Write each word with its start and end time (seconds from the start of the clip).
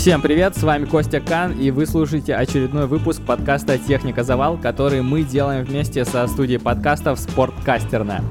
Всем 0.00 0.22
привет, 0.22 0.56
с 0.56 0.62
вами 0.62 0.86
Костя 0.86 1.20
Кан, 1.20 1.52
и 1.60 1.70
вы 1.70 1.84
слушаете 1.84 2.34
очередной 2.34 2.86
выпуск 2.86 3.20
подкаста 3.20 3.76
«Техника 3.76 4.22
Завал», 4.22 4.56
который 4.56 5.02
мы 5.02 5.24
делаем 5.24 5.62
вместе 5.62 6.06
со 6.06 6.26
студией 6.26 6.58
подкастов 6.58 7.20
«Спорткастерна». 7.20 8.24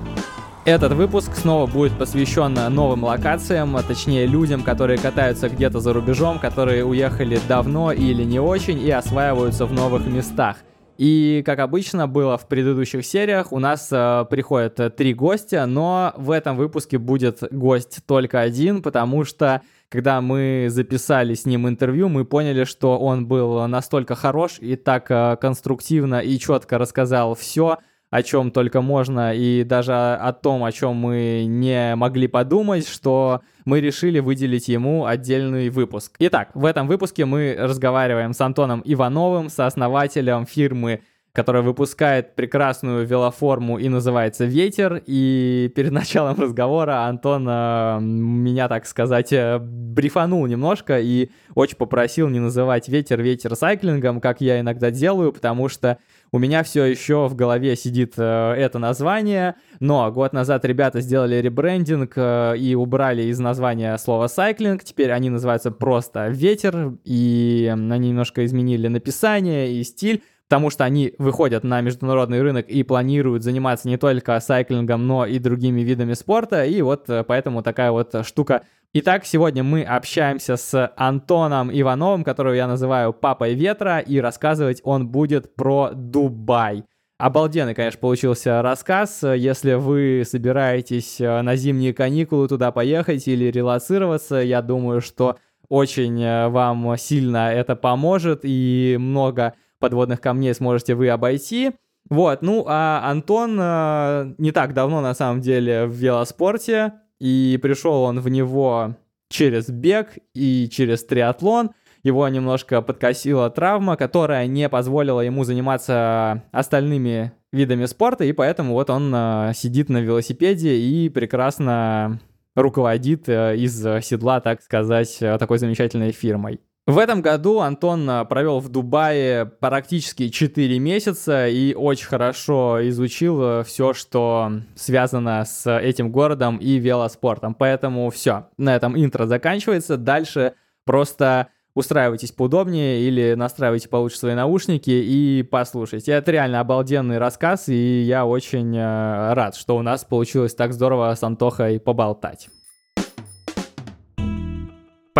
Этот 0.65 0.93
выпуск 0.93 1.35
снова 1.35 1.69
будет 1.69 1.95
посвящен 1.95 2.55
новым 2.73 3.03
локациям, 3.03 3.77
а 3.77 3.83
точнее 3.83 4.25
людям, 4.25 4.63
которые 4.63 4.97
катаются 4.97 5.47
где-то 5.47 5.79
за 5.79 5.93
рубежом, 5.93 6.39
которые 6.39 6.83
уехали 6.83 7.39
давно 7.47 7.91
или 7.91 8.23
не 8.23 8.39
очень 8.39 8.81
и 8.81 8.89
осваиваются 8.89 9.67
в 9.67 9.71
новых 9.71 10.07
местах. 10.07 10.57
И, 10.97 11.43
как 11.45 11.59
обычно 11.59 12.07
было 12.07 12.37
в 12.37 12.47
предыдущих 12.47 13.05
сериях, 13.05 13.53
у 13.53 13.59
нас 13.59 13.87
э, 13.89 14.25
приходят 14.29 14.97
три 14.97 15.13
гостя, 15.13 15.65
но 15.65 16.13
в 16.17 16.29
этом 16.29 16.57
выпуске 16.57 16.97
будет 16.97 17.41
гость 17.51 17.99
только 18.05 18.41
один, 18.41 18.81
потому 18.81 19.23
что 19.23 19.61
когда 19.89 20.21
мы 20.21 20.67
записали 20.69 21.33
с 21.33 21.45
ним 21.45 21.67
интервью, 21.67 22.09
мы 22.09 22.23
поняли, 22.23 22.63
что 22.63 22.97
он 22.97 23.27
был 23.27 23.67
настолько 23.67 24.15
хорош 24.15 24.57
и 24.59 24.75
так 24.75 25.09
э, 25.09 25.35
конструктивно 25.41 26.19
и 26.19 26.37
четко 26.37 26.77
рассказал 26.77 27.33
все, 27.35 27.79
о 28.11 28.23
чем 28.23 28.51
только 28.51 28.81
можно, 28.81 29.33
и 29.35 29.63
даже 29.63 29.93
о 29.93 30.31
том, 30.33 30.63
о 30.63 30.71
чем 30.71 30.95
мы 30.95 31.45
не 31.47 31.95
могли 31.95 32.27
подумать, 32.27 32.87
что 32.87 33.41
мы 33.65 33.81
решили 33.81 34.19
выделить 34.19 34.67
ему 34.67 35.05
отдельный 35.05 35.69
выпуск. 35.69 36.15
Итак, 36.19 36.49
в 36.53 36.65
этом 36.65 36.87
выпуске 36.87 37.25
мы 37.25 37.55
разговариваем 37.57 38.33
с 38.33 38.41
Антоном 38.41 38.81
Ивановым, 38.85 39.49
сооснователем 39.49 40.45
фирмы 40.45 41.01
которая 41.39 41.63
выпускает 41.63 42.35
прекрасную 42.35 43.07
велоформу 43.07 43.77
и 43.79 43.87
называется 43.87 44.43
«Ветер». 44.43 45.01
И 45.05 45.71
перед 45.73 45.91
началом 45.93 46.37
разговора 46.37 47.05
Антон 47.05 47.47
э, 47.49 47.99
меня, 48.01 48.67
так 48.67 48.85
сказать, 48.85 49.31
э, 49.31 49.57
брифанул 49.57 50.45
немножко 50.47 50.99
и 50.99 51.29
очень 51.55 51.77
попросил 51.77 52.27
не 52.27 52.41
называть 52.41 52.89
«Ветер» 52.89 53.21
«Ветер» 53.21 53.55
сайклингом, 53.55 54.19
как 54.19 54.41
я 54.41 54.59
иногда 54.59 54.91
делаю, 54.91 55.31
потому 55.31 55.69
что 55.69 55.97
у 56.33 56.39
меня 56.39 56.61
все 56.63 56.83
еще 56.83 57.29
в 57.29 57.35
голове 57.35 57.77
сидит 57.77 58.15
э, 58.17 58.53
это 58.57 58.77
название, 58.77 59.55
но 59.79 60.11
год 60.11 60.33
назад 60.33 60.65
ребята 60.65 60.99
сделали 60.99 61.35
ребрендинг 61.35 62.11
э, 62.17 62.57
и 62.57 62.75
убрали 62.75 63.23
из 63.23 63.39
названия 63.39 63.97
слово 63.97 64.27
сайклинг, 64.27 64.83
теперь 64.83 65.11
они 65.11 65.29
называются 65.29 65.71
просто 65.71 66.27
ветер, 66.27 66.97
и 67.05 67.73
они 67.73 68.09
немножко 68.09 68.43
изменили 68.43 68.89
написание 68.89 69.71
и 69.71 69.83
стиль, 69.85 70.21
потому 70.49 70.71
что 70.71 70.83
они 70.83 71.13
выходят 71.19 71.63
на 71.63 71.79
международный 71.81 72.41
рынок 72.41 72.67
и 72.67 72.81
планируют 72.81 73.43
заниматься 73.43 73.87
не 73.87 73.97
только 73.97 74.39
сайклингом, 74.39 75.05
но 75.05 75.27
и 75.27 75.37
другими 75.37 75.81
видами 75.81 76.13
спорта, 76.13 76.65
и 76.65 76.81
вот 76.81 77.07
э, 77.07 77.23
поэтому 77.23 77.61
такая 77.61 77.91
вот 77.91 78.25
штука 78.25 78.63
Итак, 78.91 79.23
сегодня 79.23 79.61
мы 79.61 79.83
общаемся 79.83 80.57
с 80.57 80.91
Антоном 80.97 81.69
Ивановым, 81.71 82.23
которого 82.23 82.53
я 82.53 82.65
называю 82.65 83.13
Папой 83.13 83.53
Ветра, 83.53 83.99
и 83.99 84.19
рассказывать 84.19 84.81
он 84.83 85.07
будет 85.09 85.53
про 85.53 85.91
Дубай. 85.93 86.83
Обалденный, 87.19 87.75
конечно, 87.75 87.99
получился 87.99 88.63
рассказ. 88.63 89.21
Если 89.21 89.73
вы 89.73 90.23
собираетесь 90.25 91.21
э, 91.21 91.41
на 91.43 91.55
зимние 91.55 91.93
каникулы 91.93 92.47
туда 92.47 92.71
поехать 92.71 93.27
или 93.27 93.51
релацироваться, 93.51 94.37
я 94.37 94.63
думаю, 94.63 95.01
что 95.01 95.37
очень 95.67 96.19
э, 96.23 96.47
вам 96.47 96.97
сильно 96.97 97.53
это 97.53 97.75
поможет, 97.75 98.39
и 98.41 98.97
много 98.99 99.53
подводных 99.79 100.21
камней 100.21 100.53
сможете 100.53 100.95
вы 100.95 101.09
обойти. 101.09 101.71
Вот, 102.09 102.41
ну 102.41 102.65
а 102.67 103.01
Антон 103.09 103.57
э, 103.59 104.35
не 104.37 104.51
так 104.51 104.73
давно 104.73 105.01
на 105.01 105.13
самом 105.13 105.41
деле 105.41 105.85
в 105.85 105.93
велоспорте, 105.93 106.93
и 107.19 107.59
пришел 107.61 108.03
он 108.03 108.19
в 108.19 108.29
него 108.29 108.95
через 109.29 109.69
бег 109.69 110.17
и 110.33 110.67
через 110.71 111.03
триатлон. 111.05 111.71
Его 112.01 112.27
немножко 112.29 112.81
подкосила 112.81 113.49
травма, 113.49 113.97
которая 113.97 114.47
не 114.47 114.69
позволила 114.69 115.19
ему 115.19 115.43
заниматься 115.43 116.43
остальными 116.51 117.33
видами 117.51 117.85
спорта, 117.85 118.23
и 118.23 118.31
поэтому 118.31 118.73
вот 118.73 118.89
он 118.89 119.13
э, 119.13 119.51
сидит 119.53 119.89
на 119.89 119.97
велосипеде 119.97 120.77
и 120.77 121.09
прекрасно 121.09 122.19
руководит 122.55 123.27
э, 123.27 123.57
из 123.57 123.81
седла, 124.05 124.39
так 124.39 124.61
сказать, 124.61 125.17
э, 125.21 125.37
такой 125.37 125.57
замечательной 125.57 126.11
фирмой. 126.11 126.61
В 126.89 126.97
этом 126.97 127.21
году 127.21 127.59
Антон 127.59 128.09
а, 128.09 128.25
провел 128.25 128.59
в 128.59 128.69
Дубае 128.69 129.45
практически 129.45 130.29
4 130.29 130.79
месяца 130.79 131.47
и 131.47 131.75
очень 131.75 132.07
хорошо 132.07 132.79
изучил 132.89 133.43
э, 133.43 133.63
все, 133.63 133.93
что 133.93 134.53
связано 134.73 135.45
с 135.45 135.71
этим 135.71 136.11
городом 136.11 136.57
и 136.57 136.79
велоспортом. 136.79 137.53
Поэтому 137.53 138.09
все, 138.09 138.47
на 138.57 138.75
этом 138.75 138.99
интро 138.99 139.27
заканчивается. 139.27 139.97
Дальше 139.97 140.55
просто 140.83 141.49
устраивайтесь 141.75 142.31
поудобнее 142.31 143.01
или 143.01 143.35
настраивайте 143.35 143.87
получше 143.87 144.17
свои 144.17 144.33
наушники 144.33 144.89
и 144.89 145.43
послушайте. 145.43 146.13
Это 146.13 146.31
реально 146.31 146.59
обалденный 146.59 147.19
рассказ, 147.19 147.69
и 147.69 148.01
я 148.01 148.25
очень 148.25 148.75
э, 148.75 149.33
рад, 149.33 149.55
что 149.55 149.77
у 149.77 149.83
нас 149.83 150.03
получилось 150.05 150.55
так 150.55 150.73
здорово 150.73 151.13
с 151.13 151.21
Антохой 151.21 151.79
поболтать 151.79 152.49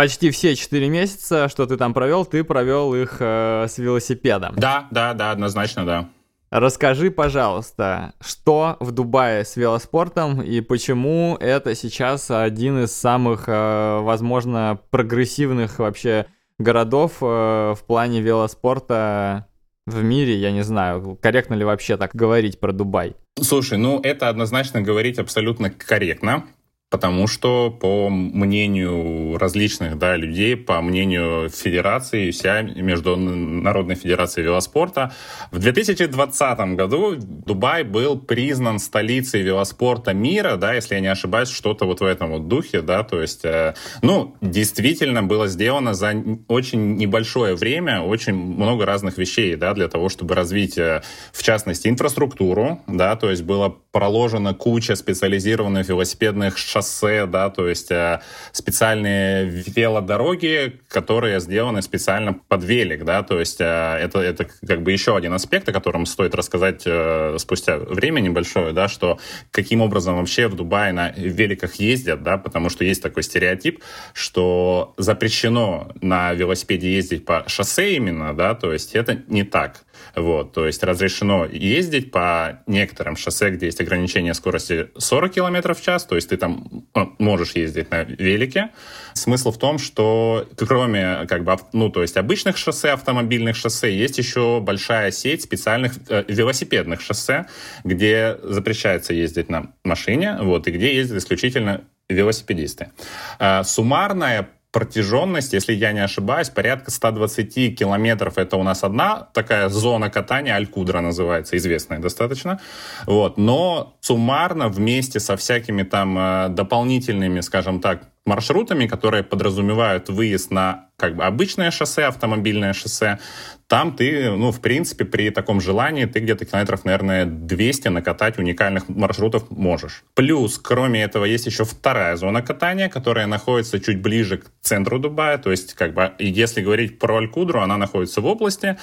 почти 0.00 0.30
все 0.30 0.56
4 0.56 0.88
месяца, 0.88 1.50
что 1.50 1.66
ты 1.66 1.76
там 1.76 1.92
провел, 1.92 2.24
ты 2.24 2.42
провел 2.42 2.94
их 2.94 3.18
э, 3.20 3.66
с 3.68 3.76
велосипедом. 3.76 4.54
Да, 4.56 4.88
да, 4.90 5.12
да, 5.12 5.30
однозначно, 5.30 5.84
да. 5.84 6.08
Расскажи, 6.50 7.10
пожалуйста, 7.10 8.14
что 8.18 8.78
в 8.80 8.92
Дубае 8.92 9.44
с 9.44 9.56
велоспортом 9.56 10.40
и 10.40 10.62
почему 10.62 11.36
это 11.38 11.74
сейчас 11.74 12.30
один 12.30 12.84
из 12.84 12.94
самых, 12.96 13.44
э, 13.46 13.98
возможно, 14.00 14.80
прогрессивных 14.88 15.78
вообще 15.78 16.24
городов 16.58 17.18
э, 17.20 17.74
в 17.76 17.84
плане 17.86 18.22
велоспорта 18.22 19.48
в 19.84 20.02
мире, 20.02 20.38
я 20.38 20.50
не 20.50 20.62
знаю, 20.62 21.18
корректно 21.20 21.52
ли 21.52 21.64
вообще 21.66 21.98
так 21.98 22.14
говорить 22.14 22.58
про 22.58 22.72
Дубай? 22.72 23.16
Слушай, 23.38 23.76
ну 23.76 24.00
это 24.02 24.30
однозначно 24.30 24.80
говорить 24.80 25.18
абсолютно 25.18 25.70
корректно, 25.70 26.46
Потому 26.90 27.28
что, 27.28 27.70
по 27.70 28.08
мнению 28.10 29.38
различных 29.38 29.96
да, 29.96 30.16
людей, 30.16 30.56
по 30.56 30.80
мнению 30.82 31.48
Федерации, 31.48 32.32
вся 32.32 32.62
Международной 32.62 33.94
Федерации 33.94 34.42
велоспорта, 34.42 35.12
в 35.52 35.60
2020 35.60 36.58
году 36.74 37.14
Дубай 37.16 37.84
был 37.84 38.18
признан 38.18 38.80
столицей 38.80 39.42
велоспорта 39.42 40.12
мира, 40.14 40.56
да, 40.56 40.74
если 40.74 40.96
я 40.96 41.00
не 41.00 41.06
ошибаюсь, 41.06 41.48
что-то 41.48 41.84
вот 41.84 42.00
в 42.00 42.04
этом 42.04 42.32
вот 42.32 42.48
духе, 42.48 42.82
да, 42.82 43.04
то 43.04 43.22
есть, 43.22 43.44
э, 43.44 43.74
ну, 44.02 44.34
действительно 44.40 45.22
было 45.22 45.46
сделано 45.46 45.94
за 45.94 46.12
очень 46.48 46.96
небольшое 46.96 47.54
время 47.54 48.00
очень 48.00 48.34
много 48.34 48.84
разных 48.84 49.16
вещей, 49.16 49.54
да, 49.54 49.74
для 49.74 49.86
того, 49.86 50.08
чтобы 50.08 50.34
развить, 50.34 50.76
э, 50.76 51.02
в 51.32 51.42
частности, 51.44 51.86
инфраструктуру, 51.86 52.80
да, 52.88 53.14
то 53.14 53.30
есть 53.30 53.44
было 53.44 53.76
проложена 53.92 54.54
куча 54.54 54.94
специализированных 54.94 55.88
велосипедных 55.88 56.58
шоссе, 56.58 57.26
да, 57.26 57.50
то 57.50 57.68
есть 57.68 57.90
э, 57.90 58.20
специальные 58.52 59.46
велодороги, 59.46 60.80
которые 60.88 61.40
сделаны 61.40 61.82
специально 61.82 62.32
под 62.32 62.62
велик, 62.62 63.04
да, 63.04 63.22
то 63.22 63.40
есть 63.40 63.60
э, 63.60 63.64
это, 63.64 64.20
это 64.20 64.46
как 64.66 64.82
бы 64.82 64.92
еще 64.92 65.16
один 65.16 65.32
аспект, 65.32 65.68
о 65.68 65.72
котором 65.72 66.06
стоит 66.06 66.34
рассказать 66.34 66.82
э, 66.86 67.36
спустя 67.38 67.78
время 67.78 68.20
небольшое, 68.20 68.72
да, 68.72 68.88
что 68.88 69.18
каким 69.50 69.80
образом 69.80 70.16
вообще 70.16 70.46
в 70.46 70.54
Дубае 70.54 70.92
на 70.92 71.10
великах 71.10 71.74
ездят, 71.76 72.22
да, 72.22 72.38
потому 72.38 72.70
что 72.70 72.84
есть 72.84 73.02
такой 73.02 73.24
стереотип, 73.24 73.82
что 74.12 74.94
запрещено 74.98 75.90
на 76.00 76.32
велосипеде 76.32 76.94
ездить 76.94 77.24
по 77.24 77.44
шоссе 77.48 77.96
именно, 77.96 78.34
да, 78.34 78.54
то 78.54 78.72
есть 78.72 78.94
это 78.94 79.20
не 79.26 79.42
так. 79.42 79.84
Вот, 80.14 80.52
то 80.52 80.66
есть 80.66 80.82
разрешено 80.82 81.46
ездить 81.46 82.10
по 82.10 82.62
некоторым 82.66 83.16
шоссе, 83.16 83.50
где 83.50 83.66
есть 83.66 83.80
ограничение 83.80 84.34
скорости 84.34 84.90
40 84.96 85.32
км 85.32 85.74
в 85.74 85.82
час, 85.82 86.04
то 86.04 86.16
есть 86.16 86.30
ты 86.30 86.36
там 86.36 86.86
ну, 86.94 87.14
можешь 87.18 87.52
ездить 87.52 87.90
на 87.90 88.02
велике. 88.02 88.70
Смысл 89.14 89.52
в 89.52 89.58
том, 89.58 89.78
что 89.78 90.46
кроме 90.56 91.26
как 91.28 91.44
бы, 91.44 91.56
ну, 91.72 91.90
то 91.90 92.02
есть 92.02 92.16
обычных 92.16 92.56
шоссе, 92.56 92.90
автомобильных 92.90 93.56
шоссе, 93.56 93.94
есть 93.94 94.18
еще 94.18 94.60
большая 94.60 95.10
сеть 95.10 95.42
специальных 95.42 95.92
э, 96.08 96.24
велосипедных 96.28 97.00
шоссе, 97.00 97.46
где 97.84 98.36
запрещается 98.42 99.14
ездить 99.14 99.48
на 99.48 99.72
машине, 99.84 100.38
вот, 100.40 100.66
и 100.68 100.70
где 100.70 100.94
ездят 100.94 101.18
исключительно 101.18 101.84
велосипедисты. 102.08 102.90
А, 103.38 103.62
суммарная 103.64 104.48
протяженность, 104.72 105.52
если 105.52 105.72
я 105.72 105.92
не 105.92 106.00
ошибаюсь, 106.00 106.48
порядка 106.48 106.90
120 106.90 107.76
километров. 107.78 108.38
Это 108.38 108.56
у 108.56 108.62
нас 108.62 108.84
одна 108.84 109.28
такая 109.34 109.68
зона 109.68 110.10
катания, 110.10 110.54
Алькудра 110.54 111.00
называется, 111.00 111.56
известная 111.56 111.98
достаточно. 111.98 112.60
Вот. 113.06 113.36
Но 113.38 113.96
суммарно 114.00 114.68
вместе 114.68 115.20
со 115.20 115.36
всякими 115.36 115.82
там 115.82 116.18
э, 116.18 116.48
дополнительными, 116.50 117.40
скажем 117.40 117.80
так, 117.80 118.02
маршрутами, 118.30 118.86
которые 118.86 119.24
подразумевают 119.24 120.08
выезд 120.08 120.52
на 120.52 120.86
как 120.96 121.16
бы 121.16 121.24
обычное 121.24 121.70
шоссе, 121.70 122.04
автомобильное 122.04 122.72
шоссе, 122.74 123.18
там 123.66 123.96
ты, 123.96 124.30
ну, 124.30 124.50
в 124.50 124.60
принципе, 124.60 125.04
при 125.04 125.30
таком 125.30 125.60
желании 125.60 126.04
ты 126.04 126.20
где-то 126.20 126.44
километров, 126.44 126.84
наверное, 126.84 127.24
200 127.24 127.88
накатать 127.88 128.38
уникальных 128.38 128.88
маршрутов 128.88 129.50
можешь. 129.50 130.02
Плюс, 130.14 130.58
кроме 130.58 131.02
этого, 131.02 131.24
есть 131.24 131.46
еще 131.46 131.64
вторая 131.64 132.16
зона 132.16 132.42
катания, 132.42 132.88
которая 132.88 133.26
находится 133.26 133.80
чуть 133.80 134.02
ближе 134.02 134.38
к 134.38 134.46
центру 134.60 134.98
Дубая, 134.98 135.38
то 135.38 135.50
есть, 135.50 135.74
как 135.74 135.94
бы, 135.94 136.12
если 136.18 136.62
говорить 136.62 136.98
про 136.98 137.16
Аль-Кудру, 137.16 137.60
она 137.60 137.76
находится 137.76 138.20
в 138.20 138.26
области. 138.26 138.76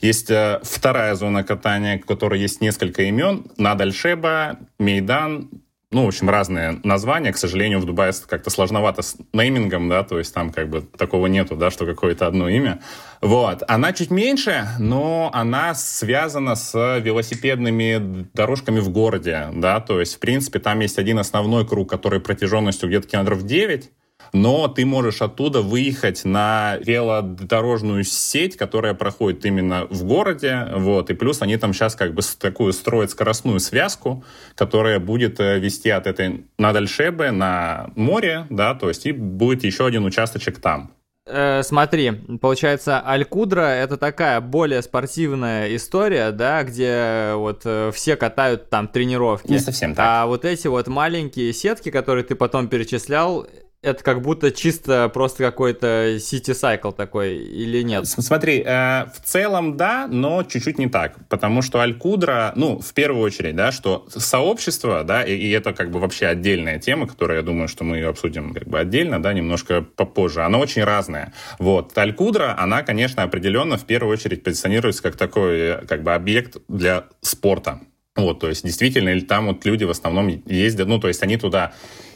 Есть 0.00 0.30
э, 0.30 0.60
вторая 0.62 1.14
зона 1.14 1.42
катания, 1.42 1.98
в 1.98 2.06
которой 2.06 2.38
есть 2.38 2.60
несколько 2.60 3.02
имен, 3.02 3.46
Надальшеба, 3.56 4.58
Мейдан, 4.78 5.48
ну, 5.94 6.04
в 6.04 6.08
общем, 6.08 6.28
разные 6.28 6.80
названия. 6.82 7.32
К 7.32 7.36
сожалению, 7.36 7.78
в 7.78 7.86
Дубае 7.86 8.12
как-то 8.26 8.50
сложновато 8.50 9.02
с 9.02 9.16
неймингом, 9.32 9.88
да, 9.88 10.02
то 10.02 10.18
есть 10.18 10.34
там 10.34 10.50
как 10.50 10.68
бы 10.68 10.82
такого 10.82 11.28
нету, 11.28 11.54
да, 11.54 11.70
что 11.70 11.86
какое-то 11.86 12.26
одно 12.26 12.48
имя. 12.48 12.80
Вот. 13.20 13.62
Она 13.68 13.92
чуть 13.92 14.10
меньше, 14.10 14.66
но 14.80 15.30
она 15.32 15.74
связана 15.74 16.56
с 16.56 16.98
велосипедными 16.98 18.26
дорожками 18.34 18.80
в 18.80 18.90
городе, 18.90 19.48
да, 19.54 19.80
то 19.80 20.00
есть, 20.00 20.16
в 20.16 20.18
принципе, 20.18 20.58
там 20.58 20.80
есть 20.80 20.98
один 20.98 21.18
основной 21.20 21.66
круг, 21.66 21.88
который 21.88 22.20
протяженностью 22.20 22.88
где-то 22.88 23.06
километров 23.06 23.46
9, 23.46 23.90
но 24.34 24.68
ты 24.68 24.84
можешь 24.84 25.22
оттуда 25.22 25.62
выехать 25.62 26.24
на 26.24 26.76
велодорожную 26.80 28.04
сеть, 28.04 28.56
которая 28.56 28.92
проходит 28.92 29.46
именно 29.46 29.86
в 29.88 30.04
городе, 30.04 30.66
вот, 30.74 31.08
и 31.10 31.14
плюс 31.14 31.40
они 31.40 31.56
там 31.56 31.72
сейчас 31.72 31.94
как 31.94 32.14
бы 32.14 32.22
такую 32.38 32.72
строят 32.72 33.10
скоростную 33.10 33.60
связку, 33.60 34.24
которая 34.56 34.98
будет 34.98 35.38
э, 35.38 35.58
вести 35.58 35.88
от 35.88 36.06
этой 36.06 36.44
Надальшебе 36.58 37.30
на 37.30 37.90
море, 37.94 38.46
да, 38.50 38.74
то 38.74 38.88
есть 38.88 39.06
и 39.06 39.12
будет 39.12 39.62
еще 39.62 39.86
один 39.86 40.04
участочек 40.04 40.60
там. 40.60 40.90
Э, 41.26 41.62
смотри, 41.62 42.12
получается, 42.40 43.00
Алькудра 43.00 43.62
это 43.62 43.96
такая 43.96 44.40
более 44.40 44.82
спортивная 44.82 45.74
история, 45.74 46.32
да, 46.32 46.64
где 46.64 47.32
вот 47.34 47.62
э, 47.64 47.92
все 47.94 48.16
катают 48.16 48.68
там 48.68 48.88
тренировки. 48.88 49.50
Не 49.50 49.58
совсем 49.58 49.94
так. 49.94 50.04
А 50.06 50.26
вот 50.26 50.44
эти 50.44 50.66
вот 50.66 50.86
маленькие 50.88 51.52
сетки, 51.54 51.90
которые 51.90 52.24
ты 52.24 52.34
потом 52.34 52.68
перечислял, 52.68 53.46
это 53.84 54.02
как 54.02 54.22
будто 54.22 54.50
чисто 54.50 55.08
просто 55.12 55.44
какой-то 55.44 56.16
City 56.16 56.52
Cycle 56.52 56.92
такой, 56.92 57.36
или 57.36 57.82
нет? 57.82 58.06
Смотри, 58.06 58.62
э, 58.64 59.06
в 59.06 59.20
целом 59.24 59.76
да, 59.76 60.08
но 60.10 60.42
чуть-чуть 60.42 60.78
не 60.78 60.88
так, 60.88 61.16
потому 61.28 61.62
что 61.62 61.80
Алькудра, 61.80 62.52
ну, 62.56 62.80
в 62.80 62.94
первую 62.94 63.22
очередь, 63.22 63.54
да, 63.54 63.72
что 63.72 64.06
сообщество, 64.08 65.04
да, 65.04 65.22
и, 65.22 65.34
и 65.34 65.50
это 65.50 65.72
как 65.72 65.90
бы 65.90 66.00
вообще 66.00 66.26
отдельная 66.26 66.78
тема, 66.78 67.06
которую 67.06 67.36
я 67.36 67.42
думаю, 67.42 67.68
что 67.68 67.84
мы 67.84 67.96
ее 67.96 68.08
обсудим 68.08 68.54
как 68.54 68.66
бы 68.66 68.78
отдельно, 68.78 69.22
да, 69.22 69.32
немножко 69.32 69.82
попозже, 69.82 70.42
она 70.42 70.58
очень 70.58 70.84
разная. 70.84 71.32
Вот, 71.58 71.96
Алькудра, 71.96 72.56
она, 72.58 72.82
конечно, 72.82 73.22
определенно 73.22 73.76
в 73.76 73.84
первую 73.84 74.12
очередь 74.12 74.42
позиционируется 74.42 75.02
как 75.02 75.16
такой, 75.16 75.86
как 75.86 76.02
бы 76.02 76.14
объект 76.14 76.56
для 76.68 77.04
спорта. 77.20 77.80
Вот, 78.16 78.40
то 78.40 78.48
есть 78.48 78.64
действительно, 78.64 79.08
или 79.08 79.20
там 79.20 79.48
вот 79.48 79.64
люди 79.64 79.84
в 79.84 79.90
основном 79.90 80.28
ездят, 80.46 80.86
ну, 80.86 81.00
то 81.00 81.08
есть 81.08 81.22
они 81.22 81.36
туда 81.36 81.72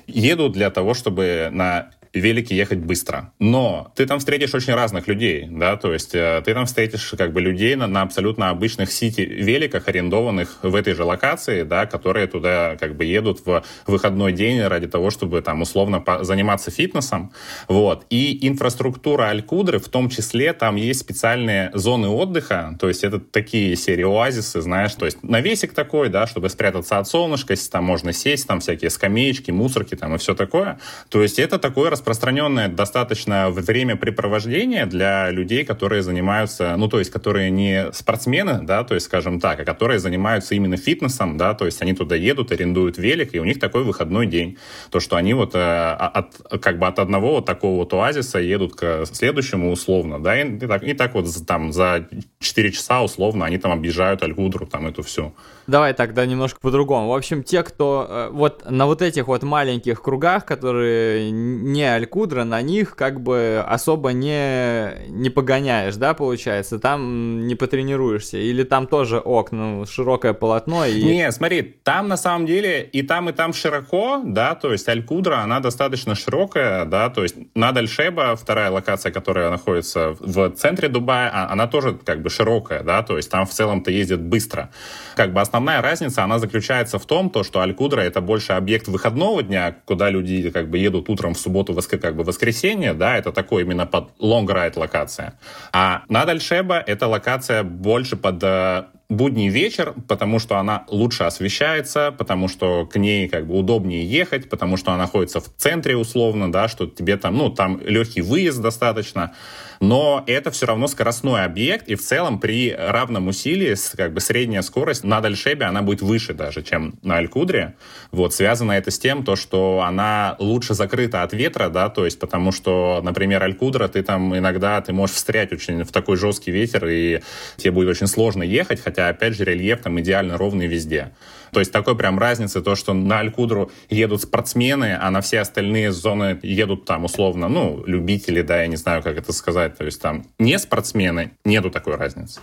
едут 0.08 0.52
для 0.52 0.70
того, 0.70 0.94
чтобы 0.94 1.50
на 1.52 1.90
велике 2.12 2.56
ехать 2.56 2.78
быстро. 2.78 3.32
Но 3.38 3.92
ты 3.94 4.06
там 4.06 4.18
встретишь 4.18 4.54
очень 4.54 4.74
разных 4.74 5.08
людей, 5.08 5.46
да, 5.50 5.76
то 5.76 5.92
есть 5.92 6.14
э, 6.14 6.42
ты 6.44 6.54
там 6.54 6.66
встретишь 6.66 7.14
как 7.16 7.32
бы 7.32 7.40
людей 7.40 7.74
на, 7.74 7.86
на 7.86 8.02
абсолютно 8.02 8.50
обычных 8.50 8.90
сити-великах, 8.90 9.88
арендованных 9.88 10.58
в 10.62 10.74
этой 10.74 10.94
же 10.94 11.04
локации, 11.04 11.62
да, 11.62 11.86
которые 11.86 12.26
туда 12.26 12.76
как 12.78 12.96
бы 12.96 13.04
едут 13.04 13.44
в 13.44 13.62
выходной 13.86 14.32
день 14.32 14.60
ради 14.62 14.86
того, 14.86 15.10
чтобы 15.10 15.42
там 15.42 15.62
условно 15.62 16.04
заниматься 16.22 16.70
фитнесом, 16.70 17.32
вот. 17.68 18.06
И 18.10 18.46
инфраструктура 18.46 19.28
Алькудры, 19.28 19.78
в 19.78 19.88
том 19.88 20.08
числе, 20.08 20.52
там 20.52 20.76
есть 20.76 21.00
специальные 21.00 21.70
зоны 21.74 22.08
отдыха, 22.08 22.76
то 22.80 22.88
есть 22.88 23.04
это 23.04 23.18
такие 23.20 23.76
серии 23.76 24.04
оазисы, 24.04 24.60
знаешь, 24.60 24.94
то 24.94 25.04
есть 25.04 25.22
навесик 25.22 25.72
такой, 25.74 26.08
да, 26.08 26.26
чтобы 26.26 26.48
спрятаться 26.48 26.98
от 26.98 27.08
солнышка, 27.08 27.52
если 27.52 27.70
там 27.70 27.84
можно 27.84 28.12
сесть, 28.12 28.46
там 28.46 28.60
всякие 28.60 28.90
скамеечки, 28.90 29.50
мусорки 29.50 29.94
там 29.94 30.14
и 30.14 30.18
все 30.18 30.34
такое. 30.34 30.78
То 31.08 31.22
есть 31.22 31.38
это 31.38 31.58
такое 31.58 31.90
распространенное 31.98 32.68
достаточно 32.68 33.50
времяпрепровождение 33.50 34.86
для 34.86 35.30
людей, 35.30 35.64
которые 35.64 36.02
занимаются, 36.02 36.76
ну, 36.76 36.88
то 36.88 36.98
есть, 36.98 37.10
которые 37.10 37.50
не 37.50 37.92
спортсмены, 37.92 38.60
да, 38.62 38.84
то 38.84 38.94
есть, 38.94 39.06
скажем 39.06 39.40
так, 39.40 39.60
а 39.60 39.64
которые 39.64 39.98
занимаются 39.98 40.54
именно 40.54 40.76
фитнесом, 40.76 41.36
да, 41.36 41.54
то 41.54 41.66
есть 41.66 41.82
они 41.82 41.92
туда 41.92 42.14
едут, 42.14 42.52
арендуют 42.52 42.98
велик, 42.98 43.34
и 43.34 43.40
у 43.40 43.44
них 43.44 43.58
такой 43.58 43.82
выходной 43.82 44.26
день. 44.26 44.58
То, 44.90 45.00
что 45.00 45.16
они 45.16 45.34
вот 45.34 45.54
э, 45.54 45.58
от, 45.58 46.36
как 46.62 46.78
бы 46.78 46.86
от 46.86 46.98
одного 46.98 47.36
вот 47.36 47.46
такого 47.46 47.78
вот 47.78 47.92
оазиса 47.92 48.38
едут 48.38 48.74
к 48.76 49.04
следующему 49.06 49.72
условно, 49.72 50.22
да, 50.22 50.40
и, 50.40 50.56
и, 50.56 50.66
так, 50.66 50.82
и 50.84 50.94
так 50.94 51.14
вот 51.14 51.26
там 51.46 51.72
за 51.72 52.08
4 52.38 52.72
часа 52.72 53.02
условно 53.02 53.44
они 53.44 53.58
там 53.58 53.72
объезжают 53.72 54.22
Альгудру, 54.22 54.66
там 54.66 54.86
эту 54.86 55.02
всю. 55.02 55.34
Давай 55.66 55.92
тогда 55.92 56.24
немножко 56.24 56.60
по-другому. 56.60 57.08
В 57.08 57.14
общем, 57.14 57.42
те, 57.42 57.62
кто 57.62 58.06
э, 58.08 58.28
вот 58.32 58.70
на 58.70 58.86
вот 58.86 59.02
этих 59.02 59.26
вот 59.26 59.42
маленьких 59.42 60.00
кругах, 60.00 60.46
которые 60.46 61.30
не 61.30 61.87
Алькудра, 61.94 62.44
на 62.44 62.62
них 62.62 62.96
как 62.96 63.20
бы 63.20 63.64
особо 63.66 64.12
не, 64.12 65.08
не 65.08 65.30
погоняешь, 65.30 65.96
да, 65.96 66.14
получается? 66.14 66.78
Там 66.78 67.46
не 67.46 67.54
потренируешься? 67.54 68.38
Или 68.38 68.62
там 68.62 68.86
тоже 68.86 69.18
ок, 69.18 69.52
ну, 69.52 69.84
широкое 69.86 70.32
полотно 70.32 70.84
и... 70.84 71.02
Не, 71.02 71.30
смотри, 71.32 71.62
там 71.82 72.08
на 72.08 72.16
самом 72.16 72.46
деле 72.46 72.82
и 72.82 73.02
там, 73.02 73.28
и 73.28 73.32
там 73.32 73.52
широко, 73.52 74.20
да, 74.24 74.54
то 74.54 74.72
есть 74.72 74.88
Алькудра, 74.88 75.38
она 75.38 75.60
достаточно 75.60 76.14
широкая, 76.14 76.84
да, 76.84 77.10
то 77.10 77.22
есть 77.22 77.36
над 77.54 77.76
Альшеба, 77.76 78.36
вторая 78.36 78.70
локация, 78.70 79.12
которая 79.12 79.50
находится 79.50 80.16
в 80.18 80.50
центре 80.50 80.88
Дубая, 80.88 81.30
а, 81.32 81.52
она 81.52 81.66
тоже 81.66 81.98
как 82.04 82.22
бы 82.22 82.30
широкая, 82.30 82.82
да, 82.82 83.02
то 83.02 83.16
есть 83.16 83.30
там 83.30 83.46
в 83.46 83.50
целом-то 83.50 83.90
ездит 83.90 84.20
быстро. 84.20 84.70
Как 85.16 85.32
бы 85.32 85.40
основная 85.40 85.82
разница, 85.82 86.24
она 86.24 86.38
заключается 86.38 86.98
в 86.98 87.06
том, 87.06 87.30
то, 87.30 87.42
что 87.42 87.60
Алькудра 87.60 88.00
это 88.00 88.20
больше 88.20 88.52
объект 88.52 88.88
выходного 88.88 89.42
дня, 89.42 89.76
куда 89.84 90.10
люди 90.10 90.50
как 90.50 90.70
бы 90.70 90.78
едут 90.78 91.08
утром 91.08 91.34
в 91.34 91.38
субботу, 91.38 91.72
как 91.86 92.16
бы 92.16 92.24
воскресенье, 92.24 92.94
да, 92.94 93.16
это 93.16 93.32
такой 93.32 93.62
именно 93.62 93.86
под 93.86 94.10
long 94.20 94.46
ride 94.46 94.78
локация. 94.78 95.38
А 95.72 96.02
над 96.08 96.28
Альшеба 96.28 96.78
это 96.78 97.06
локация 97.06 97.62
больше 97.62 98.16
под 98.16 98.42
э, 98.42 98.84
будний 99.08 99.48
вечер, 99.48 99.94
потому 100.06 100.38
что 100.38 100.58
она 100.58 100.84
лучше 100.88 101.24
освещается, 101.24 102.12
потому 102.16 102.48
что 102.48 102.86
к 102.86 102.96
ней 102.96 103.28
как 103.28 103.46
бы 103.46 103.56
удобнее 103.56 104.04
ехать, 104.04 104.50
потому 104.50 104.76
что 104.76 104.92
она 104.92 105.04
находится 105.04 105.40
в 105.40 105.48
центре 105.56 105.96
условно, 105.96 106.52
да, 106.52 106.68
что 106.68 106.86
тебе 106.86 107.16
там, 107.16 107.36
ну, 107.36 107.48
там 107.48 107.80
легкий 107.80 108.20
выезд 108.20 108.60
достаточно, 108.60 109.34
но 109.80 110.24
это 110.26 110.50
все 110.50 110.66
равно 110.66 110.86
скоростной 110.86 111.44
объект, 111.44 111.88
и 111.88 111.94
в 111.94 112.02
целом 112.02 112.38
при 112.38 112.74
равном 112.74 113.28
усилии 113.28 113.76
как 113.96 114.12
бы 114.12 114.20
средняя 114.20 114.62
скорость 114.62 115.04
на 115.04 115.20
Дальшебе, 115.20 115.66
она 115.66 115.82
будет 115.82 116.02
выше 116.02 116.34
даже, 116.34 116.62
чем 116.62 116.98
на 117.02 117.16
Алькудре. 117.16 117.74
Вот, 118.10 118.34
связано 118.34 118.72
это 118.72 118.90
с 118.90 118.98
тем, 118.98 119.24
то, 119.24 119.36
что 119.36 119.82
она 119.86 120.36
лучше 120.38 120.74
закрыта 120.74 121.22
от 121.22 121.32
ветра, 121.32 121.68
да, 121.68 121.88
то 121.88 122.04
есть 122.04 122.18
потому 122.18 122.52
что, 122.52 123.00
например, 123.02 123.42
Алькудра, 123.42 123.88
ты 123.88 124.02
там 124.02 124.36
иногда, 124.36 124.80
ты 124.80 124.92
можешь 124.92 125.16
встрять 125.16 125.52
очень 125.52 125.84
в 125.84 125.92
такой 125.92 126.16
жесткий 126.16 126.50
ветер, 126.50 126.86
и 126.86 127.20
тебе 127.56 127.72
будет 127.72 127.88
очень 127.88 128.06
сложно 128.06 128.42
ехать, 128.42 128.82
хотя, 128.82 129.08
опять 129.08 129.36
же, 129.36 129.44
рельеф 129.44 129.82
там 129.82 130.00
идеально 130.00 130.36
ровный 130.36 130.66
везде. 130.66 131.12
То 131.52 131.60
есть 131.60 131.72
такой 131.72 131.96
прям 131.96 132.18
разницы, 132.18 132.60
то, 132.60 132.74
что 132.74 132.94
на 132.94 133.20
Алькудру 133.20 133.70
едут 133.88 134.22
спортсмены, 134.22 134.96
а 135.00 135.10
на 135.10 135.20
все 135.20 135.40
остальные 135.40 135.92
зоны 135.92 136.38
едут 136.42 136.84
там 136.84 137.04
условно, 137.04 137.48
ну, 137.48 137.82
любители, 137.86 138.42
да, 138.42 138.62
я 138.62 138.66
не 138.66 138.76
знаю, 138.76 139.02
как 139.02 139.16
это 139.16 139.32
сказать, 139.32 139.76
то 139.76 139.84
есть 139.84 140.00
там 140.00 140.26
не 140.38 140.58
спортсмены, 140.58 141.32
нету 141.44 141.70
такой 141.70 141.96
разницы. 141.96 142.40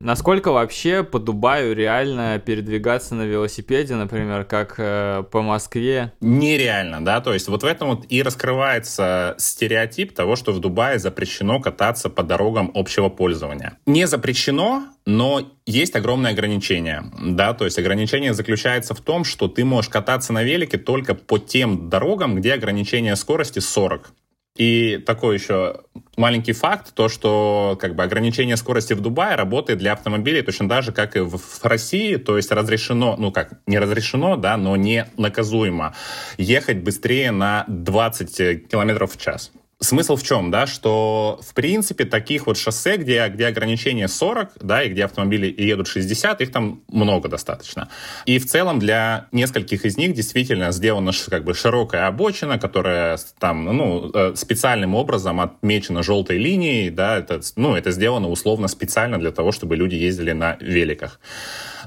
Насколько 0.00 0.52
вообще 0.52 1.02
по 1.02 1.18
Дубаю 1.18 1.74
реально 1.74 2.38
передвигаться 2.38 3.16
на 3.16 3.22
велосипеде, 3.22 3.96
например, 3.96 4.44
как 4.44 4.74
э, 4.78 5.24
по 5.28 5.42
Москве? 5.42 6.12
Нереально, 6.20 7.04
да, 7.04 7.20
то 7.20 7.34
есть 7.34 7.48
вот 7.48 7.64
в 7.64 7.66
этом 7.66 7.88
вот 7.88 8.06
и 8.08 8.22
раскрывается 8.22 9.34
стереотип 9.38 10.14
того, 10.14 10.36
что 10.36 10.52
в 10.52 10.60
Дубае 10.60 11.00
запрещено 11.00 11.58
кататься 11.60 12.10
по 12.10 12.22
дорогам 12.22 12.70
общего 12.74 13.08
пользования. 13.08 13.76
Не 13.86 14.06
запрещено, 14.06 14.84
но 15.04 15.50
есть 15.66 15.96
огромное 15.96 16.30
ограничение, 16.30 17.02
да, 17.20 17.52
то 17.52 17.64
есть 17.64 17.76
ограничение 17.80 18.34
заключается 18.34 18.94
в 18.94 19.00
том, 19.00 19.24
что 19.24 19.48
ты 19.48 19.64
можешь 19.64 19.90
кататься 19.90 20.32
на 20.32 20.44
велике 20.44 20.78
только 20.78 21.16
по 21.16 21.38
тем 21.38 21.88
дорогам, 21.88 22.36
где 22.36 22.54
ограничение 22.54 23.16
скорости 23.16 23.58
40. 23.58 24.12
И 24.56 24.98
такой 24.98 25.36
еще 25.38 25.80
маленький 26.18 26.52
факт, 26.52 26.92
то, 26.94 27.08
что 27.08 27.78
как 27.80 27.94
бы 27.94 28.02
ограничение 28.02 28.56
скорости 28.56 28.92
в 28.92 29.00
Дубае 29.00 29.36
работает 29.36 29.78
для 29.78 29.92
автомобилей 29.92 30.42
точно 30.42 30.68
так 30.68 30.82
же, 30.82 30.92
как 30.92 31.16
и 31.16 31.20
в, 31.20 31.38
в 31.38 31.64
России, 31.64 32.16
то 32.16 32.36
есть 32.36 32.50
разрешено, 32.50 33.16
ну 33.16 33.32
как, 33.32 33.52
не 33.66 33.78
разрешено, 33.78 34.36
да, 34.36 34.56
но 34.56 34.76
не 34.76 35.06
наказуемо 35.16 35.94
ехать 36.36 36.78
быстрее 36.78 37.30
на 37.30 37.64
20 37.68 38.68
километров 38.68 39.14
в 39.14 39.20
час. 39.20 39.52
Смысл 39.80 40.16
в 40.16 40.24
чем, 40.24 40.50
да, 40.50 40.66
что 40.66 41.38
в 41.40 41.54
принципе 41.54 42.04
таких 42.04 42.48
вот 42.48 42.58
шоссе, 42.58 42.96
где, 42.96 43.28
где 43.28 43.46
ограничение 43.46 44.08
40, 44.08 44.54
да, 44.60 44.82
и 44.82 44.88
где 44.88 45.04
автомобили 45.04 45.54
едут 45.56 45.86
60, 45.86 46.40
их 46.40 46.50
там 46.50 46.82
много 46.88 47.28
достаточно. 47.28 47.88
И 48.26 48.40
в 48.40 48.46
целом 48.46 48.80
для 48.80 49.28
нескольких 49.30 49.84
из 49.84 49.96
них 49.96 50.14
действительно 50.14 50.72
сделана 50.72 51.12
как 51.30 51.44
бы 51.44 51.54
широкая 51.54 52.08
обочина, 52.08 52.58
которая 52.58 53.20
там, 53.38 53.66
ну, 53.66 54.10
э, 54.12 54.34
специальным 54.34 54.96
образом 54.96 55.40
отмечена 55.40 56.02
желтой 56.02 56.38
линией, 56.38 56.90
да, 56.90 57.16
это, 57.16 57.40
ну, 57.54 57.76
это 57.76 57.92
сделано 57.92 58.30
условно 58.30 58.66
специально 58.66 59.16
для 59.16 59.30
того, 59.30 59.52
чтобы 59.52 59.76
люди 59.76 59.94
ездили 59.94 60.32
на 60.32 60.56
великах. 60.58 61.20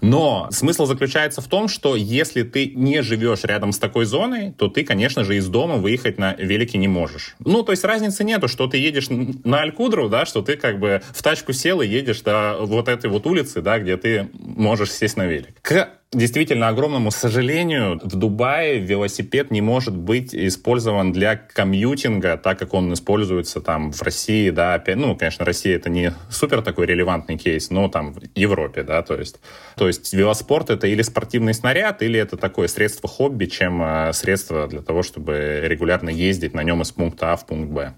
Но 0.02 0.48
смысл 0.52 0.86
заключается 0.86 1.42
в 1.42 1.48
том, 1.48 1.68
что 1.68 1.96
если 1.96 2.44
ты 2.44 2.72
не 2.74 3.02
живешь 3.02 3.44
рядом 3.44 3.72
с 3.72 3.80
такой 3.80 4.06
зоной, 4.06 4.52
то 4.52 4.68
ты, 4.68 4.84
конечно 4.84 5.24
же, 5.24 5.38
из 5.38 5.48
дома 5.48 5.78
выехать 5.78 6.18
на 6.18 6.34
велике 6.34 6.78
не 6.78 6.88
можешь. 6.88 7.36
Ну, 7.40 7.64
то 7.64 7.72
есть 7.72 7.84
разницы 7.84 8.24
нету, 8.24 8.48
что 8.48 8.68
ты 8.68 8.78
едешь 8.78 9.08
на 9.10 9.62
Алькудру, 9.62 10.10
да, 10.10 10.26
что 10.26 10.42
ты 10.42 10.58
как 10.58 10.80
бы 10.80 11.02
в 11.14 11.22
тачку 11.22 11.54
сел 11.54 11.82
и 11.82 11.88
едешь 11.88 12.22
до 12.22 12.58
вот 12.60 12.88
этой 12.88 13.10
вот 13.10 13.26
улицы, 13.26 13.62
да, 13.62 13.80
где 13.80 13.96
ты 13.98 14.30
можешь 14.34 14.92
сесть 14.92 15.18
на 15.18 15.26
велик. 15.26 15.62
К 15.62 15.90
действительно 16.14 16.68
огромному 16.68 17.10
сожалению, 17.10 18.00
в 18.04 18.16
Дубае 18.16 18.80
велосипед 18.80 19.50
не 19.50 19.62
может 19.62 19.96
быть 19.96 20.36
использован 20.36 21.14
для 21.14 21.38
комьютинга, 21.38 22.38
так 22.38 22.60
как 22.60 22.74
он 22.74 22.94
используется 22.94 23.62
там 23.62 23.92
в 23.94 24.02
России, 24.02 24.50
да, 24.50 24.82
ну, 24.96 25.16
конечно, 25.16 25.46
Россия 25.46 25.78
это 25.78 25.90
не 25.90 26.14
супер 26.30 26.62
такой 26.62 26.86
релевантный 26.86 27.38
кейс, 27.38 27.70
но 27.70 27.88
там 27.88 28.14
в 28.14 28.20
Европе, 28.36 28.84
да, 28.84 29.02
то 29.04 29.16
есть, 29.16 29.40
то 29.78 29.88
есть 29.88 30.14
велоспорт 30.14 30.70
это 30.70 30.88
или 30.88 31.02
спортивный 31.02 31.54
снаряд, 31.54 32.02
или 32.02 32.20
это 32.20 32.36
такое 32.36 32.68
средство 32.68 33.08
хобби, 33.08 33.46
чем 33.46 33.82
э, 33.82 34.14
средство 34.14 34.68
для 34.68 34.82
того, 34.82 35.04
чтобы 35.04 35.62
регулярно 35.64 36.10
ездить 36.10 36.54
на 36.54 36.64
нем 36.64 36.82
из 36.82 36.92
пункта 36.92 37.34
А 37.34 37.36
в 37.38 37.46
пункт 37.46 37.72
Б. 37.72 37.94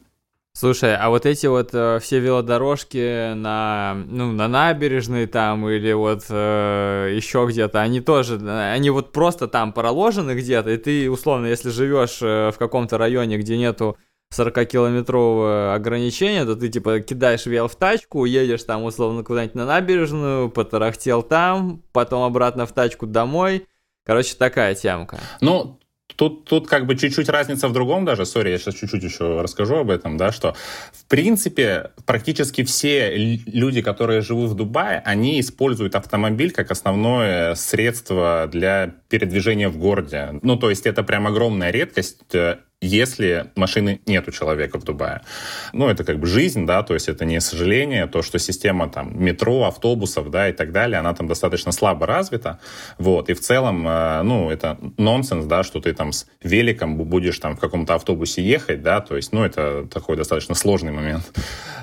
Слушай, 0.55 0.95
а 0.95 1.10
вот 1.10 1.25
эти 1.25 1.48
вот 1.48 1.72
э, 1.74 1.98
все 2.00 2.19
велодорожки 2.19 3.33
на, 3.33 3.95
ну, 4.07 4.31
на 4.31 4.48
набережной 4.48 5.25
там 5.25 5.67
или 5.67 5.91
вот 5.93 6.25
э, 6.29 7.12
еще 7.15 7.48
где-то, 7.50 7.81
они 7.81 8.01
тоже, 8.01 8.36
они 8.36 8.91
вот 8.91 9.12
просто 9.12 9.48
там 9.48 9.74
проложены 9.74 10.33
где-то, 10.33 10.69
и 10.69 10.77
ты, 10.77 11.10
условно, 11.10 11.48
если 11.48 11.72
живешь 11.72 12.19
э, 12.22 12.51
в 12.51 12.60
каком-то 12.60 13.00
районе, 13.00 13.39
где 13.39 13.57
нету 13.57 13.98
40-километрового 14.31 15.74
ограничения, 15.74 16.45
то 16.45 16.55
ты, 16.55 16.69
типа, 16.69 17.00
кидаешь 17.00 17.48
вел 17.48 17.67
в 17.67 17.75
тачку, 17.75 18.25
едешь 18.25 18.63
там, 18.63 18.83
условно, 18.83 19.24
куда-нибудь 19.24 19.55
на 19.55 19.65
набережную, 19.65 20.51
потарахтел 20.51 21.24
там, 21.24 21.81
потом 21.91 22.24
обратно 22.24 22.67
в 22.67 22.74
тачку 22.74 23.07
домой. 23.07 23.65
Короче, 24.05 24.36
такая 24.36 24.75
темка. 24.75 25.19
Ну, 25.41 25.79
Тут, 26.15 26.46
тут 26.46 26.67
как 26.67 26.86
бы 26.86 26.96
чуть-чуть 26.96 27.29
разница 27.29 27.67
в 27.67 27.74
другом 27.74 28.05
даже, 28.05 28.25
сори, 28.25 28.50
я 28.50 28.58
сейчас 28.58 28.75
чуть-чуть 28.75 29.03
еще 29.03 29.41
расскажу 29.41 29.77
об 29.77 29.89
этом, 29.89 30.17
да, 30.17 30.32
что 30.32 30.55
в 30.91 31.05
принципе 31.05 31.91
практически 32.05 32.63
все 32.63 33.15
люди, 33.46 33.82
которые 33.82 34.22
живут 34.22 34.51
в 34.51 34.55
Дубае, 34.55 35.01
они 35.05 35.39
используют 35.39 35.96
автомобиль 35.96 36.51
как 36.51 36.72
основное 36.72 37.55
средство 37.55 38.50
для 38.51 38.96
передвижения 39.13 39.70
в 39.70 39.77
городе. 39.77 40.39
Ну, 40.41 40.55
то 40.55 40.72
есть 40.72 40.88
это 40.88 41.03
прям 41.03 41.27
огромная 41.27 41.70
редкость 41.70 42.34
э, 42.34 42.58
если 42.84 43.46
машины 43.55 44.01
нет 44.05 44.27
у 44.27 44.32
человека 44.32 44.77
в 44.79 44.84
Дубае. 44.84 45.22
Ну, 45.72 45.88
это 45.88 46.03
как 46.03 46.20
бы 46.20 46.27
жизнь, 46.27 46.65
да, 46.65 46.84
то 46.84 46.93
есть 46.93 47.08
это 47.08 47.25
не 47.25 47.39
сожаление, 47.39 48.08
то, 48.08 48.22
что 48.22 48.39
система 48.39 48.89
там 48.89 49.24
метро, 49.24 49.63
автобусов, 49.63 50.29
да, 50.29 50.50
и 50.50 50.53
так 50.53 50.72
далее, 50.72 51.00
она 51.00 51.13
там 51.13 51.27
достаточно 51.27 51.72
слабо 51.72 52.05
развита, 52.05 52.60
вот, 52.98 53.29
и 53.29 53.34
в 53.34 53.39
целом, 53.39 53.88
э, 53.88 54.22
ну, 54.24 54.50
это 54.50 54.77
нонсенс, 54.98 55.46
да, 55.46 55.63
что 55.63 55.79
ты 55.79 55.93
там 55.93 56.12
с 56.12 56.27
великом 56.43 56.98
будешь 56.98 57.39
там 57.39 57.55
в 57.55 57.60
каком-то 57.60 57.96
автобусе 57.96 58.41
ехать, 58.43 58.82
да, 58.82 59.00
то 59.00 59.15
есть, 59.15 59.32
ну, 59.32 59.43
это 59.43 59.88
такой 59.88 60.17
достаточно 60.17 60.53
сложный 60.53 60.91
момент. 60.91 61.24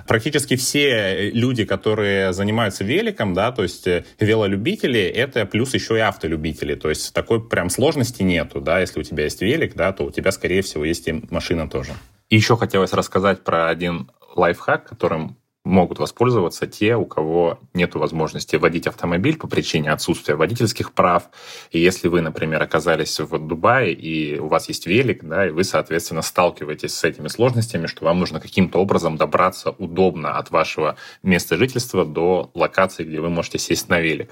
Практически 0.06 0.56
все 0.56 1.30
люди, 1.30 1.64
которые 1.64 2.32
занимаются 2.32 2.84
великом, 2.84 3.32
да, 3.32 3.52
то 3.52 3.62
есть 3.62 3.86
э, 3.86 4.04
велолюбители, 4.18 5.00
это 5.00 5.46
плюс 5.46 5.72
еще 5.72 5.96
и 5.96 6.00
автолюбители, 6.00 6.74
то 6.74 6.90
есть 6.90 7.14
такой 7.20 7.46
прям 7.46 7.68
сложности 7.68 8.22
нету, 8.22 8.60
да, 8.62 8.80
если 8.80 9.00
у 9.00 9.02
тебя 9.02 9.24
есть 9.24 9.42
велик, 9.42 9.74
да, 9.74 9.92
то 9.92 10.04
у 10.04 10.10
тебя, 10.10 10.32
скорее 10.32 10.62
всего, 10.62 10.84
есть 10.86 11.06
и 11.06 11.22
машина 11.30 11.68
тоже. 11.68 11.92
И 12.30 12.36
еще 12.36 12.56
хотелось 12.56 12.94
рассказать 12.94 13.44
про 13.44 13.68
один 13.68 14.10
лайфхак, 14.34 14.88
которым 14.88 15.36
могут 15.64 15.98
воспользоваться 15.98 16.66
те, 16.66 16.96
у 16.96 17.04
кого 17.04 17.60
нет 17.74 17.94
возможности 17.94 18.56
водить 18.56 18.86
автомобиль 18.86 19.36
по 19.36 19.46
причине 19.46 19.92
отсутствия 19.92 20.34
водительских 20.34 20.92
прав. 20.92 21.24
И 21.70 21.78
если 21.78 22.08
вы, 22.08 22.22
например, 22.22 22.62
оказались 22.62 23.20
в 23.20 23.38
Дубае, 23.38 23.92
и 23.92 24.38
у 24.38 24.48
вас 24.48 24.68
есть 24.68 24.86
велик, 24.86 25.22
да, 25.22 25.48
и 25.48 25.50
вы, 25.50 25.64
соответственно, 25.64 26.22
сталкиваетесь 26.22 26.94
с 26.94 27.04
этими 27.04 27.28
сложностями, 27.28 27.86
что 27.86 28.06
вам 28.06 28.18
нужно 28.20 28.40
каким-то 28.40 28.78
образом 28.78 29.18
добраться 29.18 29.70
удобно 29.72 30.38
от 30.38 30.50
вашего 30.50 30.96
места 31.22 31.58
жительства 31.58 32.06
до 32.06 32.50
локации, 32.54 33.04
где 33.04 33.20
вы 33.20 33.28
можете 33.28 33.58
сесть 33.58 33.90
на 33.90 34.00
велик. 34.00 34.30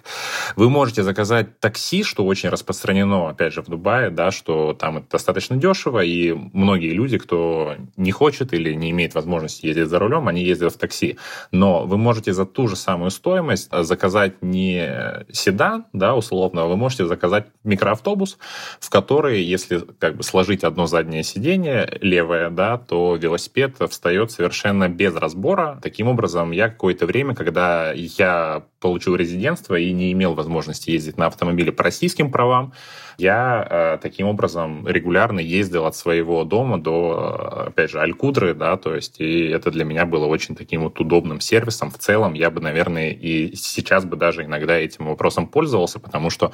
Вы 0.56 0.70
можете 0.70 1.02
заказать 1.02 1.60
такси, 1.60 2.04
что 2.04 2.24
очень 2.24 2.48
распространено, 2.48 3.28
опять 3.28 3.52
же, 3.52 3.60
в 3.60 3.66
Дубае, 3.66 4.08
да, 4.08 4.30
что 4.30 4.72
там 4.72 4.98
это 4.98 5.10
достаточно 5.10 5.56
дешево, 5.56 6.02
и 6.02 6.32
многие 6.32 6.92
люди, 6.92 7.18
кто 7.18 7.76
не 7.98 8.12
хочет 8.12 8.54
или 8.54 8.72
не 8.72 8.90
имеет 8.90 9.14
возможности 9.14 9.66
ездить 9.66 9.88
за 9.88 9.98
рулем, 9.98 10.26
они 10.26 10.42
ездят 10.42 10.72
в 10.72 10.78
такси. 10.78 11.17
Но 11.52 11.86
вы 11.86 11.98
можете 11.98 12.32
за 12.32 12.46
ту 12.46 12.68
же 12.68 12.76
самую 12.76 13.10
стоимость 13.10 13.68
э, 13.70 13.82
заказать 13.82 14.42
не 14.42 15.24
седан, 15.32 15.86
да, 15.92 16.14
условно, 16.14 16.62
а 16.62 16.66
вы 16.66 16.76
можете 16.76 17.06
заказать 17.06 17.46
микроавтобус, 17.64 18.38
в 18.80 18.90
который, 18.90 19.42
если 19.42 19.82
как 19.98 20.16
бы 20.16 20.22
сложить 20.22 20.64
одно 20.64 20.86
заднее 20.86 21.22
сиденье 21.22 21.98
левое, 22.00 22.50
да, 22.50 22.78
то 22.78 23.16
велосипед 23.16 23.76
встает 23.90 24.30
совершенно 24.30 24.88
без 24.88 25.14
разбора. 25.14 25.78
Таким 25.82 26.08
образом, 26.08 26.50
я 26.50 26.68
какое-то 26.68 27.06
время, 27.06 27.34
когда 27.34 27.92
я 27.92 28.64
получил 28.80 29.16
резидентство 29.16 29.74
и 29.74 29.92
не 29.92 30.12
имел 30.12 30.34
возможности 30.34 30.90
ездить 30.90 31.18
на 31.18 31.26
автомобиле 31.26 31.72
по 31.72 31.84
российским 31.84 32.30
правам, 32.30 32.72
я 33.18 33.66
э, 33.68 33.98
таким 34.00 34.28
образом 34.28 34.86
регулярно 34.86 35.40
ездил 35.40 35.86
от 35.86 35.96
своего 35.96 36.44
дома 36.44 36.78
до, 36.78 37.64
э, 37.64 37.68
опять 37.68 37.90
же, 37.90 38.00
Алькудры, 38.00 38.54
да, 38.54 38.76
то 38.76 38.94
есть 38.94 39.20
и 39.20 39.48
это 39.48 39.72
для 39.72 39.84
меня 39.84 40.06
было 40.06 40.26
очень 40.26 40.54
таким 40.54 40.82
вот 40.82 41.00
удобным 41.00 41.40
сервисом. 41.40 41.90
В 41.90 41.98
целом 41.98 42.34
я 42.34 42.48
бы, 42.50 42.60
наверное, 42.60 43.10
и 43.10 43.56
сейчас 43.56 44.04
бы 44.04 44.16
даже 44.16 44.44
иногда 44.44 44.78
этим 44.78 45.06
вопросом 45.06 45.48
пользовался, 45.48 45.98
потому 45.98 46.30
что 46.30 46.52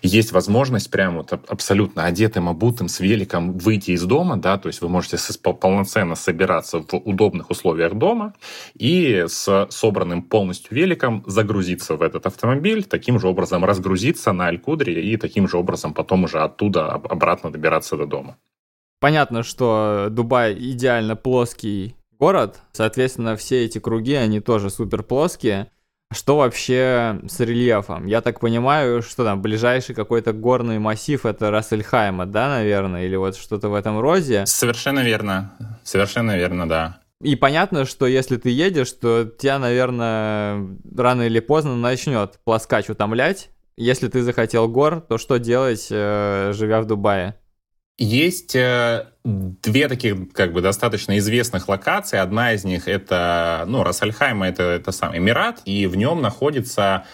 есть 0.00 0.32
возможность 0.32 0.90
прям 0.90 1.18
вот 1.18 1.32
абсолютно 1.32 2.06
одетым, 2.06 2.48
обутым, 2.48 2.88
с 2.88 3.00
великом 3.00 3.58
выйти 3.58 3.90
из 3.90 4.02
дома, 4.04 4.38
да, 4.38 4.56
то 4.56 4.68
есть 4.68 4.80
вы 4.80 4.88
можете 4.88 5.18
полноценно 5.60 6.14
собираться 6.14 6.78
в 6.78 6.94
удобных 7.04 7.50
условиях 7.50 7.92
дома 7.92 8.32
и 8.74 9.26
с 9.28 9.66
собранным 9.68 10.22
полностью 10.22 10.74
великом 10.74 11.22
загрузиться 11.26 11.96
в 11.96 12.02
этот 12.02 12.24
автомобиль, 12.24 12.84
таким 12.84 13.20
же 13.20 13.28
образом 13.28 13.62
разгрузиться 13.62 14.32
на 14.32 14.46
Алькудре 14.46 15.02
и 15.02 15.18
таким 15.18 15.46
же 15.46 15.58
образом 15.58 15.92
потом 15.98 16.22
уже 16.22 16.38
оттуда 16.38 16.92
обратно 16.92 17.50
добираться 17.50 17.96
до 17.96 18.06
дома. 18.06 18.36
Понятно, 19.00 19.42
что 19.42 20.06
Дубай 20.10 20.54
идеально 20.54 21.16
плоский 21.16 21.96
город, 22.20 22.60
соответственно, 22.70 23.34
все 23.34 23.64
эти 23.64 23.80
круги, 23.80 24.14
они 24.14 24.38
тоже 24.38 24.70
супер 24.70 25.02
плоские. 25.02 25.72
Что 26.12 26.36
вообще 26.36 27.20
с 27.28 27.40
рельефом? 27.40 28.06
Я 28.06 28.20
так 28.20 28.38
понимаю, 28.38 29.02
что 29.02 29.24
там 29.24 29.42
ближайший 29.42 29.96
какой-то 29.96 30.32
горный 30.32 30.78
массив 30.78 31.26
это 31.26 31.50
Рассельхайма, 31.50 32.26
да, 32.26 32.48
наверное, 32.48 33.04
или 33.04 33.16
вот 33.16 33.36
что-то 33.36 33.68
в 33.68 33.74
этом 33.74 33.98
роде? 33.98 34.46
Совершенно 34.46 35.00
верно, 35.00 35.56
совершенно 35.82 36.36
верно, 36.36 36.68
да. 36.68 37.00
И 37.20 37.34
понятно, 37.34 37.84
что 37.84 38.06
если 38.06 38.36
ты 38.36 38.50
едешь, 38.50 38.92
то 38.92 39.24
тебя, 39.24 39.58
наверное, 39.58 40.64
рано 40.96 41.22
или 41.22 41.40
поздно 41.40 41.74
начнет 41.74 42.38
плоскач 42.44 42.88
утомлять, 42.88 43.50
если 43.78 44.08
ты 44.08 44.22
захотел 44.22 44.68
гор, 44.68 45.00
то 45.00 45.18
что 45.18 45.38
делать, 45.38 45.88
э, 45.90 46.52
живя 46.52 46.80
в 46.80 46.86
Дубае? 46.86 47.36
Есть 47.96 48.54
э, 48.54 49.06
две 49.24 49.88
таких 49.88 50.32
как 50.32 50.52
бы 50.52 50.60
достаточно 50.60 51.18
известных 51.18 51.68
локации. 51.68 52.18
Одна 52.18 52.52
из 52.52 52.64
них 52.64 52.86
это, 52.86 53.64
ну, 53.66 53.82
Рассальхайма, 53.82 54.48
это, 54.48 54.62
это 54.62 54.92
сам 54.92 55.16
Эмират, 55.16 55.62
и 55.64 55.86
в 55.86 55.96
нем 55.96 56.20
находится 56.20 57.04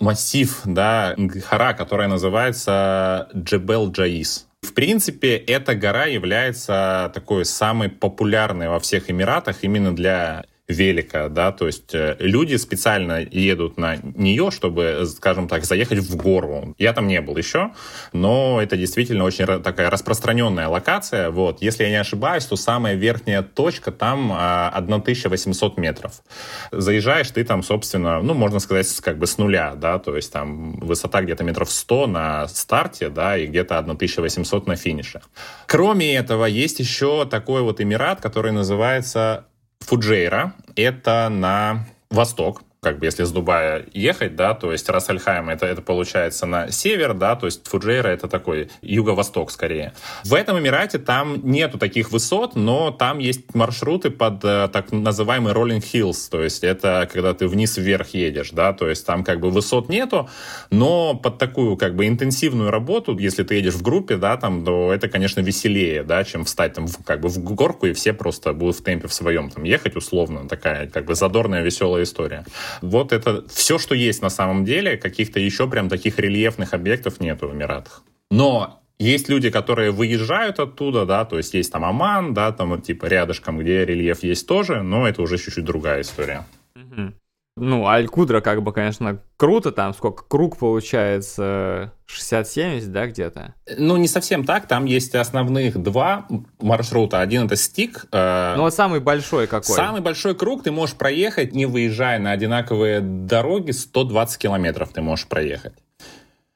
массив, 0.00 0.60
да, 0.64 1.14
гора, 1.16 1.74
которая 1.74 2.08
называется 2.08 3.28
Джебел 3.34 3.90
Джаис. 3.90 4.48
В 4.62 4.72
принципе, 4.74 5.36
эта 5.36 5.74
гора 5.74 6.06
является 6.06 7.10
такой 7.14 7.44
самой 7.44 7.88
популярной 7.88 8.68
во 8.68 8.80
всех 8.80 9.10
Эмиратах 9.10 9.62
именно 9.62 9.94
для 9.94 10.46
велика, 10.68 11.30
да, 11.30 11.50
то 11.50 11.66
есть 11.66 11.94
э, 11.94 12.16
люди 12.18 12.56
специально 12.56 13.20
едут 13.20 13.78
на 13.78 13.96
нее, 13.96 14.50
чтобы, 14.50 15.04
скажем 15.06 15.48
так, 15.48 15.64
заехать 15.64 15.98
в 15.98 16.14
гору. 16.16 16.74
Я 16.76 16.92
там 16.92 17.06
не 17.06 17.22
был 17.22 17.38
еще, 17.38 17.72
но 18.12 18.60
это 18.62 18.76
действительно 18.76 19.24
очень 19.24 19.46
такая 19.62 19.88
распространенная 19.88 20.68
локация, 20.68 21.30
вот. 21.30 21.62
Если 21.62 21.84
я 21.84 21.90
не 21.90 21.96
ошибаюсь, 21.96 22.44
то 22.44 22.56
самая 22.56 22.94
верхняя 22.96 23.42
точка 23.42 23.90
там 23.90 24.30
1800 24.30 25.78
а, 25.78 25.80
метров. 25.80 26.22
Заезжаешь 26.70 27.30
ты 27.30 27.44
там, 27.44 27.62
собственно, 27.62 28.20
ну, 28.20 28.34
можно 28.34 28.58
сказать, 28.58 28.88
как 29.00 29.18
бы 29.18 29.26
с 29.26 29.38
нуля, 29.38 29.74
да, 29.74 29.98
то 29.98 30.16
есть 30.16 30.30
там 30.32 30.72
высота 30.80 31.22
где-то 31.22 31.44
метров 31.44 31.70
100 31.70 32.06
на 32.08 32.48
старте, 32.48 33.08
да, 33.08 33.38
и 33.38 33.46
где-то 33.46 33.78
1800 33.78 34.66
на 34.66 34.76
финише. 34.76 35.22
Кроме 35.66 36.14
этого, 36.14 36.44
есть 36.44 36.78
еще 36.78 37.24
такой 37.24 37.62
вот 37.62 37.80
Эмират, 37.80 38.20
который 38.20 38.52
называется 38.52 39.46
Фуджейра. 39.88 40.52
Это 40.76 41.30
на 41.30 41.86
восток 42.10 42.60
как 42.80 42.98
бы 43.00 43.06
если 43.06 43.24
с 43.24 43.32
Дубая 43.32 43.86
ехать, 43.92 44.36
да, 44.36 44.54
то 44.54 44.70
есть 44.70 44.88
Рассальхайм 44.88 45.48
это, 45.50 45.66
это 45.66 45.82
получается 45.82 46.46
на 46.46 46.70
север, 46.70 47.14
да, 47.14 47.34
то 47.34 47.46
есть 47.46 47.66
Фуджейра 47.66 48.08
это 48.08 48.28
такой 48.28 48.70
юго-восток 48.82 49.50
скорее. 49.50 49.94
В 50.24 50.34
этом 50.34 50.58
Эмирате 50.58 50.98
там 50.98 51.40
нету 51.42 51.78
таких 51.78 52.12
высот, 52.12 52.54
но 52.54 52.90
там 52.92 53.18
есть 53.18 53.54
маршруты 53.54 54.10
под 54.10 54.44
э, 54.44 54.68
так 54.72 54.92
называемый 54.92 55.52
Rolling 55.52 55.82
Hills, 55.82 56.30
то 56.30 56.42
есть 56.42 56.62
это 56.62 57.08
когда 57.12 57.34
ты 57.34 57.48
вниз-вверх 57.48 58.10
едешь, 58.14 58.50
да, 58.52 58.72
то 58.72 58.88
есть 58.88 59.04
там 59.04 59.24
как 59.24 59.40
бы 59.40 59.50
высот 59.50 59.88
нету, 59.88 60.28
но 60.70 61.14
под 61.14 61.38
такую 61.38 61.76
как 61.76 61.96
бы 61.96 62.06
интенсивную 62.06 62.70
работу, 62.70 63.18
если 63.18 63.42
ты 63.42 63.56
едешь 63.56 63.74
в 63.74 63.82
группе, 63.82 64.16
да, 64.16 64.36
там, 64.36 64.64
то 64.64 64.92
это, 64.92 65.08
конечно, 65.08 65.40
веселее, 65.40 66.04
да, 66.04 66.22
чем 66.22 66.44
встать 66.44 66.74
там 66.74 66.86
в, 66.86 67.02
как 67.04 67.20
бы 67.20 67.28
в 67.28 67.38
горку 67.38 67.86
и 67.86 67.92
все 67.92 68.12
просто 68.12 68.52
будут 68.52 68.76
в 68.76 68.84
темпе 68.84 69.08
в 69.08 69.14
своем 69.14 69.50
там 69.50 69.64
ехать 69.64 69.96
условно, 69.96 70.48
такая 70.48 70.88
как 70.88 71.06
бы 71.06 71.16
задорная, 71.16 71.62
веселая 71.62 72.04
история. 72.04 72.44
Вот 72.82 73.12
это 73.12 73.44
все, 73.48 73.78
что 73.78 73.94
есть 73.94 74.22
на 74.22 74.30
самом 74.30 74.64
деле. 74.64 74.96
Каких-то 74.96 75.40
еще 75.40 75.68
прям 75.68 75.88
таких 75.88 76.18
рельефных 76.18 76.74
объектов 76.74 77.20
нету 77.20 77.48
в 77.48 77.54
Эмиратах. 77.54 78.02
Но 78.30 78.82
есть 78.98 79.28
люди, 79.28 79.50
которые 79.50 79.92
выезжают 79.92 80.58
оттуда, 80.58 81.06
да, 81.06 81.24
то 81.24 81.36
есть 81.36 81.54
есть 81.54 81.72
там 81.72 81.84
Оман, 81.84 82.34
да, 82.34 82.50
там 82.52 82.80
типа 82.80 83.06
рядышком, 83.06 83.58
где 83.58 83.84
рельеф 83.84 84.24
есть 84.24 84.46
тоже, 84.46 84.82
но 84.82 85.08
это 85.08 85.22
уже 85.22 85.38
чуть-чуть 85.38 85.64
другая 85.64 86.00
история. 86.00 86.46
Угу. 86.74 87.12
Ну, 87.60 87.86
Аль-Кудра, 87.86 88.40
как 88.40 88.62
бы, 88.62 88.72
конечно, 88.72 89.20
круто, 89.36 89.72
там 89.72 89.94
сколько 89.94 90.24
круг 90.24 90.56
получается, 90.56 91.92
60-70, 92.08 92.86
да, 92.86 93.06
где-то? 93.06 93.54
Ну, 93.76 93.96
не 93.96 94.08
совсем 94.08 94.44
так, 94.44 94.66
там 94.66 94.84
есть 94.84 95.14
основных 95.14 95.76
два 95.76 96.26
маршрута. 96.60 97.20
Один 97.20 97.46
это 97.46 97.56
стик. 97.56 98.06
Э... 98.12 98.54
Ну, 98.56 98.66
а 98.66 98.70
самый 98.70 99.00
большой 99.00 99.46
какой? 99.46 99.76
Самый 99.76 100.00
большой 100.00 100.34
круг 100.34 100.62
ты 100.62 100.70
можешь 100.70 100.96
проехать, 100.96 101.54
не 101.54 101.66
выезжая 101.66 102.18
на 102.18 102.32
одинаковые 102.32 103.00
дороги, 103.00 103.72
120 103.72 104.38
километров 104.38 104.90
ты 104.92 105.02
можешь 105.02 105.26
проехать. 105.26 105.74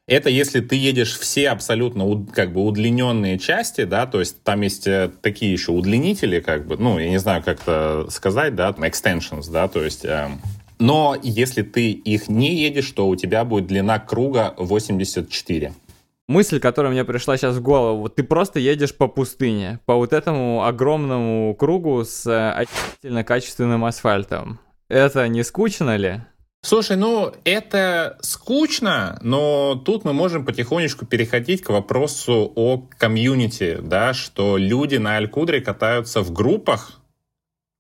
Это 0.09 0.31
если 0.31 0.61
ты 0.61 0.75
едешь 0.75 1.17
все 1.17 1.49
абсолютно 1.51 2.27
как 2.35 2.53
бы 2.53 2.65
удлиненные 2.65 3.39
части, 3.39 3.85
да, 3.85 4.07
то 4.07 4.19
есть 4.19 4.43
там 4.43 4.61
есть 4.63 4.89
э, 4.89 5.13
такие 5.23 5.53
еще 5.53 5.71
удлинители, 5.71 6.41
как 6.41 6.67
бы, 6.67 6.77
ну, 6.77 6.99
я 6.99 7.09
не 7.09 7.19
знаю, 7.19 7.43
как 7.43 7.63
это 7.63 8.07
сказать, 8.11 8.57
да, 8.57 8.71
extensions, 8.71 9.49
да, 9.51 9.69
то 9.69 9.83
есть 9.83 10.05
э, 10.05 10.29
но 10.83 11.17
если 11.23 11.63
ты 11.63 11.93
их 11.93 12.29
не 12.29 12.57
едешь, 12.57 12.91
то 12.91 13.07
у 13.07 13.15
тебя 13.15 13.45
будет 13.45 13.69
длина 13.69 14.01
круга 14.01 14.53
84. 14.59 15.73
Мысль, 16.27 16.59
которая 16.59 16.91
мне 16.91 17.05
пришла 17.05 17.37
сейчас 17.37 17.57
в 17.57 17.63
голову, 17.63 18.01
вот 18.01 18.17
ты 18.17 18.25
просто 18.25 18.59
едешь 18.59 18.93
по 18.93 19.07
пустыне, 19.07 19.79
по 19.87 19.95
вот 19.95 20.13
этому 20.13 20.65
огромному 20.65 21.55
кругу 21.55 22.05
с 22.05 22.27
относительно 22.27 23.23
качественным 23.23 23.85
асфальтом. 23.85 24.59
Это 24.89 25.29
не 25.29 25.45
скучно 25.45 25.97
ли? 25.97 26.21
Слушай, 26.65 26.97
ну 26.97 27.33
это 27.45 28.19
скучно, 28.21 29.21
но 29.23 29.77
тут 29.77 30.05
мы 30.05 30.13
можем 30.13 30.45
потихонечку 30.45 31.07
переходить 31.07 31.63
к 31.63 31.71
вопросу 31.71 32.53
о 32.57 32.89
комьюнити, 32.99 33.79
да, 33.81 34.15
что 34.15 34.57
люди 34.57 34.97
на 34.97 35.17
Алькудре 35.17 35.61
катаются 35.61 36.23
в 36.23 36.33
группах, 36.33 37.02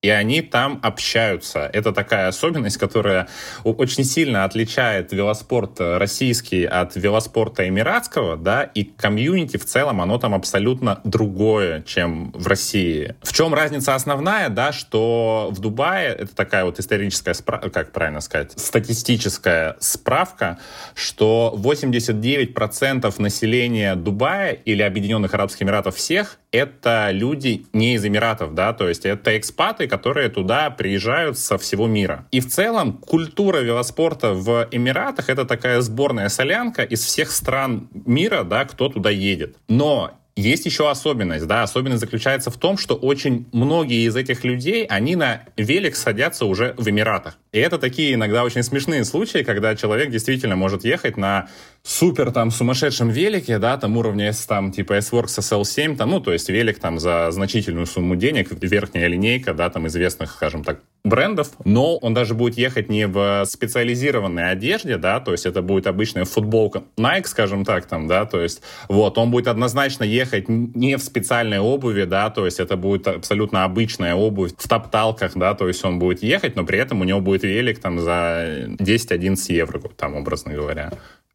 и 0.02 0.10
они 0.10 0.42
там 0.42 0.80
общаются. 0.82 1.70
Это 1.72 1.92
такая 1.92 2.26
особенность, 2.26 2.76
которая 2.76 3.28
очень 3.62 4.02
сильно 4.02 4.44
отличает 4.44 5.12
велоспорт 5.12 5.80
российский 5.80 6.64
от 6.64 6.96
велоспорта 6.96 7.68
эмиратского, 7.68 8.36
да, 8.36 8.64
и 8.64 8.82
комьюнити 8.82 9.56
в 9.56 9.64
целом, 9.64 10.00
оно 10.00 10.18
там 10.18 10.34
абсолютно 10.34 11.00
другое, 11.04 11.82
чем 11.82 12.32
в 12.32 12.48
России. 12.48 13.14
В 13.22 13.32
чем 13.32 13.54
разница 13.54 13.94
основная, 13.94 14.48
да, 14.48 14.72
что 14.72 15.48
в 15.52 15.60
Дубае, 15.60 16.08
это 16.08 16.34
такая 16.34 16.64
вот 16.64 16.80
историческая, 16.80 17.34
как 17.34 17.92
правильно 17.92 18.20
сказать, 18.20 18.52
статистическая 18.58 19.76
справка, 19.78 20.58
что 20.94 21.54
89% 21.56 23.14
населения 23.22 23.94
Дубая 23.94 24.52
или 24.52 24.82
Объединенных 24.82 25.32
Арабских 25.32 25.62
Эмиратов 25.62 25.94
всех 25.94 26.38
это 26.52 27.08
люди 27.10 27.64
не 27.72 27.94
из 27.94 28.04
Эмиратов, 28.04 28.54
да, 28.54 28.74
то 28.74 28.86
есть 28.86 29.06
это 29.06 29.38
экспаты, 29.38 29.88
которые 29.92 30.30
туда 30.30 30.70
приезжают 30.70 31.38
со 31.38 31.58
всего 31.58 31.86
мира. 31.86 32.26
И 32.30 32.40
в 32.40 32.48
целом 32.48 32.94
культура 32.94 33.58
велоспорта 33.58 34.32
в 34.32 34.66
Эмиратах 34.70 35.28
это 35.28 35.44
такая 35.44 35.82
сборная 35.82 36.30
солянка 36.30 36.82
из 36.82 37.04
всех 37.04 37.30
стран 37.30 37.90
мира, 37.92 38.42
да, 38.42 38.64
кто 38.64 38.88
туда 38.88 39.10
едет. 39.10 39.56
Но 39.68 40.12
есть 40.34 40.64
еще 40.64 40.88
особенность, 40.88 41.46
да, 41.46 41.62
особенность 41.62 42.00
заключается 42.00 42.50
в 42.50 42.56
том, 42.56 42.78
что 42.78 42.94
очень 42.94 43.46
многие 43.52 44.06
из 44.06 44.16
этих 44.16 44.44
людей, 44.44 44.86
они 44.86 45.14
на 45.14 45.42
велик 45.58 45.94
садятся 45.94 46.46
уже 46.46 46.74
в 46.78 46.88
Эмиратах. 46.88 47.36
И 47.52 47.58
это 47.58 47.78
такие 47.78 48.14
иногда 48.14 48.44
очень 48.44 48.62
смешные 48.62 49.04
случаи, 49.04 49.42
когда 49.42 49.76
человек 49.76 50.10
действительно 50.10 50.56
может 50.56 50.84
ехать 50.84 51.18
на 51.18 51.48
супер 51.82 52.30
там 52.32 52.50
сумасшедшем 52.50 53.10
велике, 53.10 53.58
да, 53.58 53.76
там 53.76 53.96
уровня 53.98 54.28
S, 54.28 54.46
там 54.46 54.72
типа 54.72 54.94
S-Works 54.94 55.38
SL7, 55.38 55.96
там, 55.96 56.10
ну, 56.10 56.20
то 56.20 56.32
есть 56.32 56.48
велик 56.48 56.78
там 56.78 56.98
за 56.98 57.30
значительную 57.30 57.86
сумму 57.86 58.16
денег, 58.16 58.48
верхняя 58.52 59.06
линейка, 59.06 59.52
да, 59.52 59.68
там 59.68 59.86
известных, 59.86 60.32
скажем 60.32 60.64
так, 60.64 60.80
брендов, 61.04 61.50
но 61.64 61.96
он 61.96 62.14
даже 62.14 62.34
будет 62.34 62.56
ехать 62.56 62.88
не 62.88 63.06
в 63.06 63.44
специализированной 63.44 64.50
одежде, 64.50 64.96
да, 64.96 65.18
то 65.18 65.32
есть 65.32 65.46
это 65.46 65.60
будет 65.60 65.88
обычная 65.88 66.24
футболка 66.24 66.84
Nike, 66.96 67.26
скажем 67.26 67.64
так, 67.64 67.86
там, 67.86 68.06
да, 68.06 68.24
то 68.24 68.40
есть 68.40 68.62
вот, 68.88 69.18
он 69.18 69.32
будет 69.32 69.48
однозначно 69.48 70.04
ехать 70.04 70.48
не 70.48 70.96
в 70.96 71.02
специальной 71.02 71.58
обуви, 71.58 72.04
да, 72.04 72.30
то 72.30 72.44
есть 72.44 72.60
это 72.60 72.76
будет 72.76 73.08
абсолютно 73.08 73.64
обычная 73.64 74.14
обувь 74.14 74.52
в 74.56 74.68
топталках, 74.68 75.32
да, 75.34 75.54
то 75.54 75.66
есть 75.66 75.84
он 75.84 75.98
будет 75.98 76.22
ехать, 76.22 76.54
но 76.54 76.64
при 76.64 76.78
этом 76.78 77.00
у 77.00 77.04
него 77.04 77.20
будет 77.20 77.41
велик 77.46 77.78
там 77.78 77.98
за 77.98 78.66
10-11 78.78 79.52
евро, 79.52 79.80
там, 79.96 80.14
образно 80.14 80.52
говоря. 80.52 80.92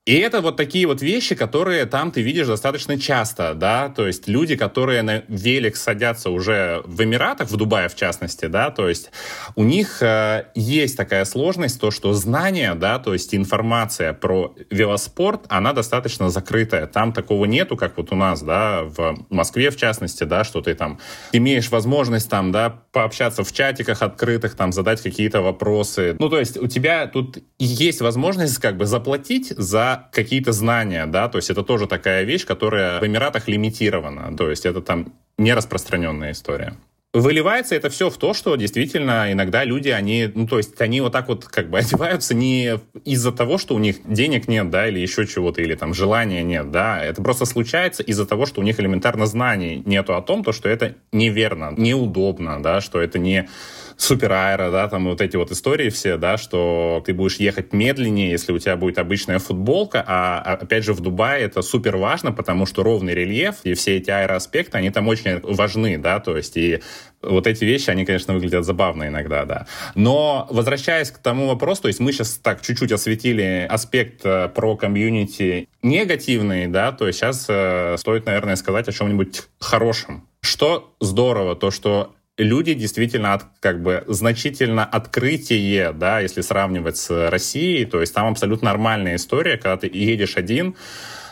И 0.07 0.13
это 0.19 0.39
вот 0.39 0.55
такие 0.55 0.87
вот 0.87 1.01
вещи, 1.01 1.35
которые 1.35 1.85
там 1.85 2.11
ты 2.11 2.21
видишь 2.21 2.47
достаточно 2.47 2.97
часто, 2.97 3.53
да, 3.53 3.89
то 3.89 4.07
есть 4.07 4.29
люди, 4.29 4.55
которые 4.55 5.01
на 5.01 5.23
велик 5.27 5.75
садятся 5.75 6.29
уже 6.29 6.81
в 6.85 7.03
Эмиратах, 7.03 7.49
в 7.49 7.57
Дубае 7.57 7.89
в 7.89 7.95
частности, 7.95 8.45
да, 8.45 8.71
то 8.71 8.87
есть 8.87 9.11
у 9.55 9.65
них 9.65 10.01
э, 10.01 10.45
есть 10.55 10.95
такая 10.95 11.25
сложность, 11.25 11.81
то, 11.81 11.91
что 11.91 12.13
знания, 12.13 12.73
да, 12.73 12.99
то 12.99 13.11
есть 13.11 13.35
информация 13.35 14.13
про 14.13 14.55
велоспорт, 14.69 15.41
она 15.49 15.73
достаточно 15.73 16.29
закрытая. 16.29 16.87
Там 16.87 17.11
такого 17.11 17.43
нету, 17.43 17.75
как 17.75 17.97
вот 17.97 18.13
у 18.13 18.15
нас, 18.15 18.41
да, 18.41 18.83
в 18.83 19.25
Москве 19.29 19.71
в 19.71 19.75
частности, 19.75 20.23
да, 20.23 20.45
что 20.45 20.61
ты 20.61 20.73
там 20.73 20.99
имеешь 21.33 21.69
возможность 21.69 22.29
там, 22.29 22.53
да, 22.53 22.81
пообщаться 22.93 23.43
в 23.43 23.51
чатиках 23.51 24.01
открытых, 24.01 24.55
там, 24.55 24.71
задать 24.71 25.01
какие-то 25.01 25.41
вопросы. 25.41 26.15
Ну, 26.17 26.29
то 26.29 26.39
есть 26.39 26.55
у 26.55 26.67
тебя 26.67 27.07
тут 27.07 27.39
есть 27.59 27.99
возможность 27.99 28.57
как 28.59 28.77
бы 28.77 28.85
заплатить 28.85 29.49
за 29.49 29.96
какие-то 30.11 30.51
знания, 30.51 31.05
да, 31.05 31.29
то 31.29 31.37
есть 31.37 31.49
это 31.49 31.63
тоже 31.63 31.87
такая 31.87 32.23
вещь, 32.23 32.45
которая 32.45 32.99
в 32.99 33.05
Эмиратах 33.05 33.47
лимитирована, 33.47 34.35
то 34.35 34.49
есть 34.49 34.65
это 34.65 34.81
там 34.81 35.13
не 35.37 35.53
распространенная 35.53 36.31
история. 36.31 36.73
Выливается 37.13 37.73
это 37.73 37.89
все 37.89 38.09
в 38.09 38.17
то, 38.17 38.33
что 38.33 38.55
действительно 38.57 39.31
иногда 39.31 39.63
люди, 39.63 39.89
они, 39.89 40.29
ну, 40.35 40.45
то 40.45 40.57
есть 40.57 40.79
они 40.81 41.01
вот 41.01 41.13
так 41.13 41.29
вот 41.29 41.45
как 41.45 41.69
бы 41.69 41.77
одеваются 41.79 42.35
не 42.35 42.79
из-за 43.05 43.31
того, 43.31 43.57
что 43.57 43.75
у 43.75 43.79
них 43.79 43.97
денег 44.05 44.47
нет, 44.47 44.69
да, 44.69 44.87
или 44.87 44.99
еще 44.99 45.25
чего-то, 45.25 45.61
или 45.61 45.73
там 45.73 45.93
желания 45.93 46.43
нет, 46.43 46.69
да, 46.69 47.03
это 47.03 47.21
просто 47.23 47.45
случается 47.45 48.03
из-за 48.03 48.25
того, 48.25 48.45
что 48.45 48.61
у 48.61 48.63
них 48.63 48.79
элементарно 48.79 49.25
знаний 49.25 49.81
нету 49.85 50.15
о 50.15 50.21
том, 50.21 50.43
то, 50.43 50.51
что 50.51 50.69
это 50.69 50.95
неверно, 51.11 51.73
неудобно, 51.75 52.61
да, 52.61 52.81
что 52.81 52.99
это 52.99 53.17
не 53.17 53.49
супер 53.97 54.31
аэро, 54.31 54.71
да, 54.71 54.87
там 54.87 55.05
вот 55.05 55.21
эти 55.21 55.35
вот 55.35 55.51
истории 55.51 55.89
все, 55.89 56.17
да, 56.17 56.37
что 56.37 57.01
ты 57.05 57.13
будешь 57.13 57.37
ехать 57.37 57.73
медленнее, 57.73 58.29
если 58.29 58.51
у 58.51 58.59
тебя 58.59 58.77
будет 58.77 58.99
обычная 58.99 59.39
футболка, 59.39 60.03
а, 60.07 60.41
а 60.45 60.53
опять 60.53 60.83
же 60.83 60.93
в 60.93 61.01
Дубае 61.01 61.43
это 61.43 61.63
супер 61.63 61.97
важно, 61.97 62.31
потому 62.31 62.65
что 62.65 62.83
ровный 62.83 63.15
рельеф 63.15 63.55
и 63.63 63.73
все 63.73 63.97
эти 63.97 64.11
аэроаспекты, 64.11 64.77
они 64.77 64.91
там 64.91 65.07
очень 65.07 65.39
важны, 65.41 65.97
да, 65.97 66.19
то 66.19 66.37
есть 66.37 66.55
и 66.57 66.81
вот 67.23 67.47
эти 67.47 67.65
вещи, 67.65 67.89
они, 67.89 68.05
конечно, 68.05 68.35
выглядят 68.35 68.65
забавно 68.65 69.07
иногда, 69.07 69.45
да. 69.45 69.65
Но 69.95 70.47
возвращаясь 70.51 71.09
к 71.09 71.17
тому 71.17 71.47
вопросу, 71.47 71.83
то 71.83 71.87
есть 71.87 71.99
мы 71.99 72.11
сейчас 72.11 72.35
так 72.35 72.61
чуть-чуть 72.61 72.91
осветили 72.91 73.65
аспект 73.67 74.21
э, 74.23 74.49
про 74.49 74.77
комьюнити 74.77 75.67
негативный, 75.81 76.67
да, 76.67 76.91
то 76.91 77.07
есть 77.07 77.19
сейчас 77.19 77.47
э, 77.49 77.95
стоит, 77.97 78.27
наверное, 78.27 78.55
сказать 78.55 78.87
о 78.87 78.91
чем-нибудь 78.91 79.43
хорошем. 79.59 80.27
Что 80.41 80.93
здорово, 80.99 81.55
то, 81.55 81.71
что 81.71 82.13
люди 82.37 82.73
действительно 82.73 83.41
как 83.59 83.81
бы 83.81 84.03
значительно 84.07 84.85
открытие, 84.85 85.91
да, 85.91 86.19
если 86.19 86.41
сравнивать 86.41 86.97
с 86.97 87.29
Россией, 87.29 87.85
то 87.85 87.99
есть 87.99 88.13
там 88.13 88.27
абсолютно 88.27 88.69
нормальная 88.69 89.15
история, 89.15 89.57
когда 89.57 89.77
ты 89.77 89.87
едешь 89.87 90.37
один, 90.37 90.75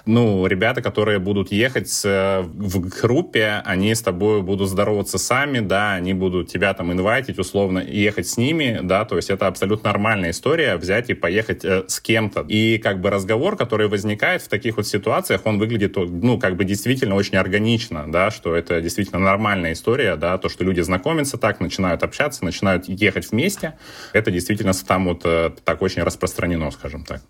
ну, 0.06 0.46
ребята, 0.46 0.82
которые 0.82 1.20
будут 1.20 1.52
ехать 1.52 1.92
в 2.04 2.80
группе, 3.02 3.62
они 3.66 3.94
с 3.94 4.02
тобой 4.02 4.42
будут 4.42 4.70
здороваться 4.70 5.18
сами, 5.18 5.60
да, 5.60 5.94
они 5.94 6.14
будут 6.14 6.50
тебя 6.50 6.74
там 6.74 6.92
инвайтить, 6.92 7.40
условно, 7.40 7.80
ехать 7.80 8.28
с 8.28 8.38
ними, 8.38 8.80
да, 8.84 9.06
то 9.06 9.16
есть 9.16 9.30
это 9.30 9.48
абсолютно 9.48 9.90
нормальная 9.90 10.32
история, 10.32 10.76
взять 10.78 11.10
и 11.10 11.14
поехать 11.14 11.66
э, 11.66 11.86
с 11.88 12.00
кем-то. 12.00 12.46
И 12.48 12.78
как 12.78 13.02
бы 13.02 13.10
разговор, 13.10 13.56
который 13.58 13.88
возникает 13.88 14.42
в 14.42 14.48
таких 14.48 14.78
вот 14.78 14.88
ситуациях, 14.88 15.42
он 15.46 15.60
выглядит, 15.60 15.96
ну, 15.96 16.40
как 16.40 16.56
бы 16.56 16.66
действительно 16.66 17.16
очень 17.16 17.38
органично, 17.38 18.06
да, 18.08 18.32
что 18.32 18.56
это 18.56 18.82
действительно 18.82 19.20
нормальная 19.20 19.74
история, 19.74 20.16
да, 20.16 20.38
то, 20.38 20.50
что 20.50 20.64
люди 20.64 20.82
знакомятся 20.82 21.38
так, 21.38 21.60
начинают 21.60 22.04
общаться, 22.04 22.46
начинают 22.46 22.88
ехать 22.88 23.32
вместе, 23.32 23.74
это 24.14 24.32
действительно 24.32 24.74
там 24.74 25.06
вот 25.06 25.22
э, 25.26 25.52
так 25.64 25.82
очень 25.82 26.04
распространено, 26.04 26.70
скажем 26.72 27.04
так. 27.06 27.22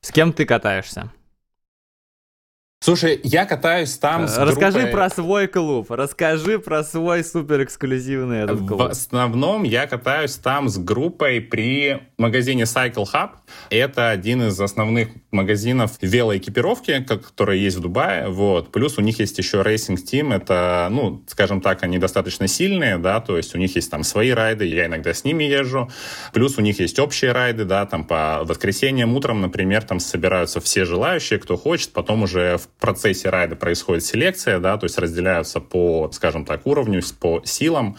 С 0.00 0.10
кем 0.10 0.32
ты 0.32 0.44
катаешься? 0.44 1.10
Слушай, 2.82 3.20
я 3.22 3.46
катаюсь 3.46 3.96
там 3.96 4.26
с 4.26 4.36
Расскажи 4.36 4.80
группой... 4.80 4.90
про 4.90 5.08
свой 5.08 5.46
клуб, 5.46 5.88
расскажи 5.88 6.58
про 6.58 6.82
свой 6.82 7.22
супер 7.22 7.62
эксклюзивный 7.62 8.40
этот 8.40 8.58
клуб. 8.58 8.80
В 8.80 8.82
основном 8.82 9.62
я 9.62 9.86
катаюсь 9.86 10.34
там 10.34 10.68
с 10.68 10.78
группой 10.78 11.40
при 11.40 12.00
магазине 12.18 12.64
Cycle 12.64 13.06
Hub. 13.14 13.30
Это 13.70 14.10
один 14.10 14.48
из 14.48 14.60
основных 14.60 15.10
магазинов 15.30 15.92
велоэкипировки, 16.00 17.04
которые 17.04 17.62
есть 17.62 17.76
в 17.76 17.82
Дубае. 17.82 18.28
Вот. 18.28 18.72
Плюс 18.72 18.98
у 18.98 19.00
них 19.00 19.20
есть 19.20 19.38
еще 19.38 19.58
Racing 19.58 19.98
Team. 20.04 20.34
Это, 20.34 20.88
ну, 20.90 21.22
скажем 21.28 21.60
так, 21.60 21.84
они 21.84 21.98
достаточно 21.98 22.48
сильные, 22.48 22.98
да, 22.98 23.20
то 23.20 23.36
есть 23.36 23.54
у 23.54 23.58
них 23.58 23.76
есть 23.76 23.92
там 23.92 24.02
свои 24.02 24.30
райды, 24.30 24.66
я 24.66 24.86
иногда 24.86 25.14
с 25.14 25.22
ними 25.22 25.44
езжу. 25.44 25.88
Плюс 26.32 26.58
у 26.58 26.60
них 26.60 26.80
есть 26.80 26.98
общие 26.98 27.30
райды, 27.30 27.64
да, 27.64 27.86
там 27.86 28.02
по 28.02 28.40
воскресеньям 28.42 29.14
утром, 29.14 29.40
например, 29.40 29.84
там 29.84 30.00
собираются 30.00 30.60
все 30.60 30.84
желающие, 30.84 31.38
кто 31.38 31.56
хочет, 31.56 31.92
потом 31.92 32.24
уже 32.24 32.58
в 32.58 32.72
процессе 32.82 33.30
райда 33.30 33.54
происходит 33.56 34.04
селекция, 34.04 34.58
да, 34.58 34.76
то 34.76 34.84
есть 34.84 34.98
разделяются 34.98 35.60
по, 35.60 36.10
скажем 36.12 36.44
так, 36.44 36.66
уровню, 36.66 37.00
по 37.20 37.40
силам. 37.44 37.96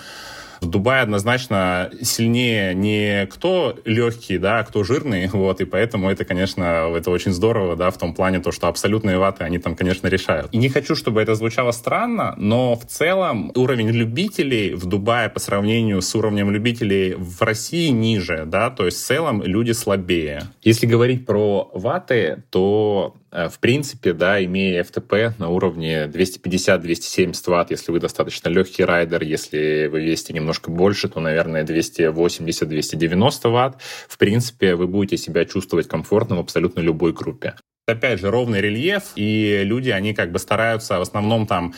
В 0.60 0.66
Дубае 0.66 1.02
однозначно 1.02 1.92
сильнее 2.02 2.74
не 2.74 3.26
кто 3.28 3.78
легкий, 3.84 4.38
да, 4.38 4.60
а 4.60 4.64
кто 4.64 4.84
жирный, 4.84 5.28
вот, 5.34 5.62
и 5.62 5.66
поэтому 5.66 6.10
это, 6.10 6.26
конечно, 6.26 6.94
это 6.96 7.12
очень 7.12 7.32
здорово, 7.32 7.76
да, 7.76 7.92
в 7.92 7.98
том 7.98 8.14
плане 8.14 8.40
то, 8.40 8.52
что 8.52 8.68
абсолютные 8.68 9.18
ваты, 9.18 9.44
они 9.44 9.58
там, 9.58 9.76
конечно, 9.76 10.08
решают. 10.08 10.54
И 10.54 10.58
не 10.58 10.70
хочу, 10.70 10.96
чтобы 10.96 11.22
это 11.22 11.36
звучало 11.36 11.72
странно, 11.72 12.36
но 12.38 12.76
в 12.76 12.86
целом 12.86 13.52
уровень 13.56 13.90
любителей 13.90 14.74
в 14.74 14.86
Дубае 14.86 15.30
по 15.30 15.40
сравнению 15.40 16.02
с 16.02 16.16
уровнем 16.16 16.52
любителей 16.52 17.16
в 17.16 17.42
России 17.42 17.90
ниже, 17.90 18.44
да, 18.46 18.70
то 18.70 18.86
есть 18.86 18.98
в 18.98 19.06
целом 19.06 19.44
люди 19.44 19.72
слабее. 19.72 20.44
Если 20.62 20.86
говорить 20.86 21.26
про 21.26 21.70
ваты, 21.74 22.44
то 22.50 23.16
в 23.34 23.60
принципе, 23.60 24.14
да, 24.14 24.44
имея 24.44 24.84
FTP 24.84 25.34
на 25.40 25.50
уровне 25.50 26.06
250-270 26.06 27.34
ватт, 27.48 27.72
если 27.72 27.92
вы 27.92 28.00
достаточно 28.00 28.50
легкий 28.50 28.84
райдер, 28.84 29.24
если 29.24 29.88
вы 29.88 30.02
весите 30.02 30.34
немножко 30.34 30.70
больше, 30.70 31.10
то, 31.10 31.20
наверное, 31.20 31.66
280-290 31.66 33.50
ватт, 33.50 33.82
в 34.08 34.18
принципе, 34.20 34.76
вы 34.76 34.88
будете 34.88 35.18
себя 35.18 35.46
чувствовать 35.46 35.88
комфортно 35.88 36.36
в 36.36 36.40
абсолютно 36.40 36.82
любой 36.82 37.14
группе. 37.14 37.56
Опять 37.88 38.22
же, 38.22 38.30
ровный 38.32 38.62
рельеф, 38.62 39.12
и 39.16 39.62
люди, 39.64 39.90
они 39.90 40.14
как 40.14 40.32
бы 40.32 40.40
стараются 40.40 41.00
в 41.00 41.02
основном 41.02 41.48
там 41.48 41.74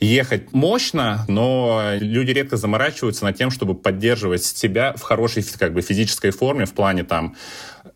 ехать 0.00 0.52
мощно, 0.52 1.24
но 1.28 1.92
люди 2.00 2.30
редко 2.30 2.56
заморачиваются 2.56 3.24
над 3.24 3.36
тем, 3.36 3.50
чтобы 3.50 3.74
поддерживать 3.74 4.42
себя 4.42 4.94
в 4.96 5.02
хорошей 5.02 5.44
как 5.58 5.74
бы 5.74 5.82
физической 5.82 6.30
форме 6.30 6.64
в 6.64 6.72
плане 6.72 7.04
там 7.04 7.36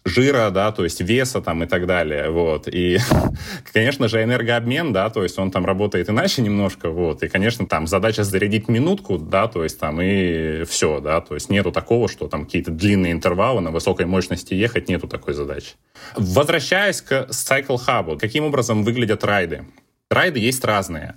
жира, 0.05 0.51
да, 0.51 0.71
то 0.71 0.85
есть 0.85 1.01
веса 1.01 1.41
там 1.41 1.63
и 1.63 1.67
так 1.67 1.87
далее, 1.87 2.31
вот. 2.31 2.69
И, 2.69 2.99
конечно 3.73 4.09
же, 4.09 4.23
энергообмен, 4.23 4.93
да, 4.93 5.09
то 5.09 5.23
есть 5.23 5.39
он 5.39 5.51
там 5.51 5.65
работает 5.65 6.11
иначе 6.11 6.43
немножко, 6.43 6.91
вот. 6.91 7.23
И, 7.23 7.29
конечно, 7.29 7.67
там 7.67 7.87
задача 7.87 8.23
зарядить 8.23 8.69
минутку, 8.69 9.19
да, 9.19 9.49
то 9.49 9.65
есть 9.65 9.81
там 9.81 10.01
и 10.03 10.65
все, 10.65 11.01
да, 11.01 11.23
то 11.23 11.35
есть 11.35 11.49
нету 11.49 11.73
такого, 11.73 12.09
что 12.09 12.29
там 12.29 12.45
какие-то 12.45 12.71
длинные 12.71 13.13
интервалы 13.13 13.63
на 13.63 13.71
высокой 13.71 14.05
мощности 14.05 14.53
ехать, 14.53 14.89
нету 14.89 15.09
такой 15.09 15.33
задачи. 15.33 15.73
Возвращаясь 16.17 17.01
к 17.01 17.29
Cycle 17.31 17.79
Hub, 17.87 18.19
каким 18.19 18.45
образом 18.45 18.85
выглядят 18.85 19.25
райды? 19.25 19.65
Райды 20.11 20.39
есть 20.39 20.65
разные. 20.65 21.15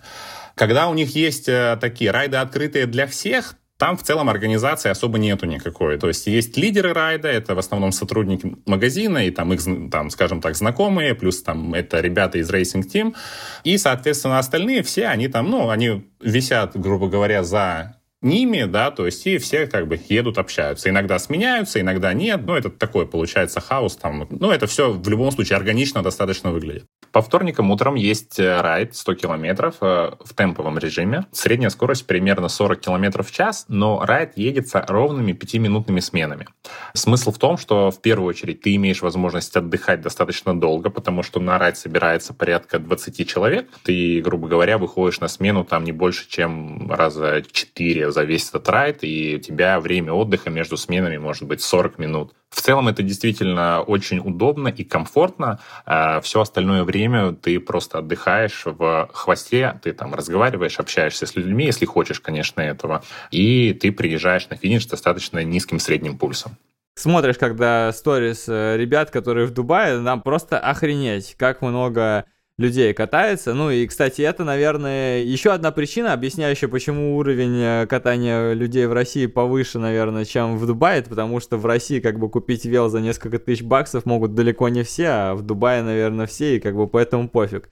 Когда 0.58 0.90
у 0.90 0.96
них 0.96 1.16
есть 1.16 1.48
э, 1.48 1.78
такие 1.80 2.10
райды 2.10 2.38
открытые 2.38 2.88
для 2.88 3.06
всех, 3.06 3.56
там 3.78 3.96
в 3.96 4.02
целом 4.02 4.28
организации 4.28 4.90
особо 4.90 5.20
нету 5.20 5.46
никакой. 5.46 6.00
То 6.00 6.08
есть 6.08 6.26
есть 6.26 6.58
лидеры 6.58 6.94
райда, 6.94 7.28
это 7.28 7.54
в 7.54 7.60
основном 7.60 7.92
сотрудники 7.92 8.56
магазина 8.66 9.28
и 9.28 9.30
там 9.30 9.54
их, 9.54 9.62
там, 9.92 10.10
скажем 10.10 10.42
так, 10.42 10.56
знакомые, 10.56 11.14
плюс 11.14 11.44
там 11.44 11.76
это 11.76 12.00
ребята 12.00 12.40
из 12.40 12.50
Racing 12.50 12.88
Team. 12.92 13.16
И, 13.64 13.78
соответственно, 13.78 14.40
остальные 14.40 14.82
все, 14.82 15.06
они 15.06 15.28
там, 15.28 15.52
ну, 15.52 15.70
они 15.70 16.10
висят, 16.20 16.76
грубо 16.76 17.08
говоря, 17.08 17.44
за 17.44 17.97
ними, 18.22 18.64
да, 18.64 18.92
то 18.92 19.06
есть 19.06 19.26
и 19.28 19.38
все 19.38 19.68
как 19.68 19.88
бы 19.88 20.00
едут, 20.10 20.38
общаются. 20.38 20.90
Иногда 20.90 21.20
сменяются, 21.20 21.80
иногда 21.80 22.14
нет, 22.14 22.46
но 22.46 22.58
это 22.58 22.70
такой 22.70 23.08
получается 23.08 23.62
хаос 23.62 23.96
там. 23.96 24.28
Ну, 24.30 24.52
это 24.52 24.68
все 24.68 24.92
в 24.92 25.08
любом 25.08 25.32
случае 25.32 25.58
органично 25.58 26.02
достаточно 26.02 26.52
выглядит. 26.52 26.86
По 27.12 27.22
вторникам 27.22 27.72
утром 27.72 27.96
есть 27.96 28.40
э, 28.40 28.62
райд 28.62 28.96
100 28.96 29.16
километров 29.16 29.76
э, 29.82 30.12
в 30.24 30.36
темповом 30.36 30.78
режиме. 30.78 31.26
Средняя 31.32 31.70
скорость 31.70 32.06
примерно 32.06 32.50
40 32.50 32.80
километров 32.80 33.30
в 33.30 33.34
час, 33.34 33.66
но 33.68 34.04
райд 34.04 34.34
едется 34.36 34.84
ровными 34.88 35.32
5-минутными 35.32 36.00
сменами. 36.00 36.48
Смысл 36.94 37.32
в 37.32 37.38
том, 37.38 37.58
что 37.58 37.92
в 37.92 38.02
первую 38.02 38.28
очередь 38.28 38.62
ты 38.62 38.76
имеешь 38.76 39.02
возможность 39.02 39.56
отдыхать 39.56 40.02
достаточно 40.02 40.60
долго, 40.60 40.90
потому 40.90 41.24
что 41.24 41.40
на 41.40 41.58
райд 41.58 41.78
собирается 41.78 42.34
порядка 42.34 42.80
20 42.80 43.28
человек. 43.28 43.70
Ты, 43.84 44.22
грубо 44.22 44.48
говоря, 44.48 44.78
выходишь 44.78 45.20
на 45.20 45.28
смену 45.28 45.64
там 45.64 45.84
не 45.84 45.92
больше, 45.92 46.28
чем 46.30 46.92
раза 46.92 47.44
4 47.52 48.07
за 48.12 48.24
весь 48.24 48.50
этот 48.50 48.68
райд, 48.70 49.04
и 49.04 49.36
у 49.38 49.40
тебя 49.40 49.80
время 49.80 50.14
отдыха 50.14 50.50
между 50.50 50.78
сменами 50.78 51.18
может 51.18 51.44
быть 51.44 51.62
40 51.62 52.00
минут. 52.00 52.34
В 52.50 52.62
целом 52.62 52.88
это 52.88 53.04
действительно 53.04 53.82
очень 53.82 54.20
удобно 54.20 54.70
и 54.70 54.84
комфортно. 54.84 55.60
А 55.86 56.22
Все 56.22 56.42
остальное 56.42 56.84
время 56.84 57.34
ты 57.34 57.60
просто 57.60 58.00
отдыхаешь 58.00 58.64
в 58.66 59.10
хвосте, 59.14 59.80
ты 59.84 59.94
там 59.94 60.14
разговариваешь, 60.14 60.80
общаешься 60.80 61.26
с 61.26 61.36
людьми, 61.36 61.66
если 61.66 61.86
хочешь, 61.86 62.20
конечно, 62.20 62.62
этого, 62.62 63.04
и 63.32 63.74
ты 63.74 63.92
приезжаешь 63.92 64.50
на 64.50 64.58
финиш 64.58 64.86
достаточно 64.86 65.44
низким 65.44 65.80
средним 65.80 66.18
пульсом 66.18 66.58
смотришь, 67.00 67.38
когда 67.38 67.92
сторис 67.94 68.46
э, 68.48 68.76
ребят, 68.78 69.12
которые 69.12 69.46
в 69.48 69.52
Дубае, 69.52 70.00
нам 70.00 70.22
просто 70.22 70.60
охренеть, 70.60 71.36
как 71.38 71.62
много 71.62 72.26
людей 72.58 72.94
катается. 72.94 73.54
Ну 73.54 73.70
и, 73.70 73.86
кстати, 73.86 74.22
это, 74.22 74.44
наверное, 74.44 75.20
еще 75.24 75.52
одна 75.52 75.72
причина, 75.72 76.14
объясняющая, 76.14 76.68
почему 76.68 77.16
уровень 77.18 77.60
э, 77.60 77.88
катания 77.88 78.54
людей 78.54 78.88
в 78.88 78.94
России 78.94 79.28
повыше, 79.28 79.78
наверное, 79.80 80.26
чем 80.26 80.58
в 80.58 80.66
Дубае, 80.66 81.04
потому 81.04 81.40
что 81.40 81.58
в 81.58 81.66
России 81.66 82.00
как 82.00 82.18
бы 82.20 82.30
купить 82.30 82.66
вел 82.66 82.90
за 82.90 83.00
несколько 83.00 83.38
тысяч 83.38 83.64
баксов 83.64 84.06
могут 84.06 84.34
далеко 84.34 84.70
не 84.70 84.84
все, 84.84 85.08
а 85.08 85.36
в 85.36 85.44
Дубае, 85.44 85.84
наверное, 85.84 86.26
все, 86.26 86.56
и 86.58 86.60
как 86.60 86.76
бы 86.76 86.88
поэтому 86.88 87.30
пофиг. 87.30 87.70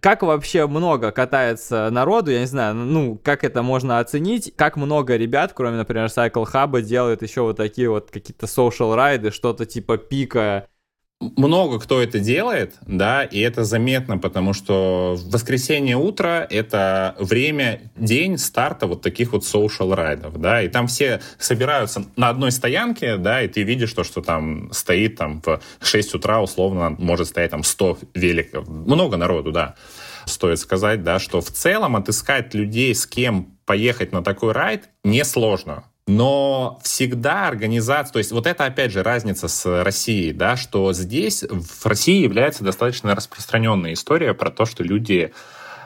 Как 0.00 0.22
вообще 0.22 0.66
много 0.66 1.12
катается 1.12 1.88
народу, 1.90 2.30
я 2.30 2.40
не 2.40 2.46
знаю, 2.46 2.74
ну, 2.74 3.16
как 3.16 3.42
это 3.42 3.62
можно 3.62 4.00
оценить, 4.00 4.52
как 4.54 4.76
много 4.76 5.16
ребят, 5.16 5.52
кроме, 5.54 5.78
например, 5.78 6.06
Cycle 6.06 6.44
Hub, 6.52 6.82
делают 6.82 7.22
еще 7.22 7.40
вот 7.40 7.56
такие 7.56 7.88
вот 7.88 8.10
какие-то 8.10 8.46
social 8.46 8.94
райды, 8.94 9.30
что-то 9.30 9.64
типа 9.64 9.96
пика, 9.96 10.68
много 11.20 11.80
кто 11.80 12.00
это 12.00 12.20
делает, 12.20 12.76
да, 12.86 13.24
и 13.24 13.40
это 13.40 13.64
заметно, 13.64 14.18
потому 14.18 14.52
что 14.52 15.18
воскресенье 15.26 15.96
утро 15.96 16.46
это 16.48 17.16
время, 17.18 17.90
день 17.96 18.38
старта 18.38 18.86
вот 18.86 19.02
таких 19.02 19.32
вот 19.32 19.42
social 19.42 19.94
райдов, 19.94 20.38
да, 20.40 20.62
и 20.62 20.68
там 20.68 20.86
все 20.86 21.20
собираются 21.38 22.04
на 22.16 22.28
одной 22.28 22.52
стоянке, 22.52 23.16
да, 23.16 23.42
и 23.42 23.48
ты 23.48 23.62
видишь 23.62 23.92
то, 23.92 24.04
что 24.04 24.22
там 24.22 24.72
стоит 24.72 25.16
там 25.16 25.42
в 25.44 25.60
6 25.80 26.14
утра 26.14 26.40
условно 26.40 26.90
может 26.90 27.28
стоять 27.28 27.50
там 27.50 27.64
100 27.64 27.98
великов, 28.14 28.68
много 28.68 29.16
народу, 29.16 29.50
да. 29.52 29.74
Стоит 30.24 30.58
сказать, 30.58 31.02
да, 31.02 31.18
что 31.18 31.40
в 31.40 31.50
целом 31.50 31.96
отыскать 31.96 32.52
людей, 32.54 32.94
с 32.94 33.06
кем 33.06 33.56
поехать 33.64 34.12
на 34.12 34.22
такой 34.22 34.52
райд, 34.52 34.88
несложно 35.02 35.84
но 36.08 36.80
всегда 36.82 37.46
организация, 37.46 38.12
то 38.14 38.18
есть 38.18 38.32
вот 38.32 38.46
это 38.46 38.64
опять 38.64 38.90
же 38.90 39.02
разница 39.02 39.46
с 39.46 39.84
Россией, 39.84 40.32
да, 40.32 40.56
что 40.56 40.92
здесь 40.94 41.44
в 41.44 41.86
России 41.86 42.22
является 42.22 42.64
достаточно 42.64 43.14
распространенная 43.14 43.92
история 43.92 44.32
про 44.32 44.50
то, 44.50 44.64
что 44.64 44.82
люди 44.82 45.32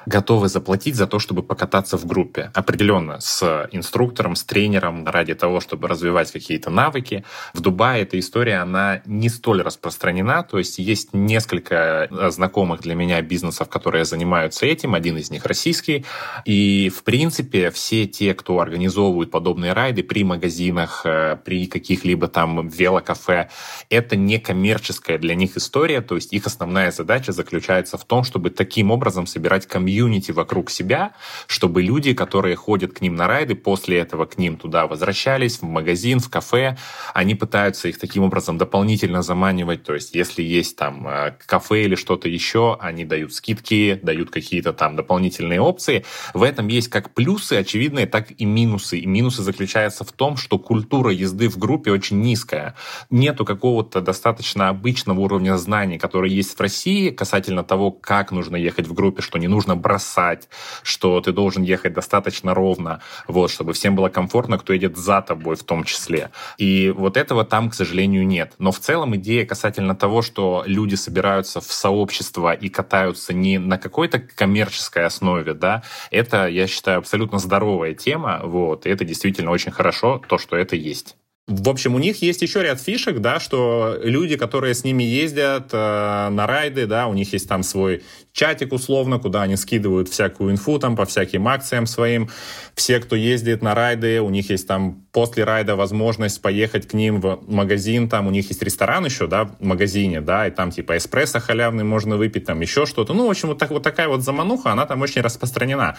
готовы 0.06 0.48
заплатить 0.48 0.96
за 0.96 1.06
то, 1.06 1.18
чтобы 1.18 1.42
покататься 1.42 1.96
в 1.96 2.06
группе. 2.06 2.50
Определенно, 2.54 3.20
с 3.20 3.68
инструктором, 3.72 4.36
с 4.36 4.44
тренером, 4.44 5.06
ради 5.06 5.34
того, 5.34 5.60
чтобы 5.60 5.88
развивать 5.88 6.30
какие-то 6.32 6.70
навыки. 6.70 7.24
В 7.54 7.60
Дубае 7.60 8.02
эта 8.02 8.18
история, 8.18 8.58
она 8.58 9.02
не 9.06 9.28
столь 9.28 9.62
распространена, 9.62 10.42
то 10.42 10.58
есть 10.58 10.78
есть 10.78 11.10
несколько 11.12 12.08
э, 12.10 12.30
знакомых 12.30 12.80
для 12.80 12.94
меня 12.94 13.20
бизнесов, 13.22 13.68
которые 13.68 14.04
занимаются 14.04 14.66
этим, 14.66 14.94
один 14.94 15.18
из 15.18 15.30
них 15.30 15.46
российский, 15.46 16.04
и, 16.44 16.90
в 16.94 17.02
принципе, 17.04 17.70
все 17.70 18.06
те, 18.06 18.34
кто 18.34 18.60
организовывают 18.60 19.30
подобные 19.30 19.72
райды 19.72 20.02
при 20.02 20.24
магазинах, 20.24 21.02
э, 21.04 21.36
при 21.44 21.66
каких-либо 21.66 22.28
там 22.28 22.68
велокафе, 22.68 23.48
это 23.90 24.16
не 24.16 24.38
коммерческая 24.38 25.18
для 25.18 25.34
них 25.34 25.56
история, 25.56 26.00
то 26.00 26.16
есть 26.16 26.32
их 26.32 26.46
основная 26.46 26.90
задача 26.90 27.32
заключается 27.32 27.96
в 27.96 28.04
том, 28.04 28.24
чтобы 28.24 28.50
таким 28.50 28.90
образом 28.90 29.26
собирать 29.26 29.66
комьюнити 29.66 29.91
вокруг 30.00 30.70
себя, 30.70 31.12
чтобы 31.46 31.82
люди, 31.82 32.14
которые 32.14 32.56
ходят 32.56 32.92
к 32.92 33.00
ним 33.00 33.14
на 33.16 33.26
райды, 33.26 33.54
после 33.54 33.98
этого 33.98 34.26
к 34.26 34.38
ним 34.38 34.56
туда 34.56 34.86
возвращались, 34.86 35.58
в 35.58 35.64
магазин, 35.64 36.20
в 36.20 36.30
кафе, 36.30 36.76
они 37.14 37.34
пытаются 37.34 37.88
их 37.88 37.98
таким 37.98 38.24
образом 38.24 38.58
дополнительно 38.58 39.22
заманивать, 39.22 39.82
то 39.82 39.94
есть 39.94 40.14
если 40.14 40.42
есть 40.42 40.76
там 40.76 41.06
э, 41.06 41.34
кафе 41.46 41.84
или 41.84 41.94
что-то 41.94 42.28
еще, 42.28 42.76
они 42.80 43.04
дают 43.04 43.34
скидки, 43.34 44.00
дают 44.02 44.30
какие-то 44.30 44.72
там 44.72 44.96
дополнительные 44.96 45.60
опции. 45.60 46.04
В 46.34 46.42
этом 46.42 46.68
есть 46.68 46.88
как 46.88 47.14
плюсы 47.14 47.54
очевидные, 47.54 48.06
так 48.06 48.28
и 48.36 48.44
минусы. 48.44 48.98
И 48.98 49.06
минусы 49.06 49.42
заключаются 49.42 50.04
в 50.04 50.12
том, 50.12 50.36
что 50.36 50.58
культура 50.58 51.10
езды 51.10 51.48
в 51.48 51.58
группе 51.58 51.90
очень 51.90 52.20
низкая. 52.20 52.74
Нету 53.10 53.44
какого-то 53.44 54.00
достаточно 54.00 54.68
обычного 54.68 55.20
уровня 55.20 55.56
знаний, 55.56 55.98
который 55.98 56.30
есть 56.30 56.56
в 56.56 56.60
России 56.60 57.10
касательно 57.10 57.64
того, 57.64 57.90
как 57.90 58.32
нужно 58.32 58.56
ехать 58.56 58.86
в 58.86 58.94
группе, 58.94 59.22
что 59.22 59.38
не 59.38 59.48
нужно 59.48 59.76
бросать, 59.82 60.48
что 60.82 61.20
ты 61.20 61.32
должен 61.32 61.62
ехать 61.62 61.92
достаточно 61.92 62.54
ровно, 62.54 63.02
вот, 63.26 63.50
чтобы 63.50 63.74
всем 63.74 63.94
было 63.94 64.08
комфортно, 64.08 64.58
кто 64.58 64.72
едет 64.72 64.96
за 64.96 65.20
тобой 65.20 65.56
в 65.56 65.64
том 65.64 65.84
числе. 65.84 66.30
И 66.56 66.90
вот 66.96 67.16
этого 67.16 67.44
там, 67.44 67.68
к 67.68 67.74
сожалению, 67.74 68.26
нет. 68.26 68.54
Но 68.58 68.72
в 68.72 68.78
целом 68.78 69.14
идея 69.16 69.44
касательно 69.44 69.94
того, 69.94 70.22
что 70.22 70.62
люди 70.66 70.94
собираются 70.94 71.60
в 71.60 71.72
сообщество 71.72 72.54
и 72.54 72.68
катаются 72.68 73.34
не 73.34 73.58
на 73.58 73.76
какой-то 73.78 74.20
коммерческой 74.20 75.04
основе, 75.04 75.54
да, 75.54 75.82
это, 76.10 76.46
я 76.46 76.66
считаю, 76.66 76.98
абсолютно 76.98 77.38
здоровая 77.38 77.94
тема, 77.94 78.40
вот, 78.44 78.86
и 78.86 78.90
это 78.90 79.04
действительно 79.04 79.50
очень 79.50 79.72
хорошо, 79.72 80.22
то, 80.28 80.38
что 80.38 80.56
это 80.56 80.76
есть. 80.76 81.16
В 81.48 81.68
общем, 81.68 81.96
у 81.96 81.98
них 81.98 82.22
есть 82.22 82.40
еще 82.40 82.62
ряд 82.62 82.80
фишек, 82.80 83.18
да, 83.18 83.40
что 83.40 83.98
люди, 84.00 84.36
которые 84.36 84.74
с 84.74 84.84
ними 84.84 85.02
ездят 85.02 85.70
э, 85.72 86.28
на 86.28 86.46
райды, 86.46 86.86
да, 86.86 87.08
у 87.08 87.14
них 87.14 87.32
есть 87.32 87.48
там 87.48 87.64
свой 87.64 88.04
чатик 88.32 88.72
условно, 88.72 89.18
куда 89.18 89.42
они 89.42 89.56
скидывают 89.56 90.08
всякую 90.08 90.52
инфу 90.52 90.78
там 90.78 90.94
по 90.94 91.04
всяким 91.04 91.48
акциям 91.48 91.86
своим. 91.86 92.30
Все, 92.76 93.00
кто 93.00 93.16
ездит 93.16 93.60
на 93.60 93.74
райды, 93.74 94.20
у 94.20 94.30
них 94.30 94.50
есть 94.50 94.68
там 94.68 95.04
после 95.10 95.42
райда 95.42 95.74
возможность 95.74 96.40
поехать 96.40 96.86
к 96.86 96.94
ним 96.94 97.20
в 97.20 97.40
магазин, 97.48 98.08
там 98.08 98.28
у 98.28 98.30
них 98.30 98.48
есть 98.48 98.62
ресторан 98.62 99.04
еще, 99.04 99.26
да, 99.26 99.46
в 99.46 99.64
магазине, 99.64 100.20
да, 100.20 100.46
и 100.46 100.52
там 100.52 100.70
типа 100.70 100.96
эспрессо 100.96 101.40
халявный 101.40 101.82
можно 101.82 102.16
выпить, 102.16 102.46
там 102.46 102.60
еще 102.60 102.86
что-то. 102.86 103.14
Ну, 103.14 103.26
в 103.26 103.30
общем, 103.30 103.48
вот, 103.48 103.58
так, 103.58 103.70
вот 103.70 103.82
такая 103.82 104.06
вот 104.06 104.22
замануха, 104.22 104.70
она 104.70 104.86
там 104.86 105.02
очень 105.02 105.22
распространена. 105.22 105.96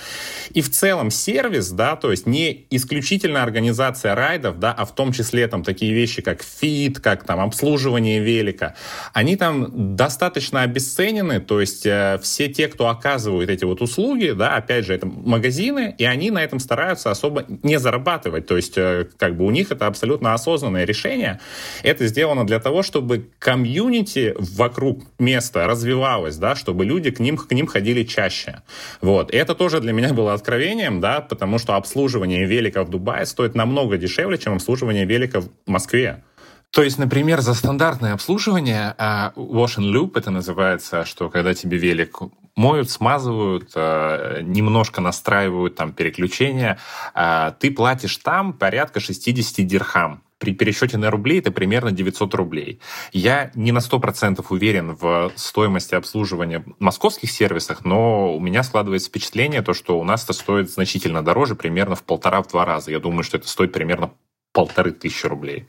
И 0.51 0.62
в 0.62 0.71
целом 0.71 1.12
сервис, 1.12 1.69
да, 1.69 1.97
то 1.97 2.12
есть 2.12 2.27
не 2.27 2.65
исключительно 2.69 3.43
организация 3.43 4.15
ride 4.15 4.39
ов, 4.39 4.58
да, 4.58 4.71
а 4.71 4.86
в 4.86 4.95
том 4.95 5.12
числе 5.12 5.33
числе 5.34 5.48
там 5.48 5.63
такие 5.63 5.93
вещи, 5.93 6.22
как 6.22 6.43
fit, 6.43 6.99
как 7.00 7.24
там 7.24 7.39
обслуживание 7.39 8.19
велика, 8.19 8.76
они 9.13 9.36
там 9.36 9.96
достаточно 9.96 10.62
обесценены, 10.62 11.39
то 11.39 11.60
есть 11.60 11.86
э, 11.88 12.19
все 12.22 12.48
те, 12.50 12.67
кто 12.67 12.88
оказывают 12.88 13.50
эти 13.50 13.65
вот 13.65 13.82
услуги, 13.82 14.32
да, 14.38 14.56
опять 14.56 14.86
же, 14.86 14.93
это 14.93 15.08
магазины, 15.08 15.96
и 15.98 16.06
они 16.06 16.30
на 16.30 16.43
этом 16.43 16.60
стараются 16.60 17.10
особо 17.10 17.46
не 17.63 17.80
зарабатывать, 17.80 18.46
то 18.46 18.56
есть 18.56 18.78
э, 18.78 19.08
как 19.17 19.36
бы 19.36 19.46
у 19.46 19.52
них 19.52 19.72
это 19.72 19.88
абсолютно 19.88 20.36
осознанное 20.36 20.86
решение. 20.86 21.39
Это 21.82 22.06
сделано 22.06 22.46
для 22.46 22.60
того, 22.60 22.84
чтобы 22.84 23.30
комьюнити 23.39 24.36
вокруг 24.38 25.04
места 25.17 25.65
развивалось, 25.65 26.38
да, 26.38 26.56
чтобы 26.56 26.86
люди 26.86 27.10
к 27.10 27.19
ним, 27.19 27.38
к 27.38 27.52
ним 27.52 27.65
ходили 27.65 28.04
чаще. 28.04 28.62
Вот. 29.02 29.34
И 29.34 29.38
это 29.38 29.56
тоже 29.56 29.80
для 29.80 29.93
меня 29.93 30.13
было 30.13 30.34
откровением, 30.34 31.02
да, 31.02 31.22
потому 31.22 31.58
что 31.58 31.76
обслуживание 31.76 32.46
велика 32.46 32.84
в 32.84 32.89
Дубае 32.89 33.26
стоит 33.26 33.56
намного 33.56 33.98
дешевле, 33.98 34.38
чем 34.38 34.54
обслуживание 34.54 35.06
велика 35.06 35.22
велика 35.23 35.41
в 35.41 35.49
Москве. 35.65 36.23
То 36.71 36.81
есть, 36.81 36.97
например, 36.97 37.41
за 37.41 37.53
стандартное 37.53 38.13
обслуживание 38.13 38.95
uh, 38.97 39.33
wash 39.36 39.77
and 39.77 39.93
loop, 39.93 40.13
это 40.15 40.31
называется, 40.31 41.05
что 41.05 41.29
когда 41.29 41.53
тебе 41.53 41.77
велик 41.77 42.17
моют, 42.55 42.89
смазывают, 42.89 43.75
uh, 43.75 44.41
немножко 44.41 44.99
настраивают 44.99 45.75
там 45.75 45.93
переключения, 45.93 46.79
uh, 47.13 47.53
ты 47.59 47.69
платишь 47.69 48.17
там 48.17 48.53
порядка 48.53 48.99
60 48.99 49.65
дирхам. 49.67 50.23
При 50.39 50.53
пересчете 50.55 50.97
на 50.97 51.12
рубли 51.12 51.38
это 51.38 51.51
примерно 51.51 51.91
900 51.91 52.33
рублей. 52.33 52.81
Я 53.12 53.51
не 53.53 53.71
на 53.71 53.77
100% 53.77 54.43
уверен 54.49 54.95
в 54.95 55.31
стоимости 55.36 55.93
обслуживания 55.93 56.65
в 56.65 56.83
московских 56.83 57.31
сервисах, 57.31 57.86
но 57.86 58.36
у 58.36 58.39
меня 58.39 58.63
складывается 58.63 59.09
впечатление, 59.09 59.62
то, 59.62 59.75
что 59.75 59.99
у 59.99 60.03
нас 60.03 60.23
это 60.23 60.33
стоит 60.33 60.71
значительно 60.71 61.23
дороже, 61.23 61.53
примерно 61.53 61.95
в 61.95 62.03
полтора-два 62.03 62.65
раза. 62.65 62.91
Я 62.91 62.99
думаю, 62.99 63.23
что 63.23 63.38
это 63.38 63.47
стоит 63.47 63.71
примерно 63.71 64.12
полторы 64.53 64.91
тысячи 64.91 65.25
рублей. 65.25 65.65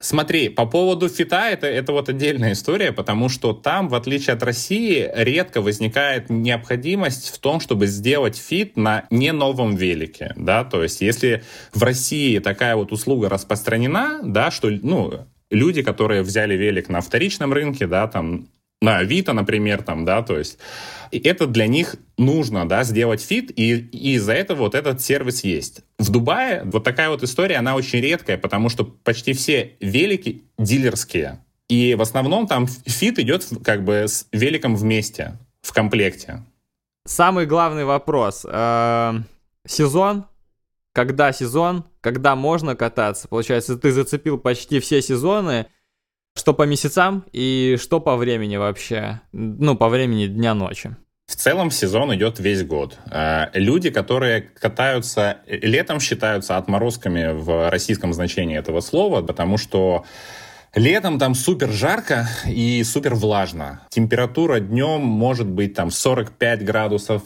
Смотри, 0.00 0.50
по 0.50 0.66
поводу 0.66 1.08
fit 1.08 1.38
а 1.38 1.48
это, 1.48 1.66
это 1.66 1.92
вот 1.92 2.10
отдельная 2.10 2.52
история, 2.52 2.92
потому 2.92 3.30
что 3.30 3.54
там, 3.54 3.88
в 3.88 3.94
отличие 3.94 4.34
от 4.34 4.42
России, 4.42 5.08
редко 5.14 5.62
возникает 5.62 6.28
необходимость 6.28 7.34
в 7.34 7.38
том, 7.38 7.58
чтобы 7.58 7.86
сделать 7.86 8.36
fit 8.36 8.76
на 8.76 9.06
не 9.10 9.32
новом 9.32 9.76
велике, 9.76 10.34
да, 10.36 10.64
то 10.64 10.82
есть 10.82 11.00
если 11.00 11.42
в 11.72 11.82
России 11.82 12.38
такая 12.38 12.76
вот 12.76 12.92
услуга 12.92 13.30
распространена, 13.30 14.20
да, 14.22 14.50
что, 14.50 14.68
ну, 14.68 15.26
люди, 15.50 15.82
которые 15.82 16.20
взяли 16.20 16.54
велик 16.54 16.90
на 16.90 17.00
вторичном 17.00 17.54
рынке, 17.54 17.86
да, 17.86 18.06
там, 18.06 18.48
на 18.84 18.98
Авито, 18.98 19.32
например, 19.32 19.82
там, 19.82 20.04
да, 20.04 20.22
то 20.22 20.38
есть 20.38 20.58
это 21.10 21.46
для 21.46 21.66
них 21.66 21.96
нужно, 22.18 22.68
да, 22.68 22.84
сделать 22.84 23.22
fit, 23.22 23.50
и, 23.56 23.76
и 23.76 24.14
из-за 24.14 24.32
этого 24.32 24.58
вот 24.58 24.74
этот 24.74 25.00
сервис 25.00 25.42
есть. 25.42 25.80
В 25.98 26.10
Дубае 26.10 26.62
вот 26.64 26.84
такая 26.84 27.08
вот 27.08 27.22
история, 27.22 27.56
она 27.56 27.74
очень 27.74 28.00
редкая, 28.00 28.38
потому 28.38 28.68
что 28.68 28.84
почти 28.84 29.32
все 29.32 29.76
велики 29.80 30.44
дилерские, 30.58 31.44
и 31.68 31.94
в 31.94 32.02
основном 32.02 32.46
там 32.46 32.66
fit 32.66 33.18
идет 33.18 33.46
как 33.64 33.84
бы 33.84 34.04
с 34.06 34.26
великом 34.32 34.76
вместе, 34.76 35.38
в 35.62 35.72
комплекте. 35.72 36.42
Самый 37.06 37.46
главный 37.46 37.84
вопрос. 37.84 38.46
Э, 38.48 39.14
сезон? 39.66 40.26
Когда 40.92 41.32
сезон? 41.32 41.84
Когда 42.00 42.36
можно 42.36 42.76
кататься? 42.76 43.28
Получается, 43.28 43.76
ты 43.76 43.92
зацепил 43.92 44.38
почти 44.38 44.78
все 44.80 45.02
сезоны, 45.02 45.66
что 46.36 46.52
по 46.52 46.64
месяцам 46.64 47.24
и 47.32 47.76
что 47.80 48.00
по 48.00 48.16
времени 48.16 48.56
вообще? 48.56 49.20
Ну, 49.32 49.76
по 49.76 49.88
времени 49.88 50.26
дня-ночи. 50.26 50.96
В 51.26 51.36
целом 51.36 51.70
сезон 51.70 52.14
идет 52.14 52.38
весь 52.38 52.64
год. 52.64 52.98
Э, 53.10 53.46
люди, 53.54 53.90
которые 53.90 54.42
катаются 54.42 55.38
летом, 55.46 56.00
считаются 56.00 56.58
отморозками 56.58 57.32
в 57.32 57.70
российском 57.70 58.12
значении 58.12 58.58
этого 58.58 58.80
слова, 58.80 59.22
потому 59.22 59.56
что 59.56 60.04
Летом 60.74 61.20
там 61.20 61.36
супер 61.36 61.70
жарко 61.70 62.28
и 62.46 62.82
супер 62.82 63.14
влажно. 63.14 63.82
Температура 63.90 64.58
днем 64.58 65.02
может 65.02 65.46
быть 65.46 65.74
там 65.74 65.92
45 65.92 66.64
градусов, 66.64 67.22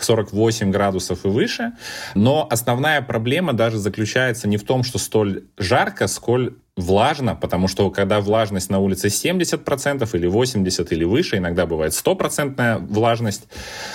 48 0.00 0.68
э, 0.68 0.70
градусов 0.70 1.26
и 1.26 1.28
выше. 1.28 1.72
Но 2.14 2.46
основная 2.50 3.02
проблема 3.02 3.52
даже 3.52 3.76
заключается 3.76 4.48
не 4.48 4.56
в 4.56 4.64
том, 4.64 4.84
что 4.84 4.98
столь 4.98 5.44
жарко, 5.58 6.06
сколь 6.06 6.56
влажно, 6.76 7.34
потому 7.34 7.68
что 7.68 7.90
когда 7.90 8.20
влажность 8.20 8.70
на 8.70 8.78
улице 8.78 9.08
70% 9.08 10.08
или 10.16 10.28
80% 10.28 10.88
или 10.90 11.04
выше, 11.04 11.36
иногда 11.36 11.66
бывает 11.66 11.92
100% 11.92 12.86
влажность, 12.86 13.48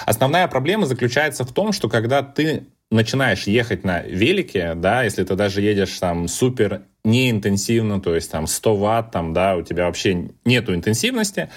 основная 0.05 0.47
проблема 0.47 0.85
заключается 0.85 1.45
в 1.45 1.51
том, 1.51 1.71
что 1.71 1.89
когда 1.89 2.21
ты 2.21 2.67
начинаешь 2.91 3.47
ехать 3.47 3.83
на 3.83 4.03
велике, 4.03 4.75
да, 4.75 5.01
если 5.01 5.23
ты 5.23 5.35
даже 5.35 5.61
едешь 5.61 5.97
там 5.97 6.27
супер 6.27 6.83
неинтенсивно, 7.03 7.99
то 7.99 8.15
есть 8.15 8.31
там 8.31 8.47
100 8.47 8.75
ватт, 8.75 9.11
там, 9.11 9.33
да, 9.33 9.55
у 9.55 9.61
тебя 9.61 9.85
вообще 9.85 10.29
нету 10.45 10.73
интенсивности, 10.73 11.49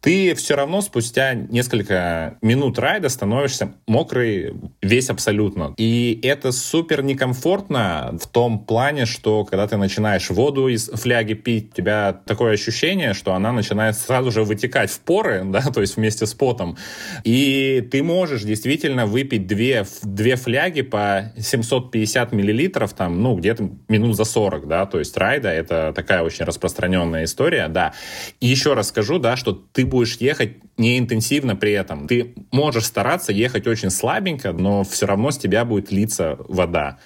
ты 0.00 0.34
все 0.34 0.56
равно 0.56 0.80
спустя 0.80 1.34
несколько 1.34 2.36
минут 2.42 2.78
райда 2.78 3.08
становишься 3.08 3.74
мокрый 3.86 4.54
весь 4.82 5.10
абсолютно. 5.10 5.74
И 5.76 6.18
это 6.22 6.52
супер 6.52 7.02
некомфортно 7.02 8.16
в 8.20 8.26
том 8.28 8.64
плане, 8.64 9.06
что 9.06 9.44
когда 9.44 9.66
ты 9.66 9.76
начинаешь 9.76 10.30
воду 10.30 10.68
из 10.68 10.88
фляги 10.88 11.34
пить, 11.34 11.70
у 11.72 11.76
тебя 11.76 12.12
такое 12.12 12.54
ощущение, 12.54 13.14
что 13.14 13.34
она 13.34 13.52
начинает 13.52 13.96
сразу 13.96 14.30
же 14.30 14.44
вытекать 14.44 14.90
в 14.90 15.00
поры, 15.00 15.42
да, 15.46 15.62
то 15.62 15.80
есть 15.80 15.96
вместе 15.96 16.26
с 16.26 16.34
потом. 16.34 16.76
И 17.24 17.86
ты 17.90 18.02
можешь 18.02 18.42
действительно 18.42 19.06
выпить 19.06 19.46
две, 19.46 19.84
две 20.02 20.36
фляги 20.36 20.82
по 20.82 21.32
750 21.36 22.32
миллилитров, 22.32 22.92
там, 22.94 23.22
ну, 23.22 23.36
где-то 23.36 23.70
минут 23.88 24.16
за 24.16 24.24
40, 24.24 24.66
да, 24.66 24.86
то 24.88 24.98
есть 24.98 25.16
райда, 25.16 25.48
это 25.50 25.92
такая 25.94 26.22
очень 26.22 26.44
распространенная 26.44 27.24
история, 27.24 27.68
да. 27.68 27.94
И 28.40 28.46
еще 28.46 28.74
раз 28.74 28.88
скажу, 28.88 29.18
да, 29.18 29.36
что 29.36 29.52
ты 29.52 29.86
будешь 29.86 30.16
ехать 30.16 30.56
не 30.76 30.98
интенсивно 30.98 31.56
при 31.56 31.72
этом. 31.72 32.06
Ты 32.08 32.34
можешь 32.50 32.86
стараться 32.86 33.32
ехать 33.32 33.66
очень 33.66 33.90
слабенько, 33.90 34.52
но 34.52 34.84
все 34.84 35.06
равно 35.06 35.30
с 35.30 35.38
тебя 35.38 35.64
будет 35.64 35.92
литься 35.92 36.36
вода. 36.48 36.98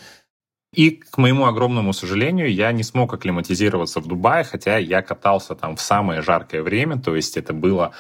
И, 0.75 0.91
к 0.91 1.19
моему 1.19 1.45
огромному 1.45 1.93
сожалению, 1.93 2.51
я 2.51 2.73
не 2.73 2.83
смог 2.83 3.13
акклиматизироваться 3.13 4.01
в 4.01 4.07
Дубае, 4.07 4.43
хотя 4.43 4.79
я 4.79 5.03
катался 5.03 5.55
там 5.55 5.77
в 5.77 5.83
самое 5.83 6.23
жаркое 6.23 6.63
время, 6.63 6.99
то 6.99 7.15
есть 7.15 7.37
это 7.37 7.53
было 7.53 7.93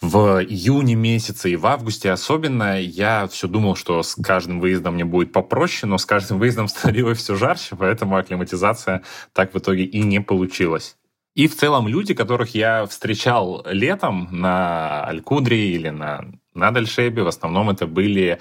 в 0.00 0.42
июне 0.42 0.96
месяце 0.96 1.52
и 1.52 1.56
в 1.56 1.64
августе 1.66 2.10
особенно. 2.10 2.80
Я 2.80 3.28
все 3.28 3.46
думал, 3.46 3.76
что 3.76 4.02
с 4.02 4.16
каждым 4.16 4.58
выездом 4.58 4.94
мне 4.94 5.04
будет 5.04 5.32
попроще, 5.32 5.88
но 5.88 5.98
с 5.98 6.04
каждым 6.04 6.38
выездом 6.40 6.66
становилось 6.68 7.18
все 7.18 7.36
жарче, 7.36 7.76
поэтому 7.76 8.16
акклиматизация 8.16 9.02
так 9.32 9.54
в 9.54 9.58
итоге 9.58 9.84
и 9.84 10.02
не 10.02 10.20
получилась. 10.20 10.96
И 11.36 11.46
в 11.46 11.54
целом 11.54 11.86
люди, 11.86 12.12
которых 12.12 12.54
я 12.54 12.86
встречал 12.86 13.64
летом 13.70 14.28
на 14.32 15.04
Алькудре 15.04 15.70
или 15.70 15.90
на, 15.90 16.24
на 16.54 16.72
Дальшебе, 16.72 17.22
в 17.22 17.28
основном 17.28 17.70
это 17.70 17.86
были 17.86 18.40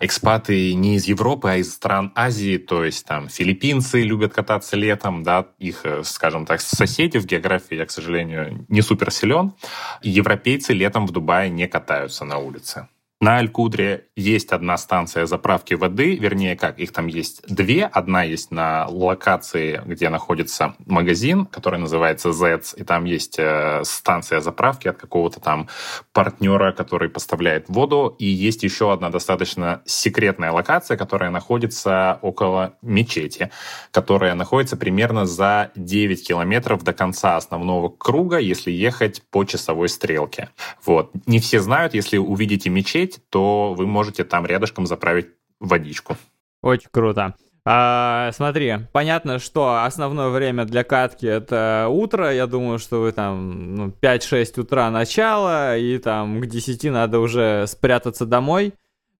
экспаты 0.00 0.74
не 0.74 0.96
из 0.96 1.04
Европы, 1.06 1.50
а 1.50 1.56
из 1.56 1.72
стран 1.72 2.12
Азии, 2.14 2.58
то 2.58 2.84
есть 2.84 3.06
там 3.06 3.28
филиппинцы 3.28 4.02
любят 4.02 4.32
кататься 4.32 4.76
летом, 4.76 5.22
да, 5.22 5.46
их, 5.58 5.84
э, 5.84 6.02
скажем 6.04 6.46
так, 6.46 6.60
соседи 6.60 7.18
в 7.18 7.26
географии 7.26 7.76
я, 7.76 7.86
к 7.86 7.90
сожалению, 7.90 8.64
не 8.68 8.82
супер 8.82 9.10
силен. 9.10 9.54
Европейцы 10.02 10.72
летом 10.72 11.06
в 11.06 11.10
Дубае 11.10 11.50
не 11.50 11.66
катаются 11.66 12.24
на 12.24 12.38
улице. 12.38 12.88
На 13.20 13.38
Аль-Кудре 13.38 14.04
есть 14.14 14.52
одна 14.52 14.76
станция 14.78 15.26
заправки 15.26 15.74
воды, 15.74 16.14
вернее, 16.14 16.54
как, 16.56 16.78
их 16.78 16.92
там 16.92 17.08
есть 17.08 17.42
две. 17.48 17.84
Одна 17.84 18.22
есть 18.22 18.52
на 18.52 18.86
локации, 18.86 19.82
где 19.84 20.08
находится 20.08 20.76
магазин, 20.86 21.44
который 21.44 21.80
называется 21.80 22.28
ZETS, 22.28 22.76
и 22.76 22.84
там 22.84 23.06
есть 23.06 23.36
э, 23.40 23.82
станция 23.84 24.40
заправки 24.40 24.86
от 24.86 24.98
какого-то 24.98 25.40
там 25.40 25.68
партнера, 26.12 26.70
который 26.70 27.08
поставляет 27.08 27.68
воду. 27.68 28.14
И 28.20 28.26
есть 28.26 28.62
еще 28.62 28.92
одна 28.92 29.10
достаточно 29.10 29.82
секретная 29.84 30.52
локация, 30.52 30.96
которая 30.96 31.30
находится 31.30 32.20
около 32.22 32.74
мечети, 32.82 33.50
которая 33.90 34.36
находится 34.36 34.76
примерно 34.76 35.26
за 35.26 35.72
9 35.74 36.24
километров 36.24 36.84
до 36.84 36.92
конца 36.92 37.36
основного 37.36 37.88
круга, 37.88 38.38
если 38.38 38.70
ехать 38.70 39.22
по 39.32 39.42
часовой 39.42 39.88
стрелке. 39.88 40.50
Вот. 40.84 41.10
Не 41.26 41.40
все 41.40 41.58
знают, 41.60 41.94
если 41.94 42.16
увидите 42.16 42.70
мечеть, 42.70 43.07
хотеть, 43.08 43.20
то 43.30 43.74
вы 43.74 43.86
можете 43.86 44.24
там 44.24 44.46
рядышком 44.46 44.86
заправить 44.86 45.28
водичку. 45.60 46.16
Очень 46.62 46.88
круто. 46.90 47.34
А, 47.64 48.30
смотри, 48.32 48.74
понятно, 48.92 49.38
что 49.38 49.84
основное 49.84 50.30
время 50.30 50.64
для 50.64 50.84
катки 50.84 51.26
это 51.26 51.88
утро. 51.90 52.32
Я 52.32 52.46
думаю, 52.46 52.78
что 52.78 53.00
вы 53.00 53.12
там 53.12 53.74
ну, 53.74 53.88
5-6 53.88 54.60
утра 54.60 54.90
начало, 54.90 55.76
и 55.76 55.98
там 55.98 56.40
к 56.40 56.46
10 56.46 56.84
надо 56.84 57.20
уже 57.20 57.66
спрятаться 57.66 58.24
домой. 58.24 58.72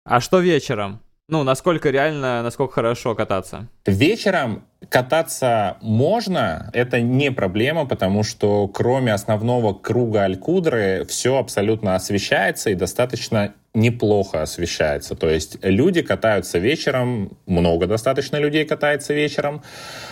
А 0.04 0.20
что 0.20 0.40
вечером? 0.40 1.00
Ну, 1.28 1.42
насколько 1.42 1.90
реально, 1.90 2.42
насколько 2.42 2.74
хорошо 2.74 3.14
кататься? 3.14 3.68
Вечером 3.84 4.64
кататься 4.88 5.76
можно, 5.80 6.70
это 6.72 7.00
не 7.00 7.30
проблема, 7.30 7.86
потому 7.86 8.22
что 8.22 8.68
кроме 8.68 9.12
основного 9.12 9.74
круга 9.74 10.24
Алькудры 10.24 11.04
все 11.08 11.38
абсолютно 11.38 11.94
освещается 11.94 12.70
и 12.70 12.74
достаточно 12.74 13.54
неплохо 13.74 14.42
освещается. 14.42 15.14
То 15.14 15.28
есть 15.28 15.58
люди 15.62 16.02
катаются 16.02 16.58
вечером, 16.58 17.36
много 17.46 17.86
достаточно 17.86 18.36
людей 18.36 18.64
катается 18.64 19.14
вечером. 19.14 19.62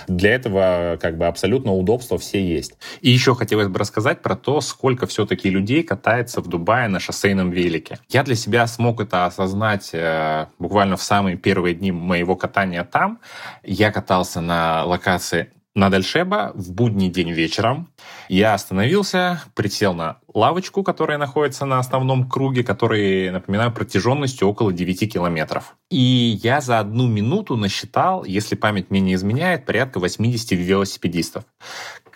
Для 0.09 0.35
этого 0.35 0.99
как 1.01 1.17
бы 1.17 1.27
абсолютно 1.27 1.73
удобства 1.73 2.19
все 2.19 2.41
есть. 2.41 2.75
И 3.01 3.11
еще 3.11 3.35
хотелось 3.35 3.69
бы 3.69 3.79
рассказать 3.79 4.23
про 4.23 4.37
то, 4.37 4.61
сколько 4.61 5.07
все-таки 5.07 5.51
людей 5.51 5.83
катается 5.83 6.41
в 6.41 6.49
Дубае 6.49 6.89
на 6.89 7.01
шоссейном 7.01 7.51
велике. 7.51 7.99
Я 8.09 8.23
для 8.23 8.37
себя 8.37 8.67
смог 8.67 9.01
это 9.01 9.27
осознать 9.27 9.91
э, 9.93 10.47
буквально 10.59 10.97
в 10.97 11.03
самые 11.03 11.37
первые 11.37 11.75
дни 11.75 11.93
моего 11.93 12.37
катания 12.37 12.85
там. 12.85 13.21
Я 13.65 13.91
катался 13.91 14.41
на 14.41 14.56
локации 14.85 15.53
на 15.77 15.91
Дальшеба 15.91 16.53
в 16.55 16.73
будний 16.73 17.11
день 17.11 17.31
вечером. 17.31 17.89
Я 18.29 18.55
остановился, 18.55 19.43
присел 19.55 19.93
на 19.93 20.19
лавочку, 20.33 20.83
которая 20.83 21.19
находится 21.19 21.67
на 21.67 21.79
основном 21.79 22.29
круге, 22.29 22.65
который, 22.65 23.31
напоминаю, 23.31 23.71
протяженностью 23.71 24.49
около 24.49 24.73
9 24.73 25.13
километров. 25.13 25.77
И 25.91 26.41
я 26.43 26.63
за 26.63 26.79
одну 26.79 27.07
минуту 27.07 27.59
насчитал, 27.59 28.25
если 28.25 28.55
память 28.55 28.91
мне 28.91 29.01
не 29.01 29.15
изменяет, 29.15 29.67
порядка 29.67 30.01
80 30.01 30.53
велосипедистов. 30.53 31.45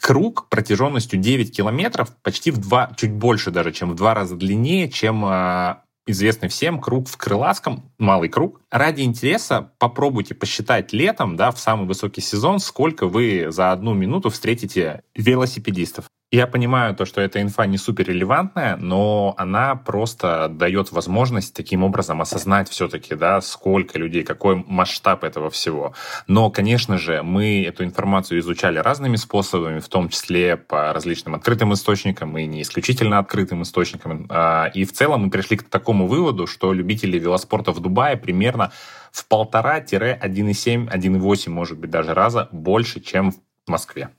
Круг 0.00 0.48
протяженностью 0.48 1.20
9 1.20 1.54
километров, 1.54 2.16
почти 2.22 2.50
в 2.50 2.56
два, 2.56 2.90
чуть 2.96 3.12
больше 3.12 3.50
даже, 3.50 3.72
чем 3.72 3.90
в 3.90 3.94
два 3.94 4.14
раза 4.14 4.36
длиннее, 4.36 4.88
чем 4.88 5.22
а, 5.26 5.82
известный 6.06 6.48
всем 6.48 6.80
круг 6.80 7.08
в 7.08 7.16
Крылатском, 7.16 7.92
малый 7.98 8.28
круг. 8.28 8.60
Ради 8.70 9.02
интереса 9.02 9.72
попробуйте 9.78 10.34
посчитать 10.34 10.92
летом, 10.92 11.36
да, 11.36 11.50
в 11.50 11.58
самый 11.58 11.86
высокий 11.86 12.20
сезон, 12.20 12.58
сколько 12.58 13.06
вы 13.06 13.46
за 13.50 13.72
одну 13.72 13.94
минуту 13.94 14.30
встретите 14.30 15.02
велосипедистов. 15.14 16.06
Я 16.32 16.46
понимаю 16.46 16.94
то, 16.94 17.06
что 17.06 17.20
эта 17.20 17.42
инфа 17.42 17.66
не 17.66 17.76
супер 17.76 18.06
релевантная, 18.06 18.76
но 18.76 19.34
она 19.36 19.74
просто 19.74 20.48
дает 20.48 20.92
возможность 20.92 21.54
таким 21.54 21.82
образом 21.82 22.22
осознать 22.22 22.68
все-таки, 22.68 23.16
да, 23.16 23.40
сколько 23.40 23.98
людей, 23.98 24.22
какой 24.22 24.64
масштаб 24.68 25.24
этого 25.24 25.50
всего. 25.50 25.92
Но, 26.28 26.48
конечно 26.48 26.98
же, 26.98 27.24
мы 27.24 27.64
эту 27.64 27.82
информацию 27.82 28.38
изучали 28.38 28.78
разными 28.78 29.16
способами, 29.16 29.80
в 29.80 29.88
том 29.88 30.08
числе 30.08 30.56
по 30.56 30.92
различным 30.92 31.34
открытым 31.34 31.72
источникам 31.72 32.38
и 32.38 32.46
не 32.46 32.62
исключительно 32.62 33.18
открытым 33.18 33.62
источникам. 33.62 34.26
А, 34.28 34.70
и 34.72 34.84
в 34.84 34.92
целом 34.92 35.24
мы 35.24 35.30
пришли 35.30 35.56
к 35.56 35.64
такому 35.64 36.06
выводу, 36.06 36.46
что 36.46 36.72
любители 36.72 37.18
велоспорта 37.18 37.72
в 37.72 37.80
Дубае 37.80 38.16
примерно 38.16 38.70
в 39.10 39.26
полтора-1,7-1,8, 39.26 41.50
может 41.50 41.76
быть, 41.76 41.90
даже 41.90 42.14
раза 42.14 42.48
больше, 42.52 43.00
чем 43.00 43.32
в 43.32 43.40
Москве. 43.66 44.10